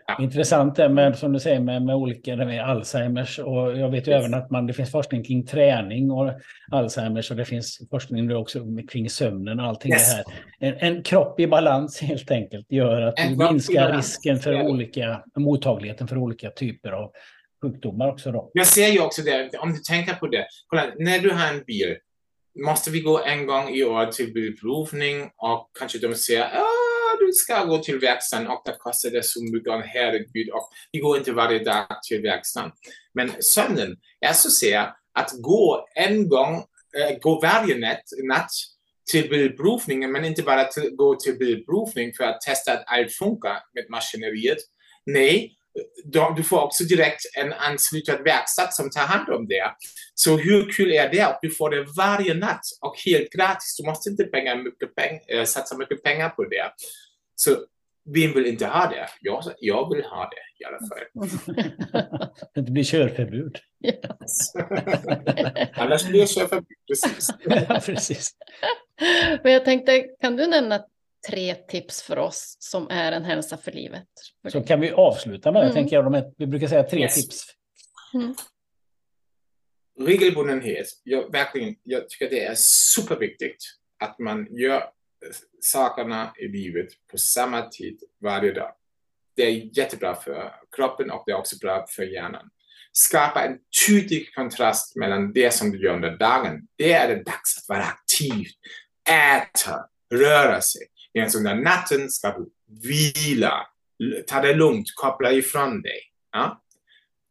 [0.08, 0.18] Ja.
[0.24, 3.40] Intressant det med, som du säger, med, med olika med Alzheimers.
[3.40, 4.20] Och jag vet ju yes.
[4.20, 6.32] även att man, det finns forskning kring träning och
[6.72, 8.60] Alzheimers och det finns forskning också
[8.92, 10.10] kring sömnen och allting yes.
[10.10, 10.26] det här.
[10.60, 14.64] En, en, kropp i balans helt enkelt gör att en du minskar risken för ja.
[14.64, 17.12] olika, mottagligheten för olika typer av
[17.62, 18.32] sjukdomar också.
[18.32, 18.52] Då.
[18.54, 21.64] Jag ser ju också det, om du tänker på det, kolla, när du har en
[21.64, 21.98] bil,
[22.56, 27.32] måste vi gå en gång i år till bilprovning och kanske de säger ah, du
[27.34, 31.18] ska gå till verkstaden och det kostar det så mycket, och herregud, och vi går
[31.18, 32.72] inte varje dag till verkstaden.
[33.14, 36.56] Men sömnen jag så ser att gå en gång,
[36.98, 38.52] äh, gå varje natt, natt
[39.12, 43.58] till bilprovningen, men inte bara till, gå till bilprovning för att testa att allt funkar
[43.74, 44.58] med maskineriet.
[45.06, 45.58] Nej,
[46.36, 49.72] du får också direkt en ansluten verkstad som tar hand om det.
[50.16, 51.38] Så hur kul är det?
[51.42, 53.78] Du får det varje natt och helt gratis.
[53.78, 56.72] Du måste inte pengar, mycket peng, äh, satsa mycket pengar på det.
[57.36, 57.52] Så
[58.06, 59.08] vem vill inte ha det?
[59.22, 61.00] Jag, jag vill ha det i alla fall.
[62.66, 63.58] det blir körförbud.
[65.74, 67.30] Annars blir det körförbud, precis.
[67.70, 68.32] ja, precis.
[69.44, 70.84] Men jag tänkte, kan du nämna
[71.30, 74.08] tre tips för oss som är en hälsa för livet?
[74.52, 75.76] Så kan vi avsluta med det, mm.
[75.76, 76.34] tänker jag.
[76.38, 77.16] Vi brukar säga tre yes.
[77.16, 77.46] tips.
[78.14, 78.36] Mm.
[80.00, 80.88] Regelbundenhet.
[81.04, 83.64] Jag, verkligen, jag tycker det är superviktigt
[84.00, 84.84] att man gör
[85.62, 88.72] sakerna i livet på samma tid varje dag.
[89.36, 92.50] Det är jättebra för kroppen och det är också bra för hjärnan.
[92.92, 96.68] Skapa en tydlig kontrast mellan det som du gör under dagen.
[96.76, 98.46] Det är det dags att vara aktiv,
[99.10, 100.82] äta, röra sig.
[101.14, 102.52] Medan under natten ska du
[102.90, 103.68] vila,
[104.28, 106.00] ta det lugnt, koppla ifrån dig.
[106.32, 106.64] Ja?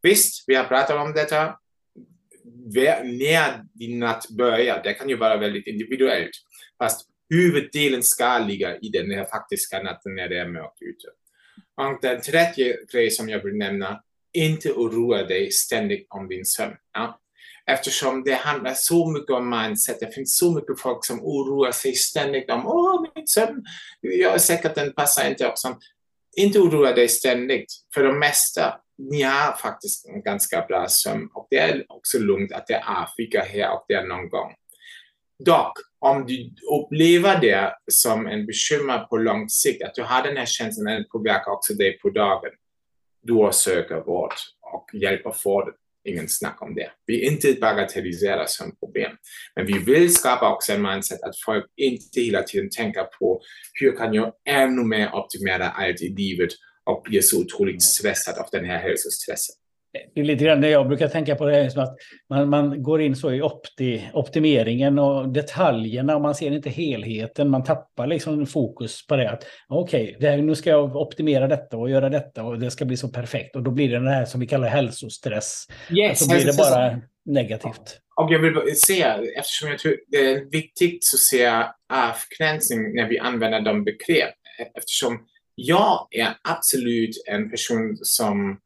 [0.02, 1.58] Visst, vi har pratat om detta.
[2.74, 6.30] När din natt börjar, det kan ju vara väldigt individuellt.
[6.78, 11.08] Fast huvuddelen ska ligga i den här faktiska natten när det är mörkt ute.
[11.76, 14.02] Och den tredje grejen som jag vill nämna,
[14.32, 16.76] inte oroa dig ständigt om din sömn.
[16.92, 17.20] Ja?
[17.66, 20.00] Eftersom det handlar så mycket om mindset.
[20.00, 23.64] Det finns så mycket folk som oroar sig ständigt om åh, min sömn,
[24.00, 25.48] jag är säker att den passar inte.
[25.48, 25.78] Och sånt.
[26.36, 27.72] Inte oroa dig ständigt.
[27.94, 32.52] För det mesta, ni har faktiskt en ganska bra sömn och det är också lugnt
[32.52, 34.54] att det är Afrika här och där någon gång.
[35.44, 40.36] Dock, om du upplever det som en bekymmer på lång sikt, att du har den
[40.36, 42.50] här känslan, den påverkar också dig på dagen,
[43.22, 45.81] då söker vård och hjälp att det.
[46.04, 46.90] Ingen snack om det.
[47.06, 49.12] Vi inte bagatelliserar som problem.
[49.56, 53.40] Men vi vill skapa också en mindset att folk inte hela tiden tänker på
[53.80, 56.50] hur kan jag ännu mer optimera allt i livet
[56.84, 59.61] och bli så otroligt stressad av den här hälsostressen.
[60.14, 61.96] Det är lite grann det jag brukar tänka på, det är som att
[62.30, 67.50] man, man går in så i opti, optimeringen och detaljerna och man ser inte helheten.
[67.50, 69.30] Man tappar liksom fokus på det.
[69.30, 72.96] att Okej, okay, nu ska jag optimera detta och göra detta och det ska bli
[72.96, 73.56] så perfekt.
[73.56, 75.66] Och då blir det det här som vi kallar hälsostress.
[75.90, 77.98] Yes, så blir det bara negativt.
[78.16, 81.46] Och jag vill säga, eftersom jag tror det är viktigt att se
[81.92, 84.34] avgränsning när vi använder de begrepp.
[84.76, 88.58] Eftersom jag är absolut en person som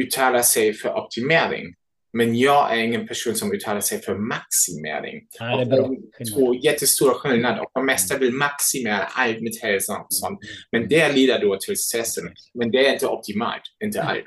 [0.00, 1.74] uttalar sig för optimering.
[2.16, 5.26] Men jag är ingen person som uttalar sig för maximering.
[5.38, 6.34] Ja, det är.
[6.34, 7.60] Två jättestora skillnader.
[7.60, 10.38] Och de mesta vill maximera allt med hälsa och sånt.
[10.72, 12.24] Men det leder då till stressen.
[12.54, 14.24] Men det är inte optimalt, inte allt.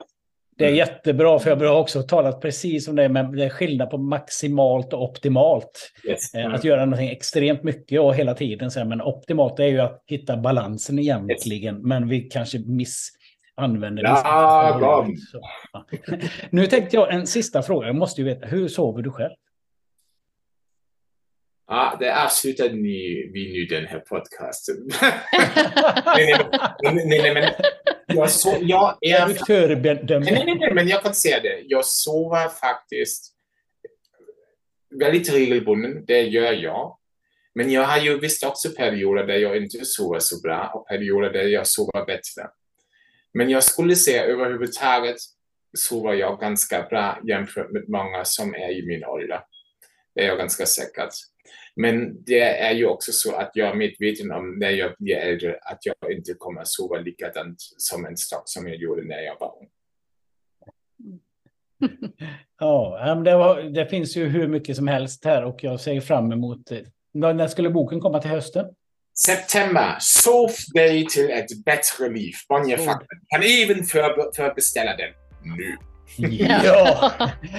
[0.57, 3.89] Det är jättebra, för jag har också talat precis om det, men det är skillnad
[3.89, 5.91] på maximalt och optimalt.
[6.07, 6.33] Yes.
[6.33, 6.53] Mm.
[6.53, 10.99] Att göra någonting extremt mycket och hela tiden, men optimalt är ju att hitta balansen
[10.99, 11.83] egentligen, yes.
[11.83, 12.59] men vi kanske
[13.57, 14.09] missanvänder det.
[14.09, 15.07] Ja,
[15.71, 15.85] ja.
[16.49, 19.35] Nu tänkte jag en sista fråga, jag måste ju veta, hur sover du själv?
[21.67, 24.75] Ja, det avslutar ni vi nu den här podcasten.
[26.83, 27.51] nej, nej, men
[28.07, 29.27] jag, så, jag är...
[30.19, 31.61] Nej, nej, nej, men jag kan säga det.
[31.67, 33.33] Jag sover faktiskt
[34.99, 36.05] väldigt regelbunden.
[36.05, 36.97] Det gör jag.
[37.55, 41.29] Men jag har ju visst också perioder där jag inte sover så bra och perioder
[41.29, 42.49] där jag sover bättre.
[43.37, 45.15] Men jag skulle säga överhuvudtaget
[45.77, 49.41] sover jag ganska bra jämfört med många som är i min ålder.
[50.15, 51.09] Det är jag ganska säker
[51.75, 55.59] men det är ju också så att jag är medveten om när jag blir äldre
[55.61, 59.39] att jag inte kommer att sova likadant som en stock som jag gjorde när jag
[59.39, 59.69] var ung.
[62.59, 66.31] ja, det, var, det, finns ju hur mycket som helst här och jag ser fram
[66.31, 66.71] emot...
[66.71, 66.79] Eh,
[67.13, 68.65] när skulle boken komma till hösten?
[69.25, 69.95] September.
[69.99, 72.33] Sov dig till ett bättre liv.
[72.49, 73.19] Bonnier Fakten.
[73.27, 75.09] Kan även för, förbeställa den
[75.43, 75.77] nu.
[76.37, 77.11] Ja!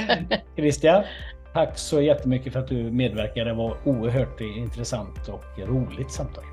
[0.57, 1.05] Christian?
[1.53, 3.51] Tack så jättemycket för att du medverkade.
[3.51, 6.45] Det var oerhört intressant och roligt samtal.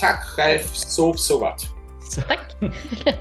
[0.00, 0.58] Tack själv.
[0.72, 1.66] Sov så gott.
[2.14, 2.56] Tack.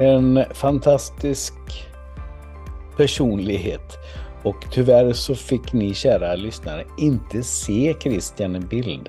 [0.00, 1.54] en fantastisk
[2.96, 3.98] personlighet.
[4.42, 9.08] Och tyvärr så fick ni kära lyssnare inte se Christian i bild.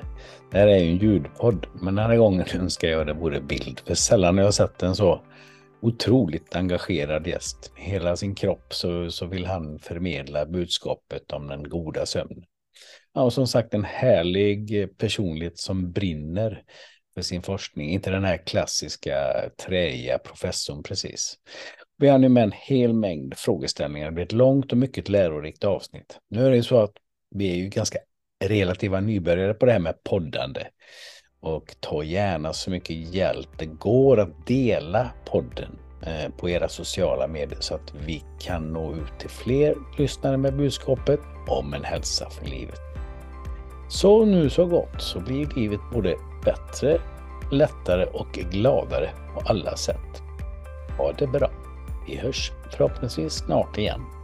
[0.52, 3.82] Det här är ju en ljudpodd, men den här gången önskar jag det vore bild.
[3.86, 5.22] För sällan har jag sett en så
[5.82, 7.72] otroligt engagerad gäst.
[7.76, 12.44] Hela sin kropp så, så vill han förmedla budskapet om den goda sömnen.
[13.14, 16.64] Ja, och som sagt en härlig personlighet som brinner
[17.15, 17.90] för sin forskning.
[17.90, 19.15] Inte den här klassiska
[19.65, 21.36] träiga professorn precis.
[21.98, 24.06] Vi har nu med en hel mängd frågeställningar.
[24.06, 26.19] Det blir ett långt och mycket lärorikt avsnitt.
[26.30, 26.94] Nu är det ju så att
[27.36, 27.99] vi är ju ganska
[28.46, 30.68] relativa nybörjare på det här med poddande.
[31.40, 37.28] Och ta gärna så mycket hjälp det går att dela podden eh, på era sociala
[37.28, 42.30] medier så att vi kan nå ut till fler lyssnare med budskapet om en hälsa
[42.30, 42.80] för livet.
[43.90, 46.16] Så nu så gott så blir livet både
[46.46, 47.02] bättre,
[47.52, 50.22] lättare och gladare på alla sätt.
[50.98, 51.52] Ha det bra.
[52.08, 54.16] Vi hörs förhoppningsvis snart igen.